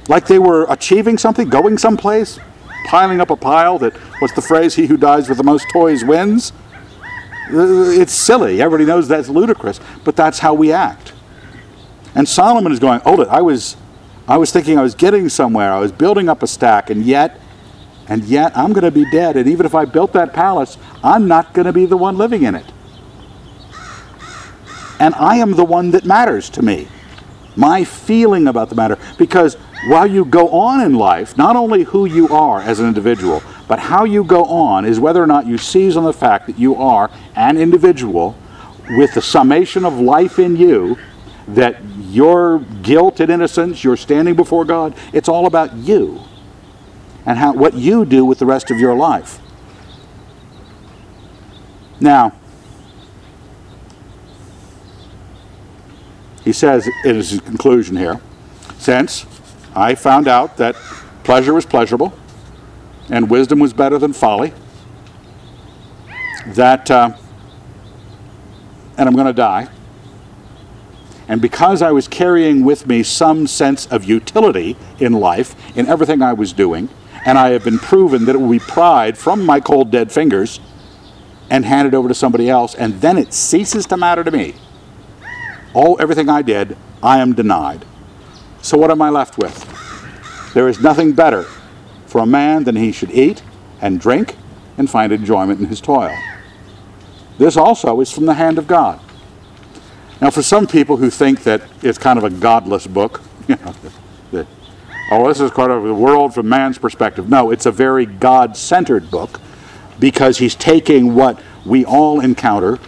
Like 0.09 0.27
they 0.27 0.41
were 0.41 0.67
achieving 0.69 1.17
something, 1.17 1.49
going 1.49 1.79
someplace, 1.79 2.41
piling 2.87 3.21
up 3.21 3.31
a 3.31 3.37
pile 3.37 3.79
that, 3.79 3.97
what's 4.19 4.35
the 4.35 4.43
phrase, 4.43 4.75
he 4.75 4.87
who 4.87 4.97
dies 4.97 5.29
with 5.29 5.39
the 5.39 5.45
most 5.45 5.67
toys 5.73 6.05
wins? 6.05 6.53
Uh, 7.53 7.95
It's 7.95 8.13
silly. 8.13 8.61
Everybody 8.61 8.87
knows 8.87 9.07
that's 9.07 9.29
ludicrous, 9.29 9.79
but 10.03 10.17
that's 10.17 10.41
how 10.41 10.53
we 10.53 10.73
act. 10.73 11.13
And 12.17 12.29
Solomon 12.29 12.73
is 12.73 12.81
going, 12.81 12.99
hold 13.01 13.21
it, 13.21 13.29
I 13.29 13.41
was, 13.41 13.77
I 14.27 14.37
was 14.37 14.51
thinking 14.51 14.77
I 14.77 14.83
was 14.83 14.97
getting 14.97 15.29
somewhere. 15.29 15.73
I 15.73 15.79
was 15.79 15.93
building 15.93 16.29
up 16.29 16.43
a 16.43 16.49
stack, 16.49 16.91
and 16.91 17.05
yet, 17.05 17.41
and 18.09 18.25
yet 18.25 18.57
I'm 18.57 18.73
going 18.73 18.85
to 18.85 18.91
be 18.91 19.09
dead. 19.13 19.37
And 19.37 19.49
even 19.49 19.65
if 19.65 19.77
I 19.77 19.85
built 19.85 20.13
that 20.15 20.33
palace, 20.33 20.77
I'm 21.05 21.29
not 21.29 21.55
going 21.55 21.67
to 21.67 21.73
be 21.73 21.87
the 21.87 21.97
one 21.97 22.19
living 22.19 22.43
in 22.43 22.57
it. 22.57 22.67
And 24.99 25.15
I 25.15 25.37
am 25.37 25.53
the 25.53 25.65
one 25.65 25.93
that 25.93 26.05
matters 26.05 26.51
to 26.51 26.63
me. 26.63 26.89
My 27.57 27.85
feeling 27.85 28.47
about 28.49 28.69
the 28.69 28.75
matter. 28.75 28.99
Because 29.19 29.55
while 29.87 30.07
you 30.07 30.25
go 30.25 30.49
on 30.51 30.81
in 30.81 30.95
life, 30.95 31.37
not 31.37 31.57
only 31.57 31.85
who 31.85 32.05
you 32.05 32.29
are 32.29 32.61
as 32.61 32.81
an 32.81 32.87
individual, 32.87 33.43
but 33.69 33.79
how 33.79 34.05
you 34.05 34.25
go 34.25 34.45
on 34.45 34.85
is 34.85 34.99
whether 34.99 35.23
or 35.23 35.27
not 35.27 35.47
you 35.47 35.59
seize 35.59 35.97
on 35.97 36.05
the 36.05 36.13
fact 36.13 36.47
that 36.47 36.59
you 36.59 36.75
are 36.77 37.11
an 37.37 37.57
individual 37.57 38.37
with 38.91 39.15
the 39.15 39.23
summation 39.23 39.85
of 39.85 39.99
life 39.99 40.39
in 40.39 40.57
you 40.57 40.99
that 41.49 41.83
your 41.99 42.61
guilt 42.83 43.21
and 43.21 43.31
innocence, 43.31 43.85
your 43.85 43.97
standing 43.97 44.35
before 44.35 44.65
God, 44.65 44.95
it's 45.13 45.29
all 45.29 45.47
about 45.47 45.75
you 45.75 46.21
and 47.27 47.39
how, 47.39 47.53
what 47.53 47.75
you 47.75 48.05
do 48.05 48.25
with 48.25 48.39
the 48.39 48.47
rest 48.47 48.71
of 48.71 48.79
your 48.79 48.95
life. 48.95 49.41
Now, 52.01 52.33
he 56.45 56.53
says 56.53 56.89
in 57.05 57.17
his 57.17 57.41
conclusion 57.41 57.97
here, 57.97 58.21
since 58.79 59.27
I 59.75 59.95
found 59.95 60.29
out 60.29 60.59
that 60.59 60.77
pleasure 61.25 61.55
was 61.55 61.65
pleasurable 61.65 62.13
and 63.11 63.31
wisdom 63.31 63.59
was 63.59 63.73
better 63.73 63.99
than 63.99 64.13
folly, 64.13 64.53
that, 66.49 66.91
uh, 66.91 67.17
and 68.97 69.09
I'm 69.09 69.15
going 69.15 69.27
to 69.27 69.33
die. 69.33 69.69
And 71.27 71.41
because 71.41 71.81
I 71.81 71.91
was 71.91 72.07
carrying 72.07 72.65
with 72.65 72.87
me 72.87 73.03
some 73.03 73.47
sense 73.47 73.87
of 73.87 74.05
utility 74.05 74.77
in 75.01 75.15
life, 75.15 75.57
in 75.77 75.87
everything 75.87 76.21
I 76.21 76.35
was 76.35 76.53
doing, 76.53 76.91
and 77.25 77.39
I 77.39 77.51
have 77.51 77.65
been 77.65 77.79
proven 77.79 78.27
that 78.27 78.35
it 78.35 78.39
will 78.39 78.51
be 78.51 78.59
pried 78.59 79.17
from 79.17 79.47
my 79.47 79.61
cold, 79.61 79.91
dead 79.91 80.13
fingers 80.13 80.61
and 81.51 81.65
handed 81.65 81.95
over 81.95 82.09
to 82.09 82.15
somebody 82.15 82.51
else, 82.51 82.75
and 82.75 83.01
then 83.01 83.17
it 83.17 83.33
ceases 83.33 83.87
to 83.87 83.97
matter 83.97 84.23
to 84.25 84.31
me. 84.31 84.55
All 85.75 85.97
everything 86.01 86.29
I 86.29 86.43
did, 86.43 86.77
I 87.03 87.19
am 87.19 87.35
denied. 87.35 87.85
So 88.63 88.79
what 88.79 88.91
am 88.91 89.03
I 89.03 89.11
left 89.11 89.37
with? 89.37 89.71
There 90.55 90.69
is 90.69 90.81
nothing 90.81 91.13
better 91.13 91.43
for 92.07 92.21
a 92.21 92.27
man 92.27 92.65
than 92.65 92.77
he 92.77 92.93
should 92.93 93.11
eat 93.11 93.43
and 93.81 94.01
drink 94.01 94.37
and 94.79 94.89
find 94.89 95.13
enjoyment 95.13 95.61
in 95.61 95.67
his 95.67 95.81
toil. 95.81 96.17
This 97.39 97.57
also 97.57 98.01
is 98.01 98.13
from 98.13 98.27
the 98.27 98.35
hand 98.35 98.57
of 98.57 98.67
God. 98.67 99.01
Now, 100.21 100.31
for 100.31 100.43
some 100.43 100.67
people 100.67 100.97
who 100.97 101.11
think 101.11 101.43
that 101.43 101.63
it's 101.83 101.99
kind 101.99 102.19
of 102.19 102.25
a 102.25 102.31
godless 102.31 102.87
book, 102.87 103.21
you 103.49 103.57
know, 103.57 103.75
that 104.31 104.47
oh, 105.11 105.29
this 105.29 105.41
is 105.41 105.51
kind 105.51 105.73
of 105.73 105.83
the 105.83 105.95
world 105.95 106.35
from 106.35 106.49
man's 106.49 106.79
perspective. 106.79 107.29
No, 107.29 107.51
it's 107.51 107.67
a 107.67 107.73
very 107.73 108.07
God 108.07 108.57
centered 108.57 109.11
book 109.11 109.41
because 109.99 110.39
he's 110.39 110.55
taking 110.55 111.15
what 111.15 111.41
we 111.67 111.85
all 111.85 112.21
encounter 112.21 112.79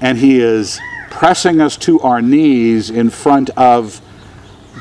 and 0.00 0.18
he 0.18 0.40
is 0.40 0.80
pressing 1.12 1.60
us 1.60 1.76
to 1.76 2.00
our 2.00 2.22
knees 2.22 2.88
in 2.88 3.10
front 3.10 3.50
of 3.50 4.00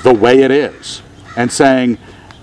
the 0.01 0.13
way 0.13 0.39
it 0.39 0.49
is 0.49 1.01
and 1.35 1.51
saying, 1.51 1.97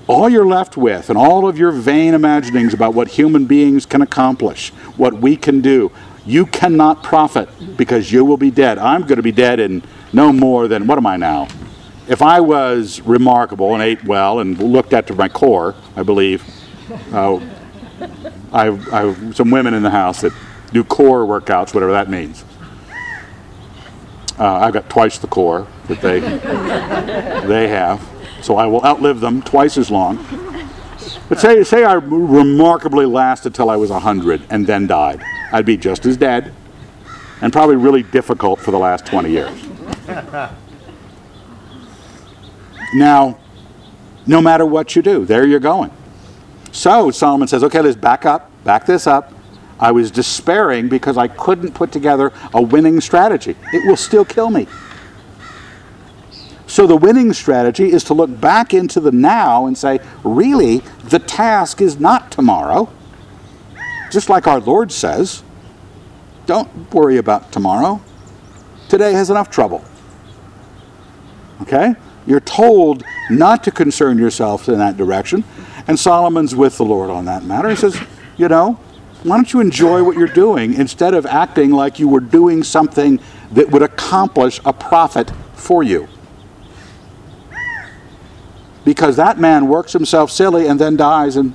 all 0.07 0.29
you're 0.29 0.47
left 0.47 0.77
with 0.77 1.09
and 1.09 1.19
all 1.19 1.49
of 1.49 1.59
your 1.59 1.73
vain 1.73 2.13
imaginings 2.13 2.75
about 2.75 2.93
what 2.93 3.09
human 3.09 3.47
beings 3.47 3.87
can 3.87 4.03
accomplish, 4.03 4.69
what 4.99 5.15
we 5.15 5.37
can 5.37 5.63
do, 5.63 5.91
you 6.27 6.45
cannot 6.45 7.03
profit 7.03 7.49
because 7.79 8.13
you 8.13 8.27
will 8.27 8.37
be 8.37 8.51
dead. 8.51 8.77
I'm 8.77 9.03
going 9.03 9.17
to 9.17 9.23
be 9.23 9.33
dead 9.33 9.59
in 9.59 9.83
no 10.13 10.35
more 10.35 10.69
than, 10.69 10.87
what 10.87 10.99
am 10.99 11.07
I 11.07 11.17
now? 11.17 11.49
If 12.09 12.21
I 12.21 12.41
was 12.41 13.01
remarkable 13.01 13.73
and 13.73 13.83
ate 13.83 14.05
well 14.05 14.41
and 14.41 14.59
looked 14.59 14.93
at 14.93 15.07
to 15.07 15.15
my 15.15 15.31
core, 15.31 15.75
I 15.97 16.03
believe, 16.03 16.45
uh, 17.13 17.41
I, 18.53 18.69
I 18.69 19.07
have 19.07 19.35
some 19.35 19.51
women 19.51 19.73
in 19.73 19.83
the 19.83 19.91
house 19.91 20.21
that 20.21 20.35
do 20.73 20.85
core 20.85 21.25
workouts, 21.25 21.73
whatever 21.73 21.93
that 21.93 22.11
means. 22.11 22.45
Uh, 24.39 24.55
I've 24.55 24.73
got 24.73 24.89
twice 24.89 25.19
the 25.19 25.27
core 25.27 25.67
that 25.89 26.01
they 26.01 26.21
they 27.49 27.69
have, 27.69 28.07
so 28.43 28.57
I 28.57 28.67
will 28.67 28.85
outlive 28.85 29.21
them 29.21 29.43
twice 29.43 29.77
as 29.77 29.91
long. 29.91 30.25
But 31.29 31.41
say 31.41 31.65
say 31.65 31.85
I 31.85 31.95
remarkably 31.95 33.07
lasted 33.07 33.55
till 33.55 33.71
I 33.71 33.77
was 33.77 33.91
hundred 33.91 34.43
and 34.51 34.67
then 34.67 34.87
died, 34.87 35.23
I'd 35.53 35.67
be 35.67 35.77
just 35.77 36.07
as 36.07 36.17
dead, 36.17 36.53
and 37.41 37.53
probably 37.53 37.77
really 37.77 38.03
difficult 38.03 38.61
for 38.61 38.71
the 38.71 38.79
last 38.79 39.07
twenty 39.07 39.31
years. 39.31 39.51
Now, 42.95 43.39
no 44.27 44.41
matter 44.41 44.65
what 44.65 44.97
you 44.97 45.03
do, 45.03 45.25
there 45.25 45.47
you're 45.47 45.61
going. 45.61 45.91
So 46.73 47.11
Solomon 47.11 47.49
says, 47.49 47.65
okay, 47.65 47.81
let's 47.81 47.97
back 47.97 48.25
up, 48.25 48.51
back 48.65 48.87
this 48.87 49.07
up. 49.07 49.33
I 49.81 49.93
was 49.93 50.11
despairing 50.11 50.89
because 50.89 51.17
I 51.17 51.29
couldn't 51.29 51.75
put 51.75 51.93
together 51.93 52.33
a 52.53 52.61
winning 52.61 53.01
strategy. 53.01 53.57
It 53.73 53.87
will 53.87 53.97
still 53.97 54.25
kill 54.25 54.51
me. 54.51 54.67
So 56.67 56.87
the 56.87 56.97
winning 56.97 57.33
strategy 57.33 57.93
is 57.93 58.05
to 58.05 58.15
look 58.15 58.41
back 58.41 58.75
into 58.75 59.01
the 59.01 59.11
now 59.11 59.67
and 59.67 59.77
say, 59.77 60.01
really, 60.23 60.79
the 61.05 61.19
task 61.19 61.81
is 61.81 61.99
not 61.99 62.31
tomorrow. 62.31 62.93
Just 64.11 64.29
like 64.29 64.47
our 64.47 64.61
Lord 64.61 64.93
says, 64.93 65.43
don't 66.47 66.93
worry 66.93 67.17
about 67.17 67.53
tomorrow. 67.53 68.01
Today 68.89 69.13
has 69.13 69.31
enough 69.31 69.51
trouble. 69.51 69.85
Okay? 71.63 71.95
You're 72.27 72.41
told 72.41 73.05
not 73.31 73.65
to 73.65 73.71
concern 73.71 74.19
yourself 74.19 74.69
in 74.69 74.79
that 74.79 74.97
direction. 74.97 75.45
And 75.87 75.99
Solomon's 75.99 76.55
with 76.55 76.77
the 76.77 76.85
Lord 76.85 77.09
on 77.09 77.25
that 77.25 77.45
matter. 77.45 77.71
He 77.71 77.77
says, 77.77 77.99
you 78.37 78.49
know, 78.49 78.79
why 79.25 79.37
don't 79.37 79.53
you 79.53 79.61
enjoy 79.61 80.05
what 80.05 80.17
you're 80.17 80.29
doing 80.29 80.75
instead 80.75 81.13
of 81.13 81.27
acting 81.27 81.71
like 81.71 81.99
you 81.99 82.09
were 82.09 82.21
doing 82.21 82.63
something 82.63 83.21
that 83.53 83.71
would 83.71 83.83
accomplish 83.83 84.61
a 84.65 84.73
profit 84.73 85.33
for 85.55 85.83
you? 85.83 86.09
Because 88.85 89.17
that 89.17 89.39
man 89.39 89.67
works 89.67 89.93
himself 89.93 90.31
silly 90.31 90.67
and 90.69 90.79
then 90.81 90.97
dies 90.97 91.37
and 91.37 91.53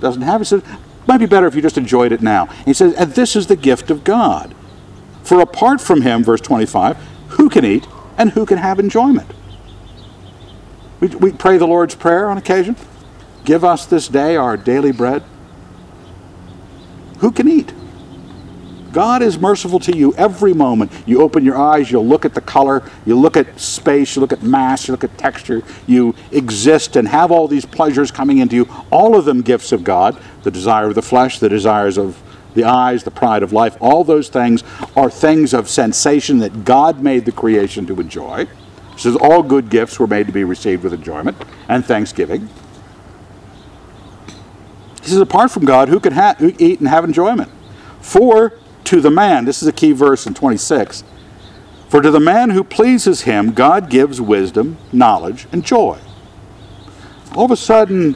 doesn't 0.00 0.22
have 0.22 0.42
it. 0.42 0.46
So 0.46 0.56
it 0.58 0.64
might 1.06 1.18
be 1.18 1.26
better 1.26 1.46
if 1.46 1.54
you 1.54 1.62
just 1.62 1.78
enjoyed 1.78 2.10
it 2.10 2.20
now. 2.20 2.46
He 2.64 2.74
says, 2.74 2.92
and 2.94 3.12
this 3.12 3.36
is 3.36 3.46
the 3.46 3.56
gift 3.56 3.90
of 3.90 4.02
God. 4.02 4.54
For 5.22 5.40
apart 5.40 5.80
from 5.80 6.02
him, 6.02 6.24
verse 6.24 6.40
25, 6.40 6.96
who 7.28 7.48
can 7.48 7.64
eat 7.64 7.86
and 8.16 8.30
who 8.30 8.44
can 8.44 8.58
have 8.58 8.80
enjoyment? 8.80 9.30
We, 10.98 11.08
we 11.08 11.32
pray 11.32 11.56
the 11.56 11.66
Lord's 11.66 11.94
Prayer 11.94 12.28
on 12.28 12.36
occasion. 12.36 12.74
Give 13.44 13.64
us 13.64 13.86
this 13.86 14.08
day 14.08 14.34
our 14.34 14.56
daily 14.56 14.90
bread 14.90 15.22
who 17.18 17.30
can 17.30 17.48
eat? 17.48 17.72
God 18.92 19.22
is 19.22 19.38
merciful 19.38 19.78
to 19.80 19.96
you 19.96 20.14
every 20.14 20.54
moment. 20.54 20.90
You 21.06 21.20
open 21.20 21.44
your 21.44 21.58
eyes, 21.58 21.90
you'll 21.90 22.06
look 22.06 22.24
at 22.24 22.34
the 22.34 22.40
color, 22.40 22.82
you 23.04 23.18
look 23.18 23.36
at 23.36 23.60
space, 23.60 24.16
you 24.16 24.20
look 24.20 24.32
at 24.32 24.42
mass, 24.42 24.88
you 24.88 24.92
look 24.92 25.04
at 25.04 25.16
texture, 25.18 25.62
you 25.86 26.14
exist 26.32 26.96
and 26.96 27.06
have 27.06 27.30
all 27.30 27.48
these 27.48 27.66
pleasures 27.66 28.10
coming 28.10 28.38
into 28.38 28.56
you, 28.56 28.68
all 28.90 29.14
of 29.14 29.24
them 29.24 29.42
gifts 29.42 29.72
of 29.72 29.84
God 29.84 30.20
the 30.42 30.50
desire 30.50 30.86
of 30.86 30.94
the 30.94 31.02
flesh, 31.02 31.38
the 31.38 31.48
desires 31.48 31.98
of 31.98 32.22
the 32.54 32.64
eyes, 32.64 33.04
the 33.04 33.10
pride 33.10 33.42
of 33.42 33.52
life. 33.52 33.76
All 33.80 34.04
those 34.04 34.28
things 34.30 34.64
are 34.96 35.10
things 35.10 35.52
of 35.52 35.68
sensation 35.68 36.38
that 36.38 36.64
God 36.64 37.02
made 37.02 37.26
the 37.26 37.32
creation 37.32 37.86
to 37.86 38.00
enjoy. 38.00 38.46
Says 38.96 39.14
all 39.14 39.42
good 39.42 39.68
gifts 39.68 39.98
were 40.00 40.06
made 40.06 40.26
to 40.26 40.32
be 40.32 40.44
received 40.44 40.82
with 40.82 40.94
enjoyment 40.94 41.36
and 41.68 41.84
thanksgiving. 41.84 42.48
He 45.08 45.14
says, 45.14 45.22
apart 45.22 45.50
from 45.50 45.64
God, 45.64 45.88
who 45.88 46.00
can 46.00 46.12
ha- 46.12 46.36
eat 46.38 46.80
and 46.80 46.88
have 46.88 47.02
enjoyment? 47.02 47.50
For 48.02 48.52
to 48.84 49.00
the 49.00 49.10
man, 49.10 49.46
this 49.46 49.62
is 49.62 49.68
a 49.68 49.72
key 49.72 49.92
verse 49.92 50.26
in 50.26 50.34
26, 50.34 51.02
for 51.88 52.02
to 52.02 52.10
the 52.10 52.20
man 52.20 52.50
who 52.50 52.62
pleases 52.62 53.22
him, 53.22 53.52
God 53.52 53.88
gives 53.88 54.20
wisdom, 54.20 54.76
knowledge, 54.92 55.46
and 55.50 55.64
joy. 55.64 55.98
All 57.34 57.46
of 57.46 57.50
a 57.50 57.56
sudden, 57.56 58.12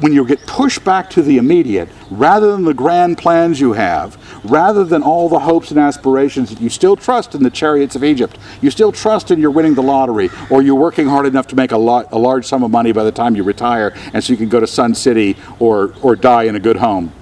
when 0.00 0.14
you 0.14 0.26
get 0.26 0.46
pushed 0.46 0.82
back 0.82 1.10
to 1.10 1.20
the 1.20 1.36
immediate, 1.36 1.90
rather 2.18 2.52
than 2.52 2.64
the 2.64 2.74
grand 2.74 3.18
plans 3.18 3.60
you 3.60 3.72
have, 3.72 4.16
rather 4.44 4.84
than 4.84 5.02
all 5.02 5.28
the 5.28 5.40
hopes 5.40 5.70
and 5.70 5.78
aspirations 5.78 6.50
that 6.50 6.60
you 6.60 6.68
still 6.68 6.96
trust 6.96 7.34
in 7.34 7.42
the 7.42 7.50
chariots 7.50 7.96
of 7.96 8.04
Egypt, 8.04 8.38
you 8.60 8.70
still 8.70 8.92
trust 8.92 9.30
in 9.30 9.38
your 9.38 9.50
winning 9.50 9.74
the 9.74 9.82
lottery, 9.82 10.30
or 10.50 10.62
you're 10.62 10.74
working 10.74 11.06
hard 11.06 11.26
enough 11.26 11.46
to 11.46 11.56
make 11.56 11.72
a, 11.72 11.78
lot, 11.78 12.10
a 12.12 12.18
large 12.18 12.46
sum 12.46 12.62
of 12.62 12.70
money 12.70 12.92
by 12.92 13.04
the 13.04 13.12
time 13.12 13.36
you 13.36 13.42
retire, 13.42 13.92
and 14.12 14.22
so 14.22 14.32
you 14.32 14.36
can 14.36 14.48
go 14.48 14.60
to 14.60 14.66
Sun 14.66 14.94
City 14.94 15.36
or, 15.58 15.94
or 16.02 16.16
die 16.16 16.44
in 16.44 16.56
a 16.56 16.60
good 16.60 16.76
home. 16.76 17.12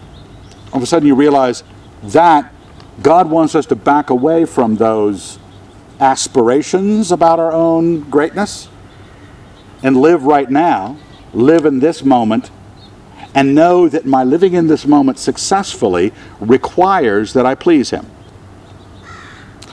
All 0.72 0.78
of 0.78 0.82
a 0.82 0.86
sudden, 0.86 1.06
you 1.06 1.14
realize 1.14 1.64
that 2.04 2.52
God 3.02 3.30
wants 3.30 3.54
us 3.54 3.66
to 3.66 3.76
back 3.76 4.10
away 4.10 4.44
from 4.44 4.76
those 4.76 5.38
aspirations 6.00 7.12
about 7.12 7.38
our 7.38 7.52
own 7.52 8.00
greatness 8.10 8.68
and 9.82 9.96
live 9.96 10.24
right 10.24 10.50
now, 10.50 10.96
live 11.32 11.64
in 11.64 11.80
this 11.80 12.04
moment 12.04 12.50
and 13.34 13.54
know 13.54 13.88
that 13.88 14.04
my 14.04 14.24
living 14.24 14.54
in 14.54 14.66
this 14.66 14.86
moment 14.86 15.18
successfully 15.18 16.12
requires 16.40 17.32
that 17.32 17.46
I 17.46 17.54
please 17.54 17.90
Him. 17.90 18.06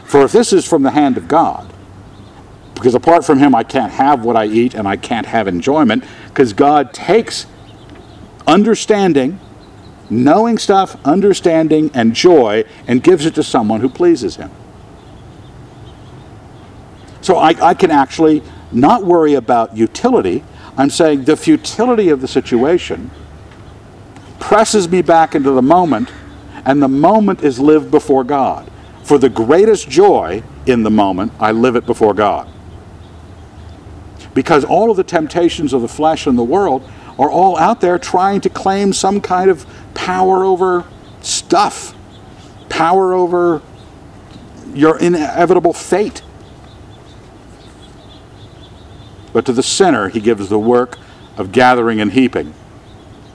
For 0.06 0.24
if 0.24 0.32
this 0.32 0.54
is 0.54 0.68
from 0.68 0.84
the 0.84 0.92
hand 0.92 1.18
of 1.18 1.28
God, 1.28 1.72
because 2.74 2.96
apart 2.96 3.26
from 3.26 3.40
Him 3.40 3.54
I 3.54 3.64
can't 3.64 3.92
have 3.92 4.24
what 4.24 4.36
I 4.36 4.46
eat 4.46 4.74
and 4.74 4.88
I 4.88 4.96
can't 4.96 5.26
have 5.26 5.48
enjoyment, 5.48 6.04
because 6.30 6.54
God 6.54 6.94
takes 6.94 7.46
understanding, 8.48 9.40
knowing 10.10 10.58
stuff, 10.58 10.96
understanding, 11.06 11.92
and 11.94 12.16
joy, 12.16 12.64
and 12.88 13.04
gives 13.04 13.26
it 13.26 13.36
to 13.36 13.44
someone 13.44 13.82
who 13.82 13.90
pleases 13.90 14.38
Him. 14.38 14.52
So 17.22 17.36
I, 17.36 17.50
I 17.62 17.74
can 17.74 17.92
actually 17.92 18.42
not 18.72 19.04
worry 19.04 19.34
about 19.34 19.76
utility. 19.76 20.44
I'm 20.78 20.90
saying 20.90 21.26
the 21.26 21.36
futility 21.36 22.10
of 22.10 22.22
the 22.22 22.28
situation 22.28 23.12
presses 24.40 24.90
me 24.90 25.02
back 25.02 25.36
into 25.36 25.52
the 25.52 25.62
moment, 25.62 26.12
and 26.66 26.82
the 26.82 26.88
moment 26.88 27.44
is 27.44 27.60
lived 27.60 27.92
before 27.92 28.24
God. 28.24 28.70
For 29.04 29.18
the 29.18 29.30
greatest 29.30 29.90
joy 29.90 30.44
in 30.66 30.84
the 30.84 30.92
moment, 30.92 31.34
I 31.40 31.52
live 31.52 31.76
it 31.76 31.86
before 31.86 32.14
God. 32.14 32.48
Because 34.34 34.64
all 34.64 34.92
of 34.92 34.98
the 34.98 35.04
temptations 35.04 35.74
of 35.74 35.82
the 35.82 35.88
flesh 35.88 36.28
and 36.28 36.38
the 36.38 36.44
world 36.44 36.90
are 37.18 37.30
all 37.30 37.58
out 37.58 37.82
there 37.82 37.98
trying 37.98 38.40
to 38.42 38.50
claim 38.50 38.94
some 38.94 39.20
kind 39.20 39.50
of 39.50 39.66
power 39.94 40.44
over 40.44 40.86
stuff, 41.22 41.96
power 42.70 43.14
over 43.14 43.62
your 44.74 44.98
inevitable 45.00 45.74
fate. 45.74 46.22
But 49.34 49.46
to 49.48 49.54
the 49.54 49.64
sinner, 49.64 50.10
he 50.10 50.20
gives 50.20 50.50
the 50.50 50.60
work 50.60 50.98
of 51.38 51.52
gathering 51.52 52.00
and 52.00 52.12
heaping. 52.12 52.54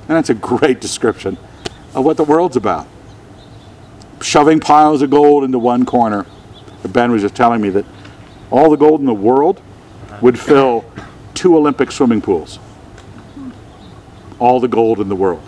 And 0.08 0.16
that's 0.16 0.30
a 0.30 0.34
great 0.34 0.80
description 0.80 1.38
of 1.94 2.04
what 2.04 2.16
the 2.16 2.24
world's 2.24 2.56
about. 2.56 2.86
Shoving 4.20 4.60
piles 4.60 5.00
of 5.02 5.10
gold 5.10 5.44
into 5.44 5.58
one 5.58 5.86
corner. 5.86 6.26
Ben 6.92 7.10
was 7.10 7.22
just 7.22 7.34
telling 7.34 7.62
me 7.62 7.70
that 7.70 7.86
all 8.50 8.68
the 8.68 8.76
gold 8.76 9.00
in 9.00 9.06
the 9.06 9.14
world 9.14 9.62
would 10.20 10.38
fill 10.38 10.84
two 11.32 11.56
Olympic 11.56 11.90
swimming 11.90 12.20
pools. 12.20 12.58
All 14.38 14.60
the 14.60 14.68
gold 14.68 15.00
in 15.00 15.08
the 15.08 15.16
world. 15.16 15.42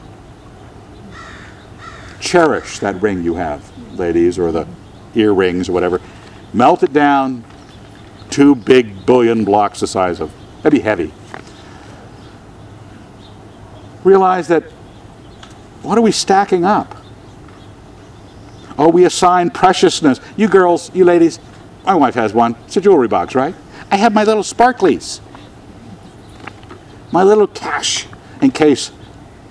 Cherish 2.19 2.79
that 2.79 3.01
ring 3.03 3.23
you 3.23 3.35
have, 3.35 3.63
ladies, 3.99 4.39
or 4.39 4.51
the 4.51 4.67
earrings 5.15 5.69
or 5.69 5.73
whatever. 5.73 6.01
Melt 6.55 6.83
it 6.83 6.93
down, 6.93 7.45
two 8.31 8.55
big 8.55 9.05
bullion 9.05 9.45
blocks 9.45 9.81
the 9.81 9.87
size 9.87 10.21
of. 10.21 10.33
That'd 10.63 10.79
be 10.79 10.83
heavy 10.83 11.13
realize 14.07 14.49
that 14.49 14.63
what 15.83 15.99
are 15.99 16.03
we 16.03 16.13
stacking 16.13 16.65
up? 16.65 16.95
Oh, 18.79 18.89
we 18.89 19.05
assign 19.05 19.51
preciousness. 19.51 20.21
You 20.37 20.49
girls, 20.49 20.95
you 20.95 21.05
ladies, 21.05 21.41
my 21.85 21.95
wife 21.95 22.15
has 22.15 22.33
one. 22.33 22.57
It's 22.67 22.77
a 22.77 22.81
jewelry 22.81 23.09
box, 23.09 23.35
right? 23.35 23.55
I 23.91 23.97
have 23.97 24.15
my 24.15 24.25
little 24.25 24.43
sparklies. 24.43 25.21
my 27.13 27.23
little 27.23 27.47
cash 27.47 28.07
in 28.43 28.51
case 28.51 28.91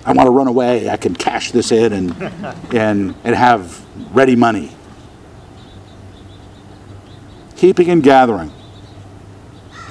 I 0.04 0.12
want 0.12 0.26
to 0.26 0.30
run 0.30 0.46
away. 0.46 0.88
I 0.88 0.96
can 0.96 1.14
cash 1.14 1.50
this 1.50 1.72
in 1.72 1.92
and, 1.92 2.12
and, 2.74 3.14
and 3.24 3.34
have 3.34 3.84
ready 4.14 4.36
money. 4.36 4.70
Keeping 7.56 7.90
and 7.90 8.02
gathering, 8.02 8.52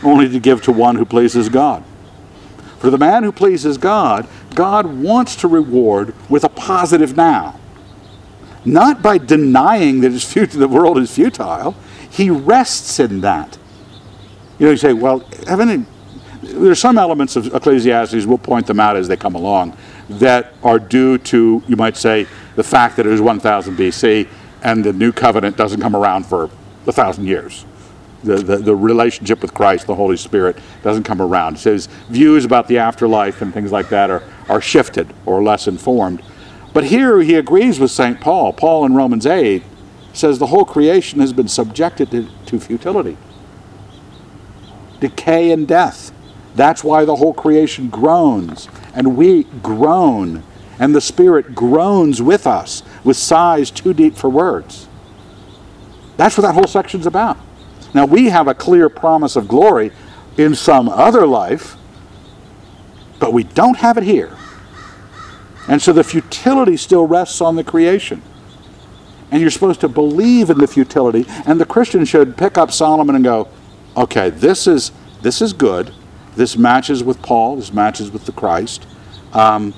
only 0.04 0.30
to 0.30 0.40
give 0.40 0.62
to 0.64 0.72
one 0.72 0.96
who 0.96 1.06
pleases 1.06 1.50
God. 1.50 1.84
For 2.80 2.90
the 2.90 2.98
man 2.98 3.24
who 3.24 3.32
pleases 3.32 3.78
God, 3.78 4.28
God 4.54 4.86
wants 4.86 5.36
to 5.38 5.48
reward 5.48 6.14
with 6.30 6.44
a 6.44 6.50
positive 6.50 7.16
now. 7.16 7.60
Not 8.64 9.02
by 9.02 9.18
denying 9.18 10.02
that 10.02 10.12
his 10.12 10.24
fut- 10.24 10.52
the 10.52 10.68
world 10.68 10.98
is 10.98 11.12
futile, 11.12 11.76
he 12.10 12.30
rests 12.30 13.00
in 13.00 13.22
that. 13.22 13.58
You 14.58 14.68
know, 14.68 14.72
you 14.72 14.78
say, 14.78 14.94
well, 14.94 15.20
haven't 15.48 15.88
there's 16.42 16.80
some 16.80 16.98
elements 16.98 17.36
of 17.36 17.54
Ecclesiastes, 17.54 18.26
we'll 18.26 18.38
point 18.38 18.68
them 18.68 18.80
out 18.80 18.96
as 18.96 19.08
they 19.08 19.18
come 19.18 19.36
along, 19.36 19.76
that 20.10 20.54
are 20.64 20.80
due 20.80 21.18
to, 21.18 21.64
you 21.68 21.76
might 21.76 21.98
say, 21.98 22.28
the 22.56 22.64
fact 22.64 22.98
that 22.98 23.06
it 23.06 23.10
was 23.10 23.22
1000 23.22 23.76
BC 23.76 24.28
and 24.62 24.84
the 24.84 24.94
new 24.94 25.12
covenant 25.12 25.58
doesn't 25.58 25.82
come 25.82 25.96
around 25.96 26.26
for 26.26 26.50
a 26.88 26.92
thousand 26.92 27.26
years. 27.26 27.66
The, 28.26 28.38
the, 28.38 28.58
the 28.58 28.76
relationship 28.76 29.42
with 29.42 29.54
Christ, 29.54 29.86
the 29.86 29.96
Holy 29.96 30.18
Spirit, 30.18 30.58
doesn't 30.82 31.04
come 31.04 31.22
around. 31.22 31.60
So 31.60 31.74
his 31.74 31.86
views 32.10 32.44
about 32.44 32.68
the 32.68 32.80
afterlife 32.80 33.42
and 33.42 33.54
things 33.54 33.72
like 33.72 33.90
that 33.90 34.10
are, 34.10 34.24
are 34.50 34.60
shifted 34.60 35.14
or 35.28 35.44
less 35.44 35.68
informed. 35.68 36.24
But 36.74 36.86
here 36.86 37.22
he 37.22 37.36
agrees 37.36 37.80
with 37.80 37.92
St. 37.92 38.20
Paul. 38.20 38.52
Paul 38.52 38.86
in 38.86 38.96
Romans 38.96 39.26
8 39.26 39.64
says 40.12 40.40
the 40.40 40.48
whole 40.48 40.66
creation 40.66 41.20
has 41.20 41.34
been 41.34 41.48
subjected 41.48 42.12
to, 42.12 42.28
to 42.48 42.60
futility, 42.60 43.18
decay, 45.00 45.52
and 45.52 45.68
death. 45.68 46.12
That's 46.56 46.84
why 46.84 47.06
the 47.06 47.18
whole 47.18 47.34
creation 47.34 47.90
groans, 47.90 48.70
and 48.94 49.16
we 49.18 49.44
groan, 49.62 50.44
and 50.80 50.96
the 50.96 51.02
Spirit 51.02 51.54
groans 51.54 52.22
with 52.22 52.48
us 52.48 52.82
with 53.04 53.18
sighs 53.18 53.70
too 53.72 53.94
deep 53.94 54.16
for 54.16 54.30
words. 54.30 54.88
That's 56.18 56.38
what 56.38 56.42
that 56.44 56.54
whole 56.54 56.68
section's 56.68 57.06
about. 57.06 57.38
Now, 57.96 58.06
we 58.06 58.30
have 58.30 58.48
a 58.48 58.54
clear 58.54 58.90
promise 58.90 59.36
of 59.36 59.48
glory 59.48 59.92
in 60.38 60.54
some 60.54 60.88
other 60.88 61.26
life, 61.26 61.76
but 63.20 63.34
we 63.34 63.44
don't 63.44 63.78
have 63.78 63.98
it 63.98 64.04
here. 64.04 64.38
And 65.68 65.82
so 65.82 65.94
the 65.94 66.04
futility 66.04 66.78
still 66.78 67.08
rests 67.08 67.42
on 67.42 67.56
the 67.56 67.64
creation. 67.64 68.22
And 69.32 69.42
you're 69.42 69.50
supposed 69.50 69.82
to 69.82 69.88
believe 69.88 70.52
in 70.52 70.60
the 70.60 70.68
futility, 70.68 71.26
and 71.48 71.60
the 71.60 71.66
Christian 71.66 72.06
should 72.06 72.38
pick 72.38 72.58
up 72.58 72.72
Solomon 72.72 73.16
and 73.16 73.24
go, 73.24 73.48
okay, 73.98 74.30
this 74.30 74.68
is, 74.68 74.92
this 75.24 75.42
is 75.42 75.54
good 75.54 75.92
this 76.36 76.58
matches 76.58 77.04
with 77.04 77.22
Paul, 77.22 77.56
this 77.56 77.74
matches 77.74 78.12
with 78.12 78.26
the 78.26 78.32
Christ. 78.32 78.86
Um, 79.34 79.74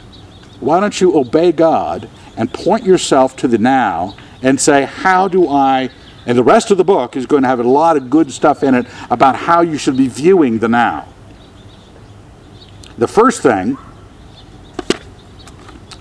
why 0.60 0.80
don't 0.80 1.00
you 1.00 1.18
obey 1.18 1.52
God 1.52 2.10
and 2.36 2.52
point 2.52 2.84
yourself 2.84 3.36
to 3.38 3.48
the 3.48 3.58
now 3.58 4.16
and 4.42 4.60
say, 4.60 4.86
How 4.86 5.28
do 5.28 5.48
I. 5.48 5.90
And 6.28 6.38
the 6.38 6.44
rest 6.44 6.70
of 6.72 6.78
the 6.78 6.84
book 6.84 7.16
is 7.16 7.26
going 7.26 7.44
to 7.44 7.48
have 7.48 7.60
a 7.60 7.64
lot 7.64 7.96
of 7.96 8.10
good 8.10 8.32
stuff 8.32 8.62
in 8.62 8.76
it 8.76 8.86
about 9.10 9.36
how 9.36 9.62
you 9.62 9.78
should 9.78 9.96
be 9.96 10.10
viewing 10.10 10.60
the 10.60 10.68
now. 10.68 11.08
The 12.98 13.08
first 13.08 13.42
thing, 13.42 13.78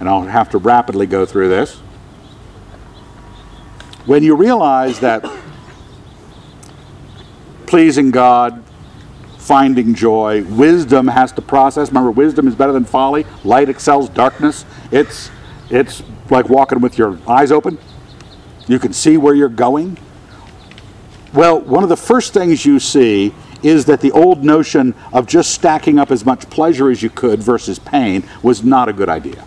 and 0.01 0.09
I'll 0.09 0.23
have 0.23 0.51
to 0.51 0.59
rapidly 0.59 1.07
go 1.07 1.25
through 1.25 1.49
this, 1.49 1.77
when 4.05 4.25
you 4.25 4.35
realize 4.35 4.99
that 5.01 5.25
pleasing 7.67 8.11
God 8.11 8.63
finding 9.39 9.95
joy. 9.95 10.43
Wisdom 10.43 11.07
has 11.07 11.31
to 11.33 11.43
process. 11.43 11.89
Remember, 11.89 12.11
wisdom 12.11 12.49
is 12.49 12.57
better 12.57 12.73
than 12.73 12.85
folly. 12.85 13.25
Light 13.45 13.69
excels 13.69 14.09
darkness. 14.09 14.65
It's, 14.91 15.31
it's 15.71 16.03
like 16.31 16.49
walking 16.49 16.81
with 16.81 16.99
your 16.99 17.19
eyes 17.29 17.53
open. 17.53 17.79
You 18.67 18.81
can 18.81 18.93
see 18.93 19.17
where 19.17 19.35
you're 19.35 19.49
going. 19.49 19.99
Well, 21.33 21.61
one 21.61 21.83
of 21.83 21.89
the 21.89 21.97
first 21.97 22.33
things 22.33 22.65
you 22.65 22.79
see 22.79 23.35
is 23.63 23.87
that 23.87 24.01
the 24.01 24.13
old 24.13 24.45
notion 24.45 24.95
of 25.13 25.27
just 25.27 25.51
stacking 25.51 25.99
up 25.99 26.11
as 26.11 26.25
much 26.25 26.49
pleasure 26.51 26.91
as 26.91 27.03
you 27.03 27.11
could 27.11 27.43
versus 27.43 27.79
pain 27.79 28.25
was 28.43 28.63
not 28.63 28.89
a 28.89 28.93
good 28.93 29.09
idea. 29.09 29.47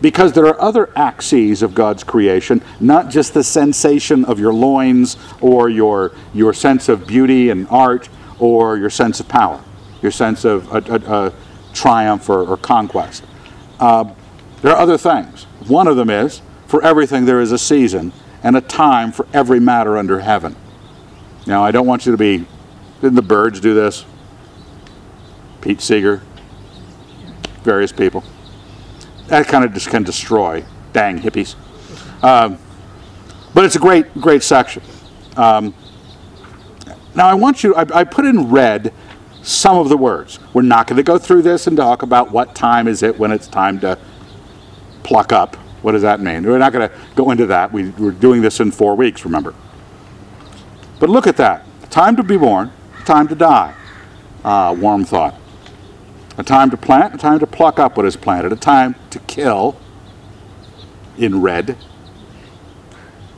Because 0.00 0.34
there 0.34 0.46
are 0.46 0.60
other 0.60 0.90
axes 0.96 1.62
of 1.62 1.74
God's 1.74 2.04
creation, 2.04 2.62
not 2.80 3.08
just 3.08 3.34
the 3.34 3.42
sensation 3.42 4.24
of 4.24 4.38
your 4.38 4.52
loins 4.52 5.16
or 5.40 5.68
your, 5.68 6.12
your 6.34 6.52
sense 6.52 6.88
of 6.88 7.06
beauty 7.06 7.50
and 7.50 7.66
art, 7.68 8.08
or 8.38 8.76
your 8.76 8.90
sense 8.90 9.20
of 9.20 9.28
power, 9.28 9.62
your 10.02 10.10
sense 10.10 10.44
of 10.44 10.70
a, 10.72 10.78
a, 10.92 11.26
a 11.26 11.32
triumph 11.72 12.28
or, 12.28 12.46
or 12.46 12.56
conquest. 12.56 13.24
Uh, 13.80 14.04
there 14.60 14.72
are 14.72 14.78
other 14.78 14.98
things. 14.98 15.44
One 15.66 15.86
of 15.86 15.96
them 15.96 16.10
is 16.10 16.42
for 16.66 16.82
everything 16.84 17.24
there 17.24 17.40
is 17.40 17.52
a 17.52 17.58
season 17.58 18.12
and 18.46 18.56
a 18.56 18.60
time 18.60 19.10
for 19.10 19.26
every 19.34 19.58
matter 19.58 19.98
under 19.98 20.20
heaven. 20.20 20.54
Now, 21.48 21.64
I 21.64 21.72
don't 21.72 21.84
want 21.84 22.06
you 22.06 22.12
to 22.12 22.16
be, 22.16 22.46
didn't 23.00 23.16
the 23.16 23.22
Byrds 23.22 23.58
do 23.58 23.74
this? 23.74 24.04
Pete 25.60 25.80
Seeger, 25.80 26.22
various 27.64 27.90
people. 27.90 28.22
That 29.26 29.48
kind 29.48 29.64
of 29.64 29.74
just 29.74 29.88
can 29.90 30.04
destroy. 30.04 30.64
Dang 30.92 31.18
hippies. 31.18 31.56
Um, 32.22 32.56
but 33.52 33.64
it's 33.64 33.74
a 33.74 33.80
great, 33.80 34.14
great 34.14 34.44
section. 34.44 34.80
Um, 35.36 35.74
now, 37.16 37.26
I 37.26 37.34
want 37.34 37.64
you, 37.64 37.74
I, 37.74 37.84
I 37.92 38.04
put 38.04 38.26
in 38.26 38.48
red 38.48 38.94
some 39.42 39.76
of 39.76 39.88
the 39.88 39.96
words. 39.96 40.38
We're 40.54 40.62
not 40.62 40.86
going 40.86 40.98
to 40.98 41.02
go 41.02 41.18
through 41.18 41.42
this 41.42 41.66
and 41.66 41.76
talk 41.76 42.02
about 42.02 42.30
what 42.30 42.54
time 42.54 42.86
is 42.86 43.02
it 43.02 43.18
when 43.18 43.32
it's 43.32 43.48
time 43.48 43.80
to 43.80 43.98
pluck 45.02 45.32
up. 45.32 45.56
What 45.82 45.92
does 45.92 46.02
that 46.02 46.20
mean? 46.20 46.42
We're 46.42 46.58
not 46.58 46.72
going 46.72 46.88
to 46.88 46.94
go 47.14 47.30
into 47.30 47.46
that. 47.46 47.72
We, 47.72 47.90
we're 47.90 48.10
doing 48.10 48.42
this 48.42 48.60
in 48.60 48.70
four 48.70 48.94
weeks, 48.94 49.24
remember. 49.24 49.54
But 50.98 51.10
look 51.10 51.26
at 51.26 51.36
that. 51.36 51.64
Time 51.90 52.16
to 52.16 52.22
be 52.22 52.36
born, 52.36 52.72
time 53.04 53.28
to 53.28 53.34
die. 53.34 53.74
Ah, 54.44 54.72
warm 54.72 55.04
thought. 55.04 55.34
A 56.38 56.42
time 56.42 56.70
to 56.70 56.76
plant, 56.76 57.14
a 57.14 57.18
time 57.18 57.38
to 57.38 57.46
pluck 57.46 57.78
up 57.78 57.96
what 57.96 58.04
is 58.06 58.16
planted, 58.16 58.52
a 58.52 58.56
time 58.56 58.94
to 59.10 59.18
kill 59.20 59.76
in 61.16 61.40
red, 61.40 61.76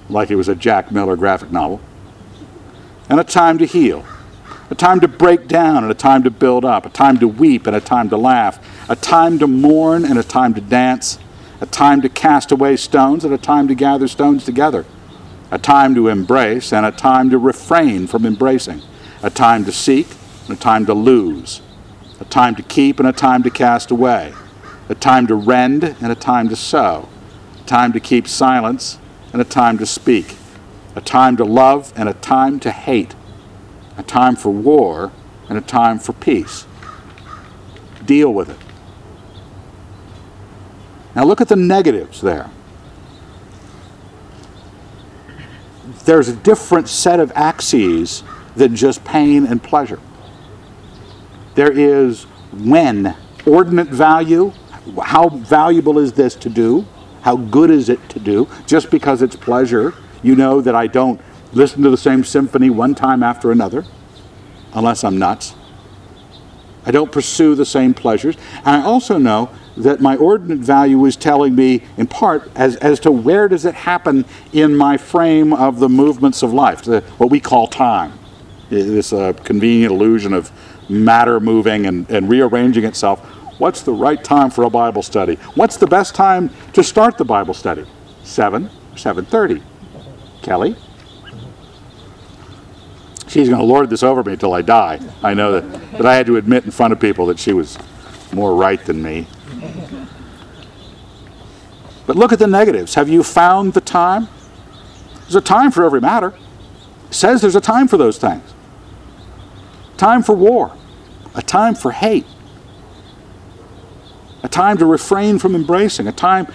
like 0.08 0.30
it 0.30 0.36
was 0.36 0.48
a 0.48 0.54
Jack 0.54 0.90
Miller 0.90 1.16
graphic 1.16 1.52
novel 1.52 1.80
and 3.08 3.20
a 3.20 3.24
time 3.24 3.58
to 3.58 3.66
heal, 3.66 4.04
a 4.70 4.74
time 4.74 5.00
to 5.00 5.08
break 5.08 5.48
down 5.48 5.82
and 5.82 5.90
a 5.90 5.94
time 5.94 6.22
to 6.22 6.30
build 6.30 6.64
up, 6.64 6.84
a 6.84 6.90
time 6.90 7.18
to 7.18 7.28
weep 7.28 7.66
and 7.66 7.74
a 7.74 7.80
time 7.80 8.08
to 8.10 8.16
laugh, 8.16 8.58
a 8.90 8.96
time 8.96 9.38
to 9.38 9.46
mourn 9.46 10.04
and 10.04 10.18
a 10.18 10.22
time 10.22 10.54
to 10.54 10.60
dance, 10.60 11.18
a 11.60 11.66
time 11.66 12.00
to 12.02 12.08
cast 12.08 12.52
away 12.52 12.76
stones 12.76 13.24
and 13.24 13.34
a 13.34 13.38
time 13.38 13.68
to 13.68 13.74
gather 13.74 14.08
stones 14.08 14.44
together, 14.44 14.84
a 15.50 15.58
time 15.58 15.94
to 15.94 16.08
embrace 16.08 16.72
and 16.72 16.86
a 16.86 16.92
time 16.92 17.30
to 17.30 17.38
refrain 17.38 18.06
from 18.06 18.24
embracing, 18.24 18.82
a 19.22 19.30
time 19.30 19.64
to 19.64 19.72
seek 19.72 20.06
and 20.46 20.56
a 20.56 20.60
time 20.60 20.86
to 20.86 20.94
lose, 20.94 21.60
a 22.20 22.24
time 22.24 22.54
to 22.54 22.62
keep 22.62 22.98
and 22.98 23.08
a 23.08 23.12
time 23.12 23.42
to 23.42 23.50
cast 23.50 23.90
away, 23.90 24.32
a 24.88 24.94
time 24.94 25.26
to 25.26 25.34
rend 25.34 25.84
and 25.84 26.12
a 26.12 26.14
time 26.14 26.48
to 26.48 26.56
sow, 26.56 27.08
a 27.60 27.66
time 27.66 27.92
to 27.92 28.00
keep 28.00 28.28
silence 28.28 28.98
and 29.32 29.42
a 29.42 29.44
time 29.44 29.78
to 29.78 29.86
speak 29.86 30.36
a 30.98 31.00
time 31.00 31.36
to 31.36 31.44
love 31.44 31.92
and 31.94 32.08
a 32.08 32.14
time 32.14 32.58
to 32.58 32.72
hate, 32.72 33.14
a 33.96 34.02
time 34.02 34.34
for 34.34 34.50
war 34.50 35.12
and 35.48 35.56
a 35.56 35.60
time 35.60 35.96
for 35.96 36.12
peace. 36.12 36.66
Deal 38.04 38.34
with 38.34 38.50
it. 38.50 38.67
Now 41.18 41.24
look 41.24 41.40
at 41.40 41.48
the 41.48 41.56
negatives 41.56 42.20
there. 42.20 42.48
There's 46.04 46.28
a 46.28 46.36
different 46.36 46.88
set 46.88 47.18
of 47.18 47.32
axes 47.34 48.22
than 48.54 48.76
just 48.76 49.04
pain 49.04 49.44
and 49.44 49.60
pleasure. 49.60 49.98
There 51.56 51.72
is 51.72 52.22
when, 52.52 53.16
ordinate 53.44 53.88
value, 53.88 54.52
how 55.02 55.28
valuable 55.30 55.98
is 55.98 56.12
this 56.12 56.36
to 56.36 56.48
do? 56.48 56.86
How 57.22 57.34
good 57.34 57.70
is 57.70 57.88
it 57.88 58.08
to 58.10 58.20
do? 58.20 58.46
Just 58.68 58.88
because 58.88 59.20
it's 59.20 59.34
pleasure 59.34 59.94
you 60.22 60.36
know 60.36 60.60
that 60.60 60.76
I 60.76 60.86
don't 60.86 61.20
listen 61.52 61.82
to 61.82 61.90
the 61.90 61.96
same 61.96 62.22
symphony 62.22 62.70
one 62.70 62.94
time 62.94 63.24
after 63.24 63.50
another, 63.50 63.84
unless 64.72 65.02
I'm 65.02 65.18
nuts. 65.18 65.56
I 66.86 66.92
don't 66.92 67.10
pursue 67.10 67.56
the 67.56 67.66
same 67.66 67.92
pleasures. 67.92 68.36
And 68.58 68.68
I 68.68 68.82
also 68.82 69.18
know 69.18 69.50
that 69.78 70.00
my 70.00 70.16
ordinate 70.16 70.58
value 70.58 71.04
is 71.04 71.16
telling 71.16 71.54
me, 71.54 71.82
in 71.96 72.06
part, 72.06 72.50
as, 72.54 72.76
as 72.76 73.00
to 73.00 73.12
where 73.12 73.48
does 73.48 73.64
it 73.64 73.74
happen 73.74 74.24
in 74.52 74.76
my 74.76 74.96
frame 74.96 75.52
of 75.52 75.78
the 75.78 75.88
movements 75.88 76.42
of 76.42 76.52
life, 76.52 76.82
the, 76.82 77.00
what 77.18 77.30
we 77.30 77.40
call 77.40 77.66
time. 77.66 78.12
This 78.70 79.12
uh, 79.12 79.32
convenient 79.44 79.92
illusion 79.92 80.32
of 80.32 80.50
matter 80.90 81.40
moving 81.40 81.86
and, 81.86 82.08
and 82.10 82.28
rearranging 82.28 82.84
itself. 82.84 83.20
What's 83.58 83.82
the 83.82 83.92
right 83.92 84.22
time 84.22 84.50
for 84.50 84.64
a 84.64 84.70
Bible 84.70 85.02
study? 85.02 85.36
What's 85.54 85.76
the 85.76 85.86
best 85.86 86.14
time 86.14 86.50
to 86.74 86.82
start 86.82 87.18
the 87.18 87.24
Bible 87.24 87.54
study? 87.54 87.86
7 88.24 88.70
7.30. 88.94 89.62
Kelly? 90.42 90.76
She's 93.28 93.48
going 93.48 93.60
to 93.60 93.66
lord 93.66 93.90
this 93.90 94.02
over 94.02 94.24
me 94.24 94.32
until 94.32 94.54
I 94.54 94.62
die. 94.62 94.98
I 95.22 95.34
know 95.34 95.60
that, 95.60 95.92
that 95.92 96.06
I 96.06 96.14
had 96.14 96.26
to 96.26 96.36
admit 96.36 96.64
in 96.64 96.70
front 96.70 96.92
of 96.92 97.00
people 97.00 97.26
that 97.26 97.38
she 97.38 97.52
was 97.52 97.78
more 98.32 98.54
right 98.54 98.82
than 98.84 99.02
me. 99.02 99.26
But 102.08 102.16
look 102.16 102.32
at 102.32 102.38
the 102.38 102.46
negatives. 102.46 102.94
Have 102.94 103.10
you 103.10 103.22
found 103.22 103.74
the 103.74 103.82
time? 103.82 104.28
There's 105.20 105.34
a 105.34 105.42
time 105.42 105.70
for 105.70 105.84
every 105.84 106.00
matter. 106.00 106.32
It 107.08 107.14
says 107.14 107.42
there's 107.42 107.54
a 107.54 107.60
time 107.60 107.86
for 107.86 107.98
those 107.98 108.16
things. 108.16 108.54
Time 109.98 110.22
for 110.22 110.34
war, 110.34 110.74
a 111.34 111.42
time 111.42 111.74
for 111.74 111.90
hate, 111.90 112.24
a 114.42 114.48
time 114.48 114.78
to 114.78 114.86
refrain 114.86 115.38
from 115.38 115.54
embracing, 115.54 116.08
a 116.08 116.12
time 116.12 116.46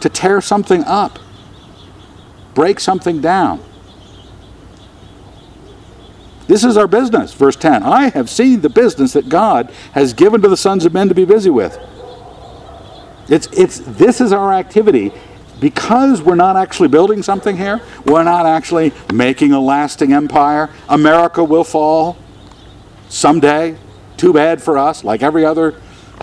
to 0.00 0.08
tear 0.08 0.40
something 0.40 0.82
up, 0.82 1.20
break 2.54 2.80
something 2.80 3.20
down. 3.20 3.62
This 6.48 6.64
is 6.64 6.76
our 6.76 6.88
business, 6.88 7.32
verse 7.32 7.54
10. 7.54 7.84
I 7.84 8.08
have 8.08 8.28
seen 8.28 8.62
the 8.62 8.68
business 8.68 9.12
that 9.12 9.28
God 9.28 9.70
has 9.92 10.14
given 10.14 10.42
to 10.42 10.48
the 10.48 10.56
sons 10.56 10.84
of 10.84 10.92
men 10.92 11.08
to 11.08 11.14
be 11.14 11.24
busy 11.24 11.50
with. 11.50 11.78
It's, 13.30 13.46
it's, 13.52 13.78
this 13.78 14.20
is 14.20 14.32
our 14.32 14.52
activity. 14.52 15.12
Because 15.60 16.20
we're 16.20 16.34
not 16.34 16.56
actually 16.56 16.88
building 16.88 17.22
something 17.22 17.56
here, 17.56 17.80
we're 18.04 18.24
not 18.24 18.46
actually 18.46 18.92
making 19.12 19.52
a 19.52 19.60
lasting 19.60 20.12
empire. 20.12 20.70
America 20.88 21.44
will 21.44 21.64
fall 21.64 22.16
someday. 23.08 23.76
Too 24.16 24.32
bad 24.32 24.62
for 24.62 24.78
us. 24.78 25.04
Like 25.04 25.22
every 25.22 25.44
other 25.44 25.80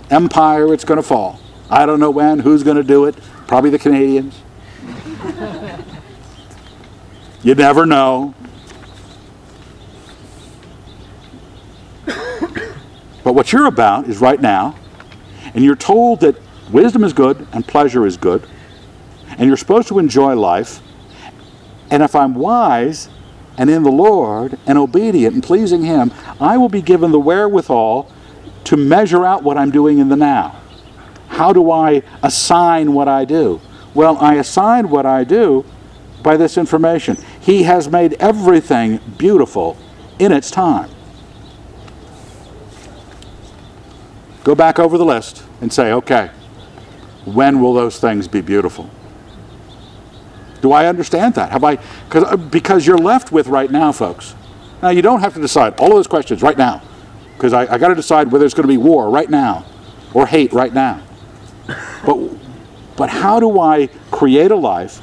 empire, 0.09 0.73
it's 0.73 0.83
going 0.83 0.97
to 0.97 1.03
fall. 1.03 1.39
I 1.69 1.85
don't 1.85 1.99
know 1.99 2.09
when, 2.11 2.39
who's 2.39 2.63
going 2.63 2.77
to 2.77 2.83
do 2.83 3.05
it. 3.05 3.15
Probably 3.47 3.69
the 3.69 3.79
Canadians. 3.79 4.41
you 7.43 7.53
never 7.55 7.85
know. 7.85 8.33
But 13.23 13.33
what 13.33 13.51
you're 13.51 13.65
about 13.65 14.07
is 14.07 14.19
right 14.19 14.39
now, 14.39 14.75
and 15.53 15.63
you're 15.63 15.75
told 15.75 16.21
that 16.21 16.37
wisdom 16.71 17.03
is 17.03 17.13
good 17.13 17.47
and 17.53 17.67
pleasure 17.67 18.05
is 18.05 18.17
good, 18.17 18.47
and 19.29 19.47
you're 19.47 19.57
supposed 19.57 19.87
to 19.89 19.99
enjoy 19.99 20.35
life. 20.35 20.81
And 21.89 22.03
if 22.03 22.15
I'm 22.15 22.35
wise 22.35 23.09
and 23.57 23.69
in 23.69 23.83
the 23.83 23.91
Lord 23.91 24.57
and 24.65 24.77
obedient 24.77 25.33
and 25.33 25.43
pleasing 25.43 25.83
Him, 25.83 26.11
I 26.39 26.57
will 26.57 26.69
be 26.69 26.81
given 26.81 27.11
the 27.11 27.19
wherewithal 27.19 28.11
to 28.65 28.77
measure 28.77 29.25
out 29.25 29.43
what 29.43 29.57
I'm 29.57 29.71
doing 29.71 29.99
in 29.99 30.09
the 30.09 30.17
now. 30.17 30.61
How 31.29 31.53
do 31.53 31.71
I 31.71 32.03
assign 32.23 32.93
what 32.93 33.07
I 33.07 33.25
do? 33.25 33.61
Well, 33.93 34.17
I 34.17 34.35
assign 34.35 34.89
what 34.89 35.05
I 35.05 35.23
do 35.23 35.65
by 36.23 36.37
this 36.37 36.57
information. 36.57 37.17
He 37.39 37.63
has 37.63 37.89
made 37.89 38.13
everything 38.15 38.99
beautiful 39.17 39.77
in 40.19 40.31
its 40.31 40.51
time. 40.51 40.89
Go 44.43 44.55
back 44.55 44.79
over 44.79 44.97
the 44.97 45.05
list 45.05 45.43
and 45.61 45.71
say, 45.71 45.91
okay, 45.91 46.31
when 47.33 47.61
will 47.61 47.73
those 47.73 47.99
things 47.99 48.27
be 48.27 48.41
beautiful? 48.41 48.89
Do 50.61 50.71
I 50.71 50.87
understand 50.87 51.35
that? 51.35 51.51
Have 51.51 51.63
I? 51.63 51.77
Uh, 52.11 52.37
because 52.37 52.87
you're 52.87 52.97
left 52.97 53.31
with 53.31 53.47
right 53.47 53.69
now, 53.69 53.91
folks. 53.91 54.33
Now 54.81 54.89
you 54.89 55.01
don't 55.01 55.19
have 55.19 55.33
to 55.33 55.41
decide 55.41 55.79
all 55.79 55.87
of 55.87 55.93
those 55.93 56.07
questions 56.07 56.41
right 56.41 56.57
now, 56.57 56.81
because 57.35 57.53
I, 57.53 57.73
I 57.73 57.77
got 57.77 57.89
to 57.89 57.95
decide 57.95 58.31
whether 58.31 58.45
it's 58.45 58.53
going 58.53 58.67
to 58.67 58.73
be 58.73 58.77
war 58.77 59.09
right 59.09 59.29
now, 59.29 59.65
or 60.13 60.25
hate 60.25 60.53
right 60.53 60.73
now. 60.73 61.01
But 62.05 62.17
but 62.95 63.09
how 63.09 63.39
do 63.39 63.59
I 63.59 63.89
create 64.09 64.51
a 64.51 64.55
life 64.55 65.01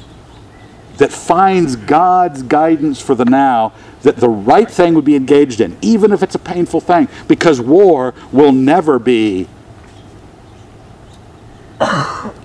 that 0.97 1.11
finds 1.11 1.75
God's 1.75 2.41
guidance 2.41 3.01
for 3.01 3.15
the 3.15 3.25
now 3.25 3.73
that 4.01 4.17
the 4.17 4.29
right 4.29 4.69
thing 4.69 4.93
would 4.93 5.05
be 5.05 5.15
engaged 5.15 5.61
in, 5.61 5.77
even 5.81 6.11
if 6.11 6.23
it's 6.23 6.35
a 6.35 6.39
painful 6.39 6.79
thing, 6.79 7.07
because 7.27 7.59
war 7.59 8.13
will 8.31 8.51
never 8.51 8.99
be, 8.99 9.47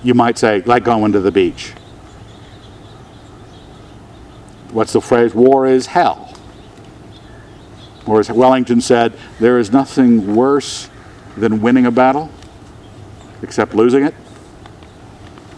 you 0.03 0.15
might 0.15 0.39
say, 0.39 0.63
like 0.63 0.85
going 0.85 1.13
to 1.13 1.21
the 1.21 1.31
beach. 1.31 1.73
What's 4.73 4.93
the 4.93 5.01
phrase? 5.01 5.35
War 5.35 5.67
is 5.67 5.87
hell. 5.87 6.33
Or 8.07 8.21
as 8.21 8.31
Wellington 8.31 8.81
said, 8.81 9.17
there 9.39 9.59
is 9.59 9.73
nothing 9.73 10.35
worse 10.35 10.89
than 11.37 11.61
winning 11.61 11.87
a 11.87 11.91
battle 11.91 12.31
except 13.43 13.75
losing 13.75 14.05
it. 14.05 14.15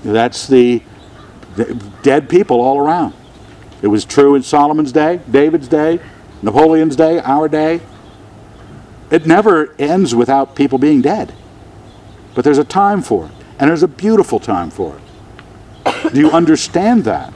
That's 0.04 0.46
the, 0.46 0.82
the 1.56 1.74
dead 2.02 2.28
people 2.28 2.60
all 2.60 2.78
around. 2.78 3.14
It 3.82 3.88
was 3.88 4.04
true 4.04 4.34
in 4.34 4.42
Solomon's 4.42 4.92
day, 4.92 5.20
David's 5.30 5.68
day, 5.68 6.00
Napoleon's 6.40 6.96
day, 6.96 7.20
our 7.20 7.48
day. 7.48 7.80
It 9.10 9.26
never 9.26 9.74
ends 9.78 10.14
without 10.14 10.54
people 10.56 10.78
being 10.78 11.02
dead. 11.02 11.34
But 12.34 12.44
there's 12.44 12.58
a 12.58 12.64
time 12.64 13.02
for 13.02 13.26
it, 13.26 13.32
and 13.62 13.68
there's 13.68 13.84
a 13.84 13.88
beautiful 13.88 14.40
time 14.40 14.70
for 14.70 14.98
it. 14.98 16.12
Do 16.12 16.18
you 16.18 16.32
understand 16.32 17.04
that? 17.04 17.32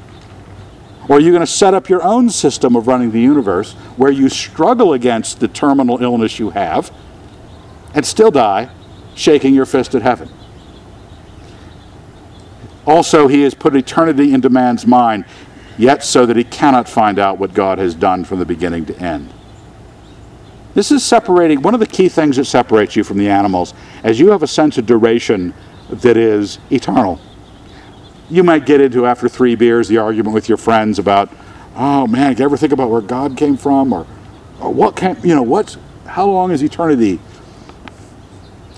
Or 1.09 1.19
are 1.19 1.21
you 1.21 1.31
going 1.31 1.39
to 1.39 1.47
set 1.47 1.73
up 1.73 1.89
your 1.89 2.03
own 2.03 2.31
system 2.31 2.75
of 2.75 2.89
running 2.89 3.13
the 3.13 3.21
universe 3.21 3.75
where 3.97 4.11
you 4.11 4.29
struggle 4.29 4.93
against 4.93 5.39
the 5.39 5.47
terminal 5.47 6.03
illness 6.03 6.41
you 6.41 6.51
have 6.51 6.93
and 7.95 8.05
still 8.05 8.33
die 8.33 8.69
shaking 9.15 9.55
your 9.55 9.67
fist 9.67 9.95
at 9.95 10.03
heaven? 10.03 10.29
Also, 12.89 13.29
he 13.29 13.43
has 13.43 13.55
put 13.55 13.77
eternity 13.77 14.35
into 14.35 14.51
man's 14.51 14.85
mind 14.85 15.27
yet 15.79 16.03
so 16.03 16.27
that 16.27 16.37
he 16.37 16.43
cannot 16.43 16.89
find 16.89 17.21
out 17.21 17.39
what 17.39 17.55
God 17.55 17.79
has 17.79 17.95
done 17.95 18.25
from 18.25 18.41
the 18.41 18.45
beginning 18.45 18.85
to 18.87 18.99
end. 18.99 19.33
This 20.75 20.91
is 20.91 21.05
separating, 21.05 21.63
one 21.63 21.73
of 21.73 21.81
the 21.81 21.87
key 21.87 22.09
things 22.09 22.37
that 22.37 22.47
separates 22.47 22.97
you 22.97 23.05
from 23.05 23.17
the 23.17 23.29
animals, 23.29 23.75
as 24.07 24.21
you 24.21 24.31
have 24.31 24.45
a 24.45 24.47
sense 24.47 24.79
of 24.79 24.87
duration 24.87 25.53
that 25.91 26.17
is 26.17 26.61
eternal. 26.71 27.21
You 28.31 28.45
might 28.45 28.65
get 28.65 28.81
into, 28.81 29.05
after 29.05 29.29
three 29.29 29.57
beers, 29.57 29.89
the 29.89 29.99
argument 29.99 30.33
with 30.33 30.49
your 30.49 30.59
friends 30.59 31.01
about, 31.01 31.29
oh 31.75 32.07
man, 32.07 32.35
do 32.35 32.43
you 32.43 32.45
ever 32.45 32.57
think 32.57 32.73
about 32.73 32.89
where 32.89 33.01
God 33.01 33.37
came 33.37 33.57
from? 33.57 33.93
Or, 33.93 34.07
or 34.61 34.73
what 34.73 34.95
can, 34.95 35.19
you 35.25 35.35
know, 35.35 35.43
what's, 35.43 35.77
how 36.07 36.27
long 36.27 36.53
is 36.53 36.63
eternity? 36.63 37.19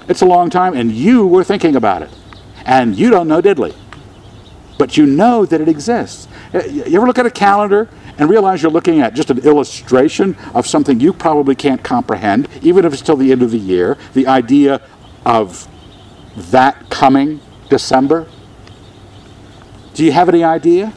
It's 0.09 0.23
a 0.23 0.27
long 0.27 0.49
time, 0.49 0.75
and 0.75 0.91
you 0.91 1.27
were 1.27 1.45
thinking 1.45 1.77
about 1.77 2.01
it. 2.01 2.11
And 2.65 2.97
you 2.97 3.11
don't 3.11 3.29
know 3.29 3.43
diddly. 3.43 3.77
But 4.79 4.97
you 4.97 5.05
know 5.05 5.45
that 5.45 5.61
it 5.61 5.69
exists. 5.69 6.27
Uh, 6.55 6.61
you 6.65 6.97
ever 6.97 7.07
look 7.07 7.19
at 7.19 7.27
a 7.27 7.31
calendar 7.31 7.91
and 8.17 8.31
realize 8.31 8.63
you're 8.63 8.73
looking 8.73 9.01
at 9.01 9.13
just 9.13 9.29
an 9.29 9.39
illustration 9.41 10.37
of 10.55 10.67
something 10.67 11.01
you 11.01 11.13
probably 11.13 11.55
can't 11.55 11.83
comprehend, 11.83 12.49
even 12.63 12.87
if 12.87 12.95
it's 12.95 13.03
till 13.03 13.17
the 13.17 13.31
end 13.31 13.43
of 13.43 13.51
the 13.51 13.59
year? 13.59 13.99
The 14.15 14.27
idea 14.27 14.81
of 15.25 15.69
that 16.37 16.91
coming 16.91 17.41
December? 17.69 18.27
Do 19.95 20.05
you 20.05 20.13
have 20.13 20.29
any 20.29 20.45
idea? 20.45 20.93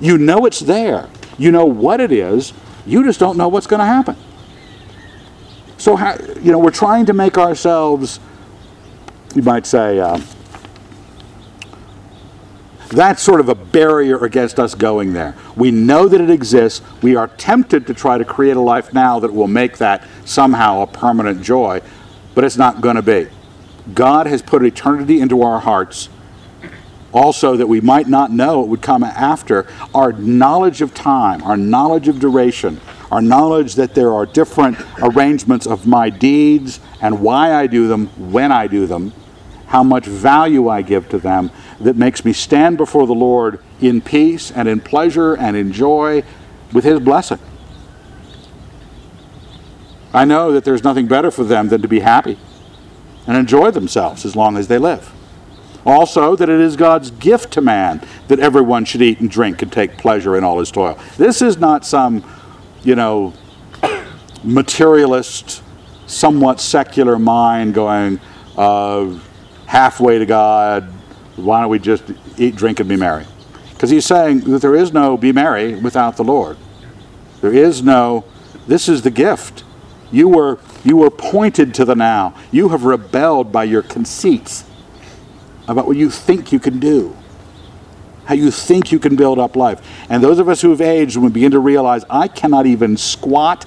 You 0.00 0.18
know 0.18 0.44
it's 0.46 0.60
there. 0.60 1.08
You 1.38 1.50
know 1.50 1.64
what 1.64 2.00
it 2.00 2.12
is. 2.12 2.52
You 2.86 3.04
just 3.04 3.20
don't 3.20 3.36
know 3.36 3.48
what's 3.48 3.66
going 3.66 3.80
to 3.80 3.86
happen. 3.86 4.16
So, 5.76 5.96
you 6.40 6.50
know, 6.52 6.58
we're 6.58 6.70
trying 6.70 7.06
to 7.06 7.12
make 7.12 7.38
ourselves, 7.38 8.18
you 9.34 9.42
might 9.42 9.64
say, 9.64 10.00
uh, 10.00 10.20
that's 12.88 13.22
sort 13.22 13.40
of 13.40 13.48
a 13.48 13.54
barrier 13.54 14.24
against 14.24 14.58
us 14.58 14.74
going 14.74 15.12
there. 15.12 15.36
We 15.56 15.70
know 15.70 16.08
that 16.08 16.20
it 16.20 16.30
exists. 16.30 16.82
We 17.02 17.16
are 17.16 17.28
tempted 17.28 17.86
to 17.86 17.94
try 17.94 18.18
to 18.18 18.24
create 18.24 18.56
a 18.56 18.60
life 18.60 18.92
now 18.92 19.20
that 19.20 19.32
will 19.32 19.48
make 19.48 19.78
that 19.78 20.06
somehow 20.24 20.82
a 20.82 20.86
permanent 20.86 21.42
joy, 21.42 21.82
but 22.34 22.44
it's 22.44 22.56
not 22.56 22.80
going 22.80 22.96
to 22.96 23.02
be. 23.02 23.28
God 23.94 24.26
has 24.26 24.42
put 24.42 24.64
eternity 24.64 25.20
into 25.20 25.42
our 25.42 25.60
hearts 25.60 26.08
also 27.12 27.56
that 27.56 27.66
we 27.66 27.80
might 27.80 28.08
not 28.08 28.30
know 28.30 28.62
it 28.62 28.68
would 28.68 28.82
come 28.82 29.02
after 29.02 29.66
our 29.94 30.12
knowledge 30.12 30.82
of 30.82 30.94
time, 30.94 31.42
our 31.42 31.56
knowledge 31.56 32.08
of 32.08 32.20
duration, 32.20 32.80
our 33.10 33.22
knowledge 33.22 33.74
that 33.76 33.94
there 33.94 34.12
are 34.12 34.26
different 34.26 34.78
arrangements 35.02 35.66
of 35.66 35.86
my 35.86 36.10
deeds 36.10 36.80
and 37.00 37.20
why 37.20 37.54
I 37.54 37.66
do 37.66 37.88
them, 37.88 38.08
when 38.32 38.52
I 38.52 38.66
do 38.66 38.86
them, 38.86 39.12
how 39.66 39.82
much 39.82 40.06
value 40.06 40.68
I 40.68 40.82
give 40.82 41.08
to 41.10 41.18
them, 41.18 41.50
that 41.80 41.96
makes 41.96 42.24
me 42.24 42.32
stand 42.32 42.76
before 42.76 43.06
the 43.06 43.14
Lord 43.14 43.60
in 43.80 44.00
peace 44.00 44.50
and 44.50 44.68
in 44.68 44.80
pleasure 44.80 45.34
and 45.34 45.56
in 45.56 45.72
joy 45.72 46.22
with 46.72 46.84
His 46.84 47.00
blessing. 47.00 47.38
I 50.12 50.24
know 50.24 50.52
that 50.52 50.64
there's 50.64 50.82
nothing 50.82 51.06
better 51.06 51.30
for 51.30 51.44
them 51.44 51.68
than 51.68 51.82
to 51.82 51.88
be 51.88 52.00
happy 52.00 52.38
and 53.28 53.36
enjoy 53.36 53.70
themselves 53.70 54.24
as 54.24 54.34
long 54.34 54.56
as 54.56 54.66
they 54.66 54.78
live. 54.78 55.12
Also, 55.86 56.34
that 56.34 56.48
it 56.48 56.60
is 56.60 56.74
God's 56.74 57.12
gift 57.12 57.52
to 57.52 57.60
man 57.60 58.02
that 58.26 58.40
everyone 58.40 58.84
should 58.84 59.00
eat 59.00 59.20
and 59.20 59.30
drink 59.30 59.62
and 59.62 59.72
take 59.72 59.96
pleasure 59.96 60.36
in 60.36 60.42
all 60.42 60.58
his 60.58 60.72
toil. 60.72 60.98
This 61.16 61.40
is 61.40 61.58
not 61.58 61.86
some, 61.86 62.24
you 62.82 62.96
know, 62.96 63.32
materialist, 64.42 65.62
somewhat 66.08 66.60
secular 66.60 67.16
mind 67.20 67.74
going 67.74 68.18
uh, 68.56 69.16
halfway 69.66 70.18
to 70.18 70.26
God, 70.26 70.84
why 71.36 71.60
don't 71.60 71.70
we 71.70 71.78
just 71.78 72.02
eat, 72.36 72.56
drink, 72.56 72.80
and 72.80 72.88
be 72.88 72.96
merry? 72.96 73.24
Because 73.72 73.90
he's 73.90 74.06
saying 74.06 74.40
that 74.40 74.60
there 74.60 74.74
is 74.74 74.92
no 74.92 75.16
be 75.16 75.30
merry 75.30 75.76
without 75.76 76.16
the 76.16 76.24
Lord. 76.24 76.56
There 77.40 77.54
is 77.54 77.82
no 77.82 78.24
This 78.66 78.88
is 78.88 79.02
the 79.02 79.10
gift. 79.10 79.62
You 80.10 80.28
were, 80.28 80.58
you 80.84 80.96
were 80.96 81.10
pointed 81.10 81.74
to 81.74 81.84
the 81.84 81.94
now. 81.94 82.34
You 82.50 82.68
have 82.70 82.84
rebelled 82.84 83.52
by 83.52 83.64
your 83.64 83.82
conceits 83.82 84.64
about 85.66 85.86
what 85.86 85.96
you 85.96 86.10
think 86.10 86.52
you 86.52 86.58
can 86.58 86.78
do, 86.78 87.16
how 88.24 88.34
you 88.34 88.50
think 88.50 88.90
you 88.90 88.98
can 88.98 89.16
build 89.16 89.38
up 89.38 89.56
life. 89.56 89.86
And 90.08 90.22
those 90.22 90.38
of 90.38 90.48
us 90.48 90.62
who 90.62 90.70
have 90.70 90.80
aged, 90.80 91.16
when 91.16 91.26
we 91.26 91.30
begin 91.30 91.52
to 91.52 91.60
realize, 91.60 92.04
I 92.08 92.28
cannot 92.28 92.66
even 92.66 92.96
squat 92.96 93.66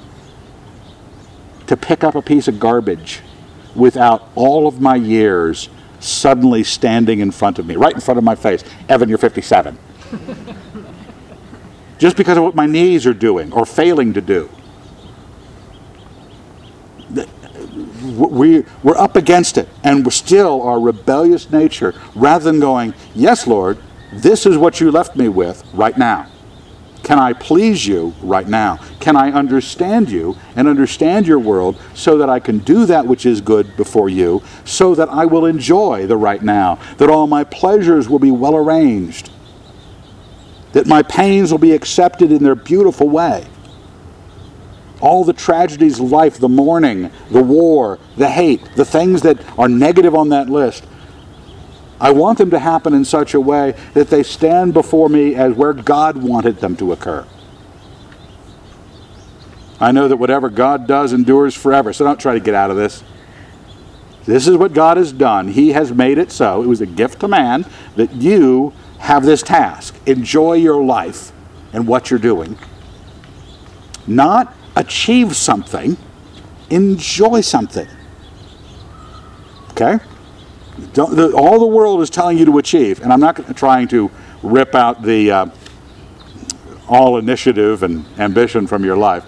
to 1.68 1.78
pick 1.78 2.04
up 2.04 2.16
a 2.16 2.22
piece 2.22 2.48
of 2.48 2.60
garbage 2.60 3.22
without 3.76 4.28
all 4.36 4.68
of 4.68 4.82
my 4.82 4.96
years 4.96 5.70
suddenly 6.00 6.64
standing 6.64 7.20
in 7.20 7.32
front 7.32 7.60
of 7.60 7.66
me, 7.66 7.76
right 7.76 7.94
in 7.94 8.02
front 8.02 8.18
of 8.18 8.24
my 8.24 8.36
face. 8.36 8.64
Evan, 8.90 9.08
you're 9.08 9.18
57. 9.18 9.78
Just 12.00 12.18
because 12.18 12.38
of 12.38 12.44
what 12.44 12.56
my 12.56 12.66
knees 12.66 13.06
are 13.06 13.14
doing 13.14 13.54
or 13.54 13.66
failing 13.66 14.14
to 14.14 14.22
do. 14.22 14.50
We, 18.30 18.66
we're 18.84 18.98
up 18.98 19.16
against 19.16 19.58
it, 19.58 19.68
and 19.84 20.06
we're 20.06 20.12
still 20.12 20.62
our 20.62 20.80
rebellious 20.80 21.50
nature, 21.50 21.94
rather 22.16 22.44
than 22.46 22.60
going, 22.60 22.94
Yes, 23.16 23.48
Lord, 23.48 23.78
this 24.14 24.46
is 24.46 24.58
what 24.58 24.80
you 24.80 24.92
left 24.92 25.16
me 25.16 25.28
with 25.28 25.64
right 25.74 25.98
now. 25.98 26.28
Can 27.04 27.18
I 27.18 27.34
please 27.34 27.88
you 27.88 28.14
right 28.22 28.48
now? 28.48 28.78
Can 29.00 29.16
I 29.16 29.32
understand 29.32 30.12
you 30.12 30.38
and 30.56 30.68
understand 30.68 31.26
your 31.26 31.40
world 31.40 31.82
so 31.96 32.18
that 32.20 32.30
I 32.30 32.40
can 32.40 32.60
do 32.60 32.86
that 32.86 33.08
which 33.08 33.26
is 33.26 33.42
good 33.42 33.76
before 33.76 34.10
you, 34.10 34.44
so 34.66 34.94
that 34.96 35.10
I 35.10 35.26
will 35.26 35.46
enjoy 35.46 36.06
the 36.06 36.18
right 36.18 36.42
now, 36.42 36.78
that 36.98 37.10
all 37.10 37.26
my 37.26 37.44
pleasures 37.44 38.08
will 38.08 38.20
be 38.20 38.32
well 38.32 38.56
arranged, 38.56 39.32
that 40.74 40.86
my 40.86 41.02
pains 41.02 41.52
will 41.52 41.60
be 41.60 41.72
accepted 41.72 42.32
in 42.32 42.44
their 42.44 42.56
beautiful 42.56 43.10
way? 43.10 43.48
All 45.02 45.24
the 45.24 45.34
tragedies 45.34 46.00
of 46.00 46.12
life, 46.12 46.38
the 46.38 46.50
mourning, 46.50 47.12
the 47.30 47.44
war, 47.44 48.00
the 48.18 48.30
hate, 48.30 48.64
the 48.76 48.86
things 48.86 49.22
that 49.24 49.38
are 49.58 49.68
negative 49.68 50.16
on 50.16 50.30
that 50.30 50.50
list, 50.50 50.86
I 52.00 52.12
want 52.12 52.40
them 52.40 52.50
to 52.50 52.60
happen 52.60 52.94
in 52.94 53.06
such 53.06 53.34
a 53.34 53.40
way 53.40 53.76
that 53.94 54.10
they 54.10 54.24
stand 54.24 54.74
before 54.74 55.08
me 55.10 55.36
as 55.36 55.54
where 55.54 55.74
God 55.74 56.18
wanted 56.18 56.58
them 56.58 56.76
to 56.78 56.92
occur. 56.94 57.28
I 59.80 59.92
know 59.92 60.08
that 60.08 60.18
whatever 60.18 60.50
God 60.50 60.88
does 60.88 61.14
endures 61.14 61.56
forever, 61.56 61.94
so 61.94 62.06
don't 62.06 62.20
try 62.20 62.34
to 62.34 62.40
get 62.40 62.54
out 62.56 62.72
of 62.72 62.78
this. 62.78 63.04
This 64.26 64.48
is 64.48 64.56
what 64.56 64.74
God 64.74 64.98
has 64.98 65.12
done. 65.12 65.48
He 65.48 65.72
has 65.72 65.92
made 65.92 66.18
it 66.18 66.32
so. 66.32 66.62
It 66.62 66.68
was 66.68 66.82
a 66.82 66.86
gift 66.86 67.20
to 67.22 67.28
man 67.28 67.66
that 67.96 68.14
you 68.14 68.74
have 69.00 69.26
this 69.26 69.42
task. 69.42 69.96
Enjoy 70.06 70.54
your 70.54 70.84
life 70.84 71.32
and 71.74 71.88
what 71.88 72.10
you're 72.10 72.20
doing. 72.20 72.58
Not 74.06 74.54
achieve 74.76 75.36
something, 75.36 75.98
enjoy 76.70 77.42
something. 77.42 77.88
Okay? 79.72 80.00
The, 80.94 81.34
all 81.36 81.60
the 81.60 81.68
world 81.68 82.02
is 82.02 82.10
telling 82.10 82.38
you 82.38 82.46
to 82.46 82.58
achieve, 82.58 83.02
and 83.02 83.12
I'm 83.12 83.20
not 83.20 83.56
trying 83.56 83.88
to 83.90 84.10
rip 84.42 84.74
out 84.74 85.02
the 85.04 85.32
uh, 85.32 85.46
all 86.88 87.18
initiative 87.18 87.84
and 87.84 88.06
ambition 88.20 88.68
from 88.68 88.84
your 88.84 88.98
life, 88.98 89.26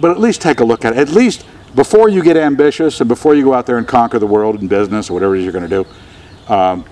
but 0.00 0.10
at 0.10 0.18
least 0.18 0.42
take 0.42 0.60
a 0.60 0.64
look 0.64 0.84
at 0.84 0.94
it. 0.94 0.98
At 0.98 1.10
least 1.10 1.46
before 1.74 2.08
you 2.08 2.22
get 2.22 2.36
ambitious 2.36 3.00
and 3.00 3.08
before 3.08 3.34
you 3.34 3.44
go 3.44 3.54
out 3.54 3.66
there 3.66 3.78
and 3.78 3.86
conquer 3.86 4.18
the 4.18 4.26
world 4.26 4.60
in 4.60 4.68
business 4.68 5.10
or 5.10 5.14
whatever 5.14 5.34
it 5.34 5.40
is 5.40 5.44
you're 5.44 5.52
going 5.52 5.68
to 5.68 5.84
do, 5.84 6.52
um, 6.52 6.84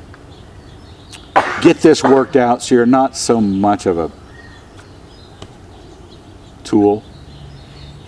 get 1.61 1.79
this 1.79 2.03
worked 2.03 2.37
out 2.37 2.62
so 2.62 2.75
you're 2.75 2.87
not 2.87 3.16
so 3.16 3.41
much 3.41 3.87
of 3.87 3.99
a 3.99 4.11
tool 6.64 7.03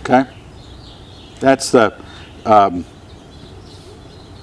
Okay? 0.05 0.29
That's 1.39 1.71
the, 1.71 1.99
um, 2.45 2.85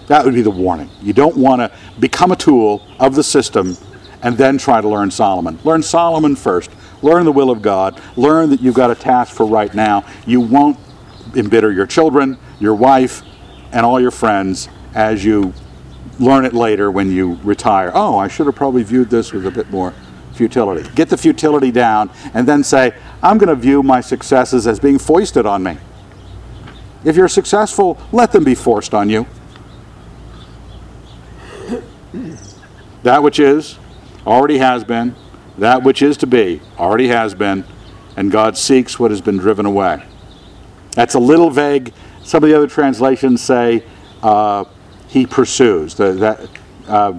that 0.09 0.25
would 0.25 0.35
be 0.35 0.43
the 0.43 0.51
warning. 0.51 0.91
You 1.01 1.13
don't 1.13 1.37
want 1.37 1.61
to 1.61 1.71
become 2.01 2.33
a 2.33 2.37
tool 2.37 2.85
of 2.99 3.15
the 3.15 3.23
system 3.23 3.77
and 4.23 4.37
then 4.37 4.59
try 4.59 4.81
to 4.81 4.89
learn 4.89 5.11
Solomon. 5.11 5.59
Learn 5.63 5.83
Solomon 5.83 6.35
first. 6.35 6.71
Learn 7.01 7.25
the 7.25 7.33
will 7.33 7.51
of 7.51 7.63
God. 7.63 8.01
Learn 8.17 8.51
that 8.51 8.61
you've 8.61 8.75
got 8.75 8.91
a 8.91 8.95
task 8.97 9.35
for 9.35 9.47
right 9.47 9.73
now. 9.73 10.05
You 10.27 10.41
won't 10.41 10.79
embitter 11.37 11.73
your 11.73 11.87
children, 11.87 12.39
your 12.59 12.75
wife, 12.75 13.23
and 13.71 13.87
all 13.87 14.01
your 14.01 14.11
friends 14.11 14.69
as 14.95 15.25
you 15.25 15.55
learn 16.19 16.45
it 16.45 16.55
later 16.55 16.91
when 16.91 17.11
you 17.11 17.39
retire. 17.45 17.93
Oh, 17.95 18.19
I 18.19 18.27
should 18.27 18.47
have 18.47 18.57
probably 18.57 18.83
viewed 18.83 19.11
this 19.11 19.33
with 19.33 19.47
a 19.47 19.51
bit 19.51 19.71
more 19.71 19.95
futility. 20.33 20.89
Get 20.95 21.09
the 21.09 21.17
futility 21.17 21.71
down 21.71 22.11
and 22.35 22.47
then 22.47 22.65
say, 22.65 22.95
I'm 23.23 23.39
going 23.39 23.49
to 23.49 23.55
view 23.55 23.83
my 23.83 24.01
successes 24.01 24.67
as 24.67 24.81
being 24.81 24.99
foisted 24.99 25.47
on 25.47 25.63
me. 25.63 25.79
If 27.05 27.17
you're 27.17 27.29
successful, 27.29 28.01
let 28.13 28.33
them 28.33 28.45
be 28.45 28.55
forced 28.55 28.95
on 28.95 29.11
you. 29.11 29.27
That 33.03 33.23
which 33.23 33.39
is 33.39 33.79
already 34.27 34.59
has 34.59 34.85
been, 34.85 35.17
that 35.59 35.83
which 35.83 36.03
is 36.03 36.17
to 36.19 36.27
be 36.27 36.61
already 36.79 37.09
has 37.09 37.35
been, 37.35 37.65
and 38.17 38.31
God 38.31 38.57
seeks 38.57 38.99
what 38.99 39.11
has 39.11 39.21
been 39.21 39.39
driven 39.39 39.67
away. 39.67 40.03
That's 40.93 41.15
a 41.15 41.19
little 41.19 41.51
vague. 41.51 41.93
Some 42.23 42.45
of 42.45 42.51
the 42.51 42.57
other 42.57 42.69
translations 42.69 43.41
say 43.41 43.83
uh, 44.23 44.65
he 45.09 45.27
pursues. 45.27 45.95
The, 45.95 46.13
that, 46.13 46.49
uh, 46.87 47.15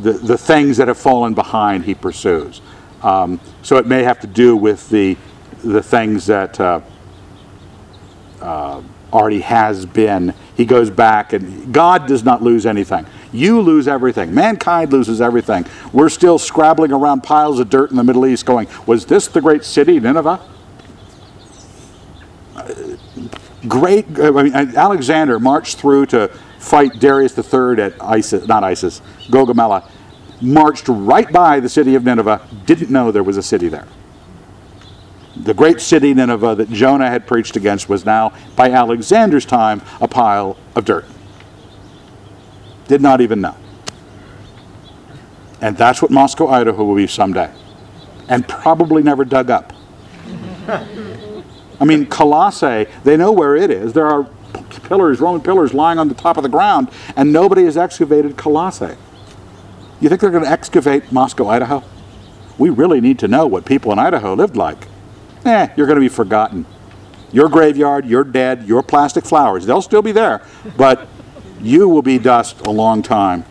the, 0.00 0.12
the 0.12 0.38
things 0.38 0.76
that 0.78 0.88
have 0.88 0.98
fallen 0.98 1.34
behind 1.34 1.84
he 1.84 1.94
pursues. 1.94 2.60
Um, 3.02 3.40
so 3.62 3.76
it 3.76 3.86
may 3.86 4.02
have 4.02 4.20
to 4.20 4.26
do 4.26 4.56
with 4.56 4.88
the, 4.88 5.16
the 5.62 5.82
things 5.82 6.26
that 6.26 6.58
uh, 6.60 6.80
uh, 8.40 8.82
already 9.12 9.40
has 9.40 9.84
been. 9.84 10.34
He 10.56 10.64
goes 10.64 10.88
back, 10.88 11.32
and 11.32 11.72
God 11.72 12.06
does 12.06 12.24
not 12.24 12.42
lose 12.42 12.64
anything. 12.64 13.06
You 13.32 13.60
lose 13.60 13.88
everything. 13.88 14.34
Mankind 14.34 14.92
loses 14.92 15.20
everything. 15.20 15.66
We're 15.92 16.08
still 16.08 16.38
scrabbling 16.38 16.92
around 16.92 17.22
piles 17.22 17.58
of 17.58 17.70
dirt 17.70 17.90
in 17.90 17.96
the 17.96 18.04
Middle 18.04 18.26
East 18.26 18.46
going, 18.46 18.68
Was 18.86 19.06
this 19.06 19.26
the 19.26 19.40
great 19.40 19.64
city, 19.64 19.98
Nineveh? 19.98 20.40
great, 23.68 24.06
I 24.18 24.30
mean, 24.30 24.54
Alexander 24.54 25.38
marched 25.38 25.78
through 25.78 26.06
to 26.06 26.30
fight 26.62 26.98
Darius 27.00 27.36
III 27.36 27.82
at 27.82 27.94
Issus, 28.16 28.46
not 28.46 28.62
Issus, 28.62 29.02
Gaugamela, 29.28 29.88
marched 30.40 30.88
right 30.88 31.30
by 31.30 31.60
the 31.60 31.68
city 31.68 31.94
of 31.94 32.04
Nineveh, 32.04 32.46
didn't 32.64 32.90
know 32.90 33.10
there 33.10 33.22
was 33.22 33.36
a 33.36 33.42
city 33.42 33.68
there. 33.68 33.86
The 35.36 35.54
great 35.54 35.80
city 35.80 36.14
Nineveh 36.14 36.54
that 36.56 36.70
Jonah 36.70 37.08
had 37.08 37.26
preached 37.26 37.56
against 37.56 37.88
was 37.88 38.04
now, 38.04 38.32
by 38.54 38.70
Alexander's 38.70 39.44
time, 39.44 39.82
a 40.00 40.06
pile 40.06 40.56
of 40.76 40.84
dirt. 40.84 41.04
Did 42.86 43.00
not 43.00 43.20
even 43.20 43.40
know. 43.40 43.56
And 45.60 45.76
that's 45.76 46.02
what 46.02 46.10
Moscow, 46.10 46.48
Idaho 46.48 46.84
will 46.84 46.96
be 46.96 47.06
someday. 47.06 47.52
And 48.28 48.46
probably 48.46 49.02
never 49.02 49.24
dug 49.24 49.50
up. 49.50 49.72
I 50.68 51.84
mean, 51.84 52.06
Colossae, 52.06 52.86
they 53.02 53.16
know 53.16 53.32
where 53.32 53.56
it 53.56 53.70
is. 53.70 53.92
There 53.92 54.06
are 54.06 54.28
pillars, 54.80 55.20
Roman 55.20 55.40
pillars 55.40 55.74
lying 55.74 55.98
on 55.98 56.08
the 56.08 56.14
top 56.14 56.36
of 56.36 56.42
the 56.42 56.48
ground, 56.48 56.88
and 57.16 57.32
nobody 57.32 57.64
has 57.64 57.76
excavated 57.76 58.36
Colossae. 58.36 58.96
You 60.00 60.08
think 60.08 60.20
they're 60.20 60.30
going 60.30 60.44
to 60.44 60.50
excavate 60.50 61.12
Moscow, 61.12 61.48
Idaho? 61.48 61.84
We 62.58 62.70
really 62.70 63.00
need 63.00 63.18
to 63.20 63.28
know 63.28 63.46
what 63.46 63.64
people 63.64 63.92
in 63.92 63.98
Idaho 63.98 64.34
lived 64.34 64.56
like. 64.56 64.86
Eh, 65.44 65.68
you're 65.76 65.86
going 65.86 65.96
to 65.96 66.00
be 66.00 66.08
forgotten. 66.08 66.66
Your 67.32 67.48
graveyard, 67.48 68.06
your 68.06 68.24
dead, 68.24 68.64
your 68.64 68.82
plastic 68.82 69.24
flowers, 69.24 69.64
they'll 69.64 69.82
still 69.82 70.02
be 70.02 70.12
there, 70.12 70.42
but 70.76 71.08
you 71.60 71.88
will 71.88 72.02
be 72.02 72.18
dust 72.18 72.60
a 72.66 72.70
long 72.70 73.02
time. 73.02 73.44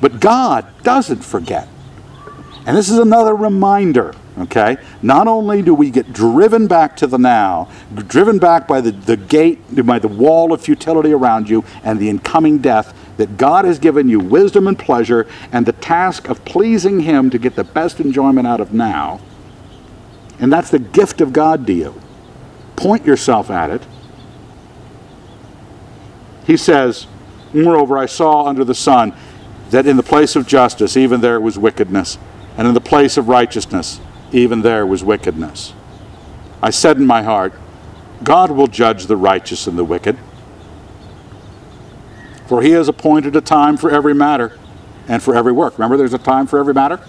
But 0.00 0.20
God 0.20 0.66
doesn't 0.82 1.24
forget. 1.24 1.66
And 2.66 2.76
this 2.76 2.90
is 2.90 2.98
another 2.98 3.34
reminder 3.34 4.14
Okay? 4.36 4.76
Not 5.00 5.28
only 5.28 5.62
do 5.62 5.74
we 5.74 5.90
get 5.90 6.12
driven 6.12 6.66
back 6.66 6.96
to 6.96 7.06
the 7.06 7.18
now, 7.18 7.70
driven 7.94 8.38
back 8.38 8.66
by 8.66 8.80
the, 8.80 8.90
the 8.90 9.16
gate, 9.16 9.60
by 9.86 9.98
the 9.98 10.08
wall 10.08 10.52
of 10.52 10.60
futility 10.60 11.12
around 11.12 11.48
you 11.48 11.64
and 11.84 11.98
the 11.98 12.08
incoming 12.08 12.58
death, 12.58 12.96
that 13.16 13.36
God 13.36 13.64
has 13.64 13.78
given 13.78 14.08
you 14.08 14.18
wisdom 14.18 14.66
and 14.66 14.76
pleasure 14.78 15.26
and 15.52 15.66
the 15.66 15.72
task 15.72 16.28
of 16.28 16.44
pleasing 16.44 17.00
Him 17.00 17.30
to 17.30 17.38
get 17.38 17.54
the 17.54 17.64
best 17.64 18.00
enjoyment 18.00 18.46
out 18.46 18.60
of 18.60 18.72
now. 18.72 19.20
And 20.40 20.52
that's 20.52 20.70
the 20.70 20.80
gift 20.80 21.20
of 21.20 21.32
God 21.32 21.64
to 21.68 21.72
you. 21.72 22.00
Point 22.74 23.06
yourself 23.06 23.50
at 23.50 23.70
it. 23.70 23.86
He 26.44 26.56
says, 26.56 27.06
Moreover, 27.52 27.96
I 27.96 28.06
saw 28.06 28.46
under 28.46 28.64
the 28.64 28.74
sun 28.74 29.14
that 29.70 29.86
in 29.86 29.96
the 29.96 30.02
place 30.02 30.34
of 30.34 30.46
justice, 30.46 30.96
even 30.96 31.20
there 31.20 31.40
was 31.40 31.56
wickedness, 31.56 32.18
and 32.56 32.66
in 32.66 32.74
the 32.74 32.80
place 32.80 33.16
of 33.16 33.28
righteousness, 33.28 34.00
even 34.34 34.62
there 34.62 34.84
was 34.84 35.04
wickedness. 35.04 35.72
I 36.60 36.70
said 36.70 36.96
in 36.96 37.06
my 37.06 37.22
heart, 37.22 37.52
God 38.22 38.50
will 38.50 38.66
judge 38.66 39.06
the 39.06 39.16
righteous 39.16 39.66
and 39.66 39.78
the 39.78 39.84
wicked. 39.84 40.18
For 42.46 42.60
he 42.60 42.70
has 42.70 42.88
appointed 42.88 43.36
a 43.36 43.40
time 43.40 43.76
for 43.76 43.90
every 43.90 44.14
matter 44.14 44.58
and 45.08 45.22
for 45.22 45.34
every 45.34 45.52
work. 45.52 45.78
Remember, 45.78 45.96
there's 45.96 46.14
a 46.14 46.18
time 46.18 46.46
for 46.46 46.58
every 46.58 46.74
matter? 46.74 47.00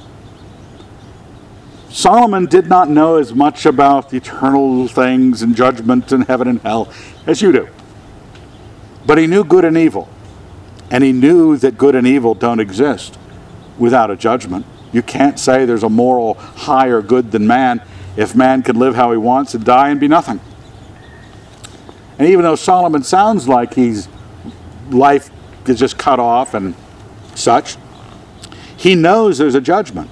Solomon 1.89 2.45
did 2.45 2.67
not 2.67 2.89
know 2.89 3.15
as 3.15 3.33
much 3.33 3.65
about 3.65 4.09
the 4.09 4.17
eternal 4.17 4.87
things 4.87 5.41
and 5.41 5.55
judgment 5.55 6.11
and 6.11 6.25
heaven 6.25 6.47
and 6.47 6.61
hell 6.61 6.91
as 7.25 7.41
you 7.41 7.51
do. 7.51 7.69
But 9.05 9.17
he 9.17 9.27
knew 9.27 9.43
good 9.43 9.65
and 9.65 9.77
evil. 9.77 10.09
And 10.91 11.03
he 11.03 11.11
knew 11.11 11.57
that 11.57 11.77
good 11.77 11.95
and 11.95 12.05
evil 12.05 12.35
don't 12.35 12.59
exist 12.59 13.17
without 13.77 14.11
a 14.11 14.15
judgment. 14.15 14.65
You 14.95 15.03
can't 15.03 15.37
say 15.37 15.65
there's 15.65 15.83
a 15.83 15.89
moral 15.89 16.35
higher 16.35 17.01
good 17.01 17.31
than 17.31 17.45
man 17.45 17.81
if 18.15 18.33
man 18.33 18.63
can 18.63 18.79
live 18.79 18.95
how 18.95 19.11
he 19.11 19.17
wants 19.17 19.53
and 19.53 19.65
die 19.65 19.89
and 19.89 19.99
be 19.99 20.07
nothing. 20.07 20.39
And 22.17 22.29
even 22.29 22.43
though 22.43 22.55
Solomon 22.55 23.03
sounds 23.03 23.45
like 23.45 23.73
he's 23.73 24.07
life 24.89 25.29
is 25.67 25.79
just 25.79 25.97
cut 25.97 26.17
off 26.17 26.53
and 26.53 26.75
such, 27.33 27.75
he 28.77 28.95
knows 28.95 29.37
there's 29.37 29.53
a 29.53 29.59
judgment 29.59 30.09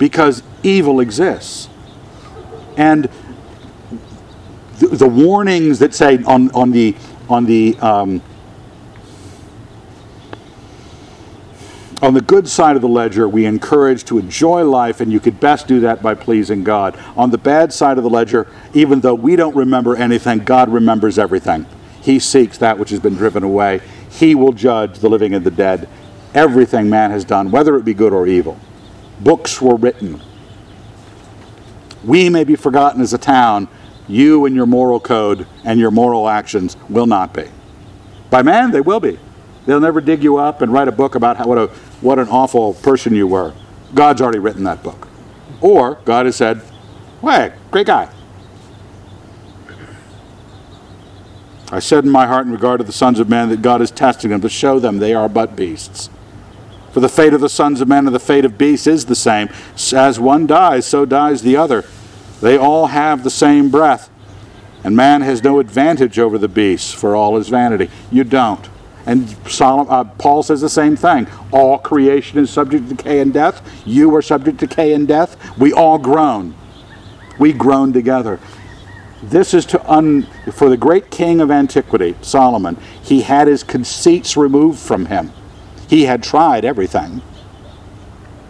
because 0.00 0.42
evil 0.64 0.98
exists. 0.98 1.68
And 2.76 3.08
the, 4.80 4.88
the 4.88 5.08
warnings 5.08 5.78
that 5.78 5.94
say 5.94 6.20
on, 6.24 6.50
on 6.50 6.72
the 6.72 6.96
on 7.28 7.44
the 7.44 7.78
um, 7.78 8.20
on 12.02 12.14
the 12.14 12.20
good 12.20 12.48
side 12.48 12.74
of 12.74 12.82
the 12.82 12.88
ledger, 12.88 13.28
we 13.28 13.46
encourage 13.46 14.04
to 14.06 14.18
enjoy 14.18 14.64
life, 14.64 15.00
and 15.00 15.12
you 15.12 15.20
could 15.20 15.38
best 15.38 15.68
do 15.68 15.78
that 15.80 16.02
by 16.02 16.14
pleasing 16.14 16.64
God. 16.64 16.98
On 17.16 17.30
the 17.30 17.38
bad 17.38 17.72
side 17.72 17.96
of 17.96 18.02
the 18.02 18.10
ledger, 18.10 18.48
even 18.74 19.00
though 19.00 19.14
we 19.14 19.36
don't 19.36 19.54
remember 19.54 19.94
anything, 19.94 20.40
God 20.40 20.68
remembers 20.68 21.16
everything. 21.16 21.64
He 22.02 22.18
seeks 22.18 22.58
that 22.58 22.76
which 22.76 22.90
has 22.90 22.98
been 22.98 23.14
driven 23.14 23.44
away. 23.44 23.80
He 24.10 24.34
will 24.34 24.52
judge 24.52 24.98
the 24.98 25.08
living 25.08 25.32
and 25.32 25.46
the 25.46 25.52
dead. 25.52 25.88
Everything 26.34 26.90
man 26.90 27.12
has 27.12 27.24
done, 27.24 27.52
whether 27.52 27.76
it 27.76 27.84
be 27.84 27.94
good 27.94 28.12
or 28.12 28.26
evil. 28.26 28.58
Books 29.20 29.62
were 29.62 29.76
written. 29.76 30.20
We 32.04 32.28
may 32.28 32.42
be 32.42 32.56
forgotten 32.56 33.00
as 33.00 33.14
a 33.14 33.18
town. 33.18 33.68
You 34.08 34.44
and 34.44 34.56
your 34.56 34.66
moral 34.66 34.98
code 34.98 35.46
and 35.62 35.78
your 35.78 35.92
moral 35.92 36.28
actions 36.28 36.76
will 36.88 37.06
not 37.06 37.32
be. 37.32 37.44
By 38.28 38.42
man, 38.42 38.72
they 38.72 38.80
will 38.80 38.98
be. 38.98 39.20
They'll 39.66 39.78
never 39.78 40.00
dig 40.00 40.24
you 40.24 40.38
up 40.38 40.62
and 40.62 40.72
write 40.72 40.88
a 40.88 40.92
book 40.92 41.14
about 41.14 41.36
how, 41.36 41.46
what, 41.46 41.58
a, 41.58 41.70
what 42.02 42.18
an 42.18 42.28
awful 42.28 42.74
person 42.74 43.14
you 43.14 43.26
were. 43.26 43.54
God's 43.94 44.20
already 44.20 44.38
written 44.38 44.64
that 44.64 44.82
book. 44.82 45.08
Or 45.60 45.94
God 46.04 46.26
has 46.26 46.36
said, 46.36 46.60
hey, 47.22 47.52
great 47.70 47.86
guy. 47.86 48.12
I 51.70 51.78
said 51.78 52.04
in 52.04 52.10
my 52.10 52.26
heart 52.26 52.44
in 52.44 52.52
regard 52.52 52.80
to 52.80 52.84
the 52.84 52.92
sons 52.92 53.18
of 53.18 53.30
men 53.30 53.48
that 53.48 53.62
God 53.62 53.80
is 53.80 53.90
testing 53.90 54.30
them 54.30 54.42
to 54.42 54.48
show 54.48 54.78
them 54.78 54.98
they 54.98 55.14
are 55.14 55.28
but 55.28 55.56
beasts. 55.56 56.10
For 56.92 57.00
the 57.00 57.08
fate 57.08 57.32
of 57.32 57.40
the 57.40 57.48
sons 57.48 57.80
of 57.80 57.88
men 57.88 58.06
and 58.06 58.14
the 58.14 58.20
fate 58.20 58.44
of 58.44 58.58
beasts 58.58 58.86
is 58.86 59.06
the 59.06 59.14
same. 59.14 59.48
As 59.94 60.20
one 60.20 60.46
dies, 60.46 60.84
so 60.84 61.06
dies 61.06 61.40
the 61.40 61.56
other. 61.56 61.84
They 62.42 62.58
all 62.58 62.88
have 62.88 63.24
the 63.24 63.30
same 63.30 63.70
breath. 63.70 64.10
And 64.84 64.94
man 64.94 65.22
has 65.22 65.42
no 65.42 65.60
advantage 65.60 66.18
over 66.18 66.36
the 66.36 66.48
beasts 66.48 66.92
for 66.92 67.16
all 67.16 67.36
his 67.36 67.48
vanity. 67.48 67.88
You 68.10 68.24
don't. 68.24 68.68
And 69.06 69.28
Solomon, 69.48 69.92
uh, 69.92 70.04
Paul 70.04 70.42
says 70.42 70.60
the 70.60 70.68
same 70.68 70.96
thing. 70.96 71.26
All 71.50 71.78
creation 71.78 72.38
is 72.38 72.50
subject 72.50 72.88
to 72.88 72.94
decay 72.94 73.20
and 73.20 73.32
death. 73.32 73.60
You 73.84 74.14
are 74.14 74.22
subject 74.22 74.60
to 74.60 74.66
decay 74.66 74.92
and 74.92 75.08
death. 75.08 75.36
We 75.58 75.72
all 75.72 75.98
groan. 75.98 76.54
We 77.38 77.52
groan 77.52 77.92
together. 77.92 78.38
This 79.22 79.54
is 79.54 79.64
to 79.66 79.90
un, 79.90 80.26
for 80.52 80.68
the 80.68 80.76
great 80.76 81.10
king 81.10 81.40
of 81.40 81.50
antiquity, 81.50 82.16
Solomon. 82.22 82.76
He 83.02 83.22
had 83.22 83.46
his 83.48 83.62
conceits 83.62 84.36
removed 84.36 84.80
from 84.80 85.06
him. 85.06 85.32
He 85.88 86.04
had 86.04 86.22
tried 86.22 86.64
everything, 86.64 87.22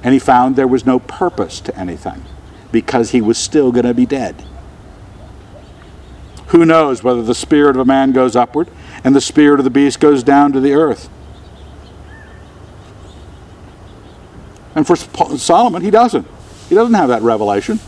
and 0.02 0.14
he 0.14 0.18
found 0.18 0.56
there 0.56 0.66
was 0.66 0.86
no 0.86 0.98
purpose 0.98 1.60
to 1.60 1.78
anything 1.78 2.24
because 2.70 3.10
he 3.10 3.20
was 3.20 3.36
still 3.36 3.70
going 3.70 3.84
to 3.84 3.92
be 3.92 4.06
dead. 4.06 4.44
Who 6.52 6.66
knows 6.66 7.02
whether 7.02 7.22
the 7.22 7.34
spirit 7.34 7.76
of 7.76 7.80
a 7.80 7.84
man 7.86 8.12
goes 8.12 8.36
upward 8.36 8.68
and 9.02 9.16
the 9.16 9.22
spirit 9.22 9.58
of 9.58 9.64
the 9.64 9.70
beast 9.70 10.00
goes 10.00 10.22
down 10.22 10.52
to 10.52 10.60
the 10.60 10.74
earth? 10.74 11.08
And 14.74 14.86
for 14.86 14.94
Solomon, 14.96 15.80
he 15.80 15.90
doesn't. 15.90 16.26
He 16.68 16.74
doesn't 16.74 16.92
have 16.92 17.08
that 17.08 17.22
revelation. 17.22 17.80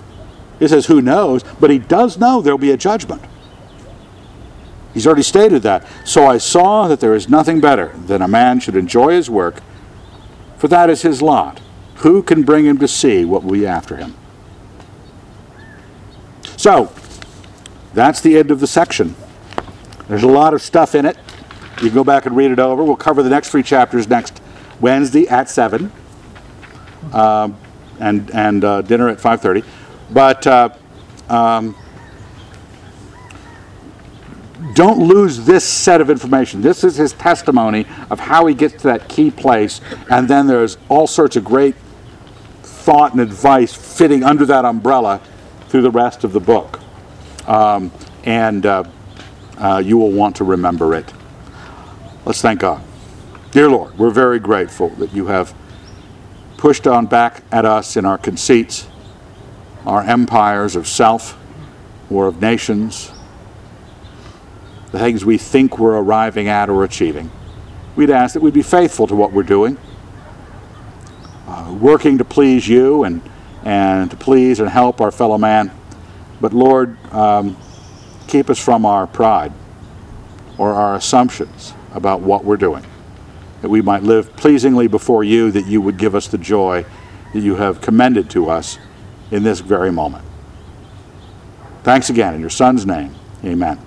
He 0.58 0.66
says, 0.66 0.86
Who 0.86 1.02
knows? 1.02 1.42
But 1.60 1.68
he 1.68 1.78
does 1.78 2.16
know 2.16 2.40
there'll 2.40 2.58
be 2.58 2.70
a 2.70 2.76
judgment. 2.78 3.20
He's 4.94 5.06
already 5.06 5.22
stated 5.22 5.62
that. 5.62 5.86
So 6.06 6.26
I 6.26 6.38
saw 6.38 6.88
that 6.88 7.00
there 7.00 7.14
is 7.14 7.28
nothing 7.28 7.60
better 7.60 7.88
than 8.06 8.22
a 8.22 8.28
man 8.28 8.60
should 8.60 8.76
enjoy 8.76 9.12
his 9.12 9.28
work, 9.28 9.56
for 10.56 10.68
that 10.68 10.88
is 10.88 11.02
his 11.02 11.20
lot. 11.20 11.60
Who 11.96 12.22
can 12.22 12.44
bring 12.44 12.64
him 12.64 12.78
to 12.78 12.88
see 12.88 13.26
what 13.26 13.44
will 13.44 13.52
be 13.52 13.66
after 13.66 13.96
him? 13.96 14.14
So, 16.56 16.90
that's 17.94 18.20
the 18.20 18.36
end 18.36 18.50
of 18.50 18.60
the 18.60 18.66
section. 18.66 19.14
There's 20.08 20.22
a 20.22 20.28
lot 20.28 20.52
of 20.52 20.60
stuff 20.60 20.94
in 20.94 21.06
it. 21.06 21.16
You 21.76 21.88
can 21.88 21.94
go 21.94 22.04
back 22.04 22.26
and 22.26 22.36
read 22.36 22.50
it 22.50 22.58
over. 22.58 22.84
We'll 22.84 22.96
cover 22.96 23.22
the 23.22 23.30
next 23.30 23.50
three 23.50 23.62
chapters 23.62 24.08
next 24.08 24.40
Wednesday 24.80 25.26
at 25.28 25.48
7 25.48 25.90
um, 27.12 27.56
and, 28.00 28.30
and 28.32 28.64
uh, 28.64 28.82
dinner 28.82 29.08
at 29.08 29.18
5.30. 29.18 29.64
But 30.12 30.46
uh, 30.46 30.68
um, 31.28 31.76
don't 34.74 34.98
lose 34.98 35.44
this 35.44 35.64
set 35.64 36.00
of 36.00 36.10
information. 36.10 36.60
This 36.60 36.84
is 36.84 36.96
his 36.96 37.12
testimony 37.12 37.86
of 38.10 38.18
how 38.20 38.46
he 38.46 38.54
gets 38.54 38.74
to 38.82 38.88
that 38.88 39.08
key 39.08 39.30
place, 39.30 39.80
and 40.10 40.28
then 40.28 40.46
there's 40.46 40.76
all 40.88 41.06
sorts 41.06 41.36
of 41.36 41.44
great 41.44 41.76
thought 42.62 43.12
and 43.12 43.20
advice 43.20 43.72
fitting 43.72 44.22
under 44.22 44.44
that 44.46 44.64
umbrella 44.64 45.20
through 45.68 45.82
the 45.82 45.90
rest 45.90 46.24
of 46.24 46.32
the 46.32 46.40
book. 46.40 46.80
Um, 47.46 47.90
and 48.24 48.64
uh, 48.64 48.84
uh, 49.58 49.82
you 49.84 49.98
will 49.98 50.12
want 50.12 50.36
to 50.36 50.44
remember 50.44 50.94
it. 50.94 51.12
Let's 52.24 52.40
thank 52.40 52.60
God. 52.60 52.82
Dear 53.50 53.68
Lord, 53.68 53.96
we're 53.98 54.10
very 54.10 54.38
grateful 54.38 54.88
that 54.90 55.12
you 55.12 55.26
have 55.26 55.54
pushed 56.56 56.86
on 56.86 57.06
back 57.06 57.42
at 57.52 57.64
us 57.64 57.96
in 57.96 58.04
our 58.04 58.18
conceits, 58.18 58.88
our 59.86 60.02
empires 60.02 60.74
of 60.76 60.88
self 60.88 61.38
or 62.10 62.26
of 62.26 62.40
nations, 62.40 63.12
the 64.90 64.98
things 64.98 65.24
we 65.24 65.36
think 65.36 65.78
we're 65.78 65.98
arriving 65.98 66.48
at 66.48 66.70
or 66.70 66.84
achieving. 66.84 67.30
We'd 67.96 68.10
ask 68.10 68.34
that 68.34 68.42
we'd 68.42 68.54
be 68.54 68.62
faithful 68.62 69.06
to 69.06 69.14
what 69.14 69.32
we're 69.32 69.42
doing, 69.42 69.76
uh, 71.46 71.76
working 71.78 72.18
to 72.18 72.24
please 72.24 72.66
you 72.66 73.04
and, 73.04 73.20
and 73.62 74.10
to 74.10 74.16
please 74.16 74.58
and 74.58 74.68
help 74.68 75.00
our 75.00 75.10
fellow 75.10 75.38
man. 75.38 75.70
But 76.44 76.52
Lord, 76.52 76.98
um, 77.10 77.56
keep 78.26 78.50
us 78.50 78.62
from 78.62 78.84
our 78.84 79.06
pride 79.06 79.50
or 80.58 80.74
our 80.74 80.94
assumptions 80.94 81.72
about 81.94 82.20
what 82.20 82.44
we're 82.44 82.58
doing. 82.58 82.84
That 83.62 83.70
we 83.70 83.80
might 83.80 84.02
live 84.02 84.36
pleasingly 84.36 84.86
before 84.86 85.24
you, 85.24 85.50
that 85.52 85.64
you 85.64 85.80
would 85.80 85.96
give 85.96 86.14
us 86.14 86.28
the 86.28 86.36
joy 86.36 86.84
that 87.32 87.40
you 87.40 87.54
have 87.54 87.80
commended 87.80 88.28
to 88.32 88.50
us 88.50 88.78
in 89.30 89.42
this 89.42 89.60
very 89.60 89.90
moment. 89.90 90.22
Thanks 91.82 92.10
again 92.10 92.34
in 92.34 92.42
your 92.42 92.50
Son's 92.50 92.84
name. 92.84 93.14
Amen. 93.42 93.78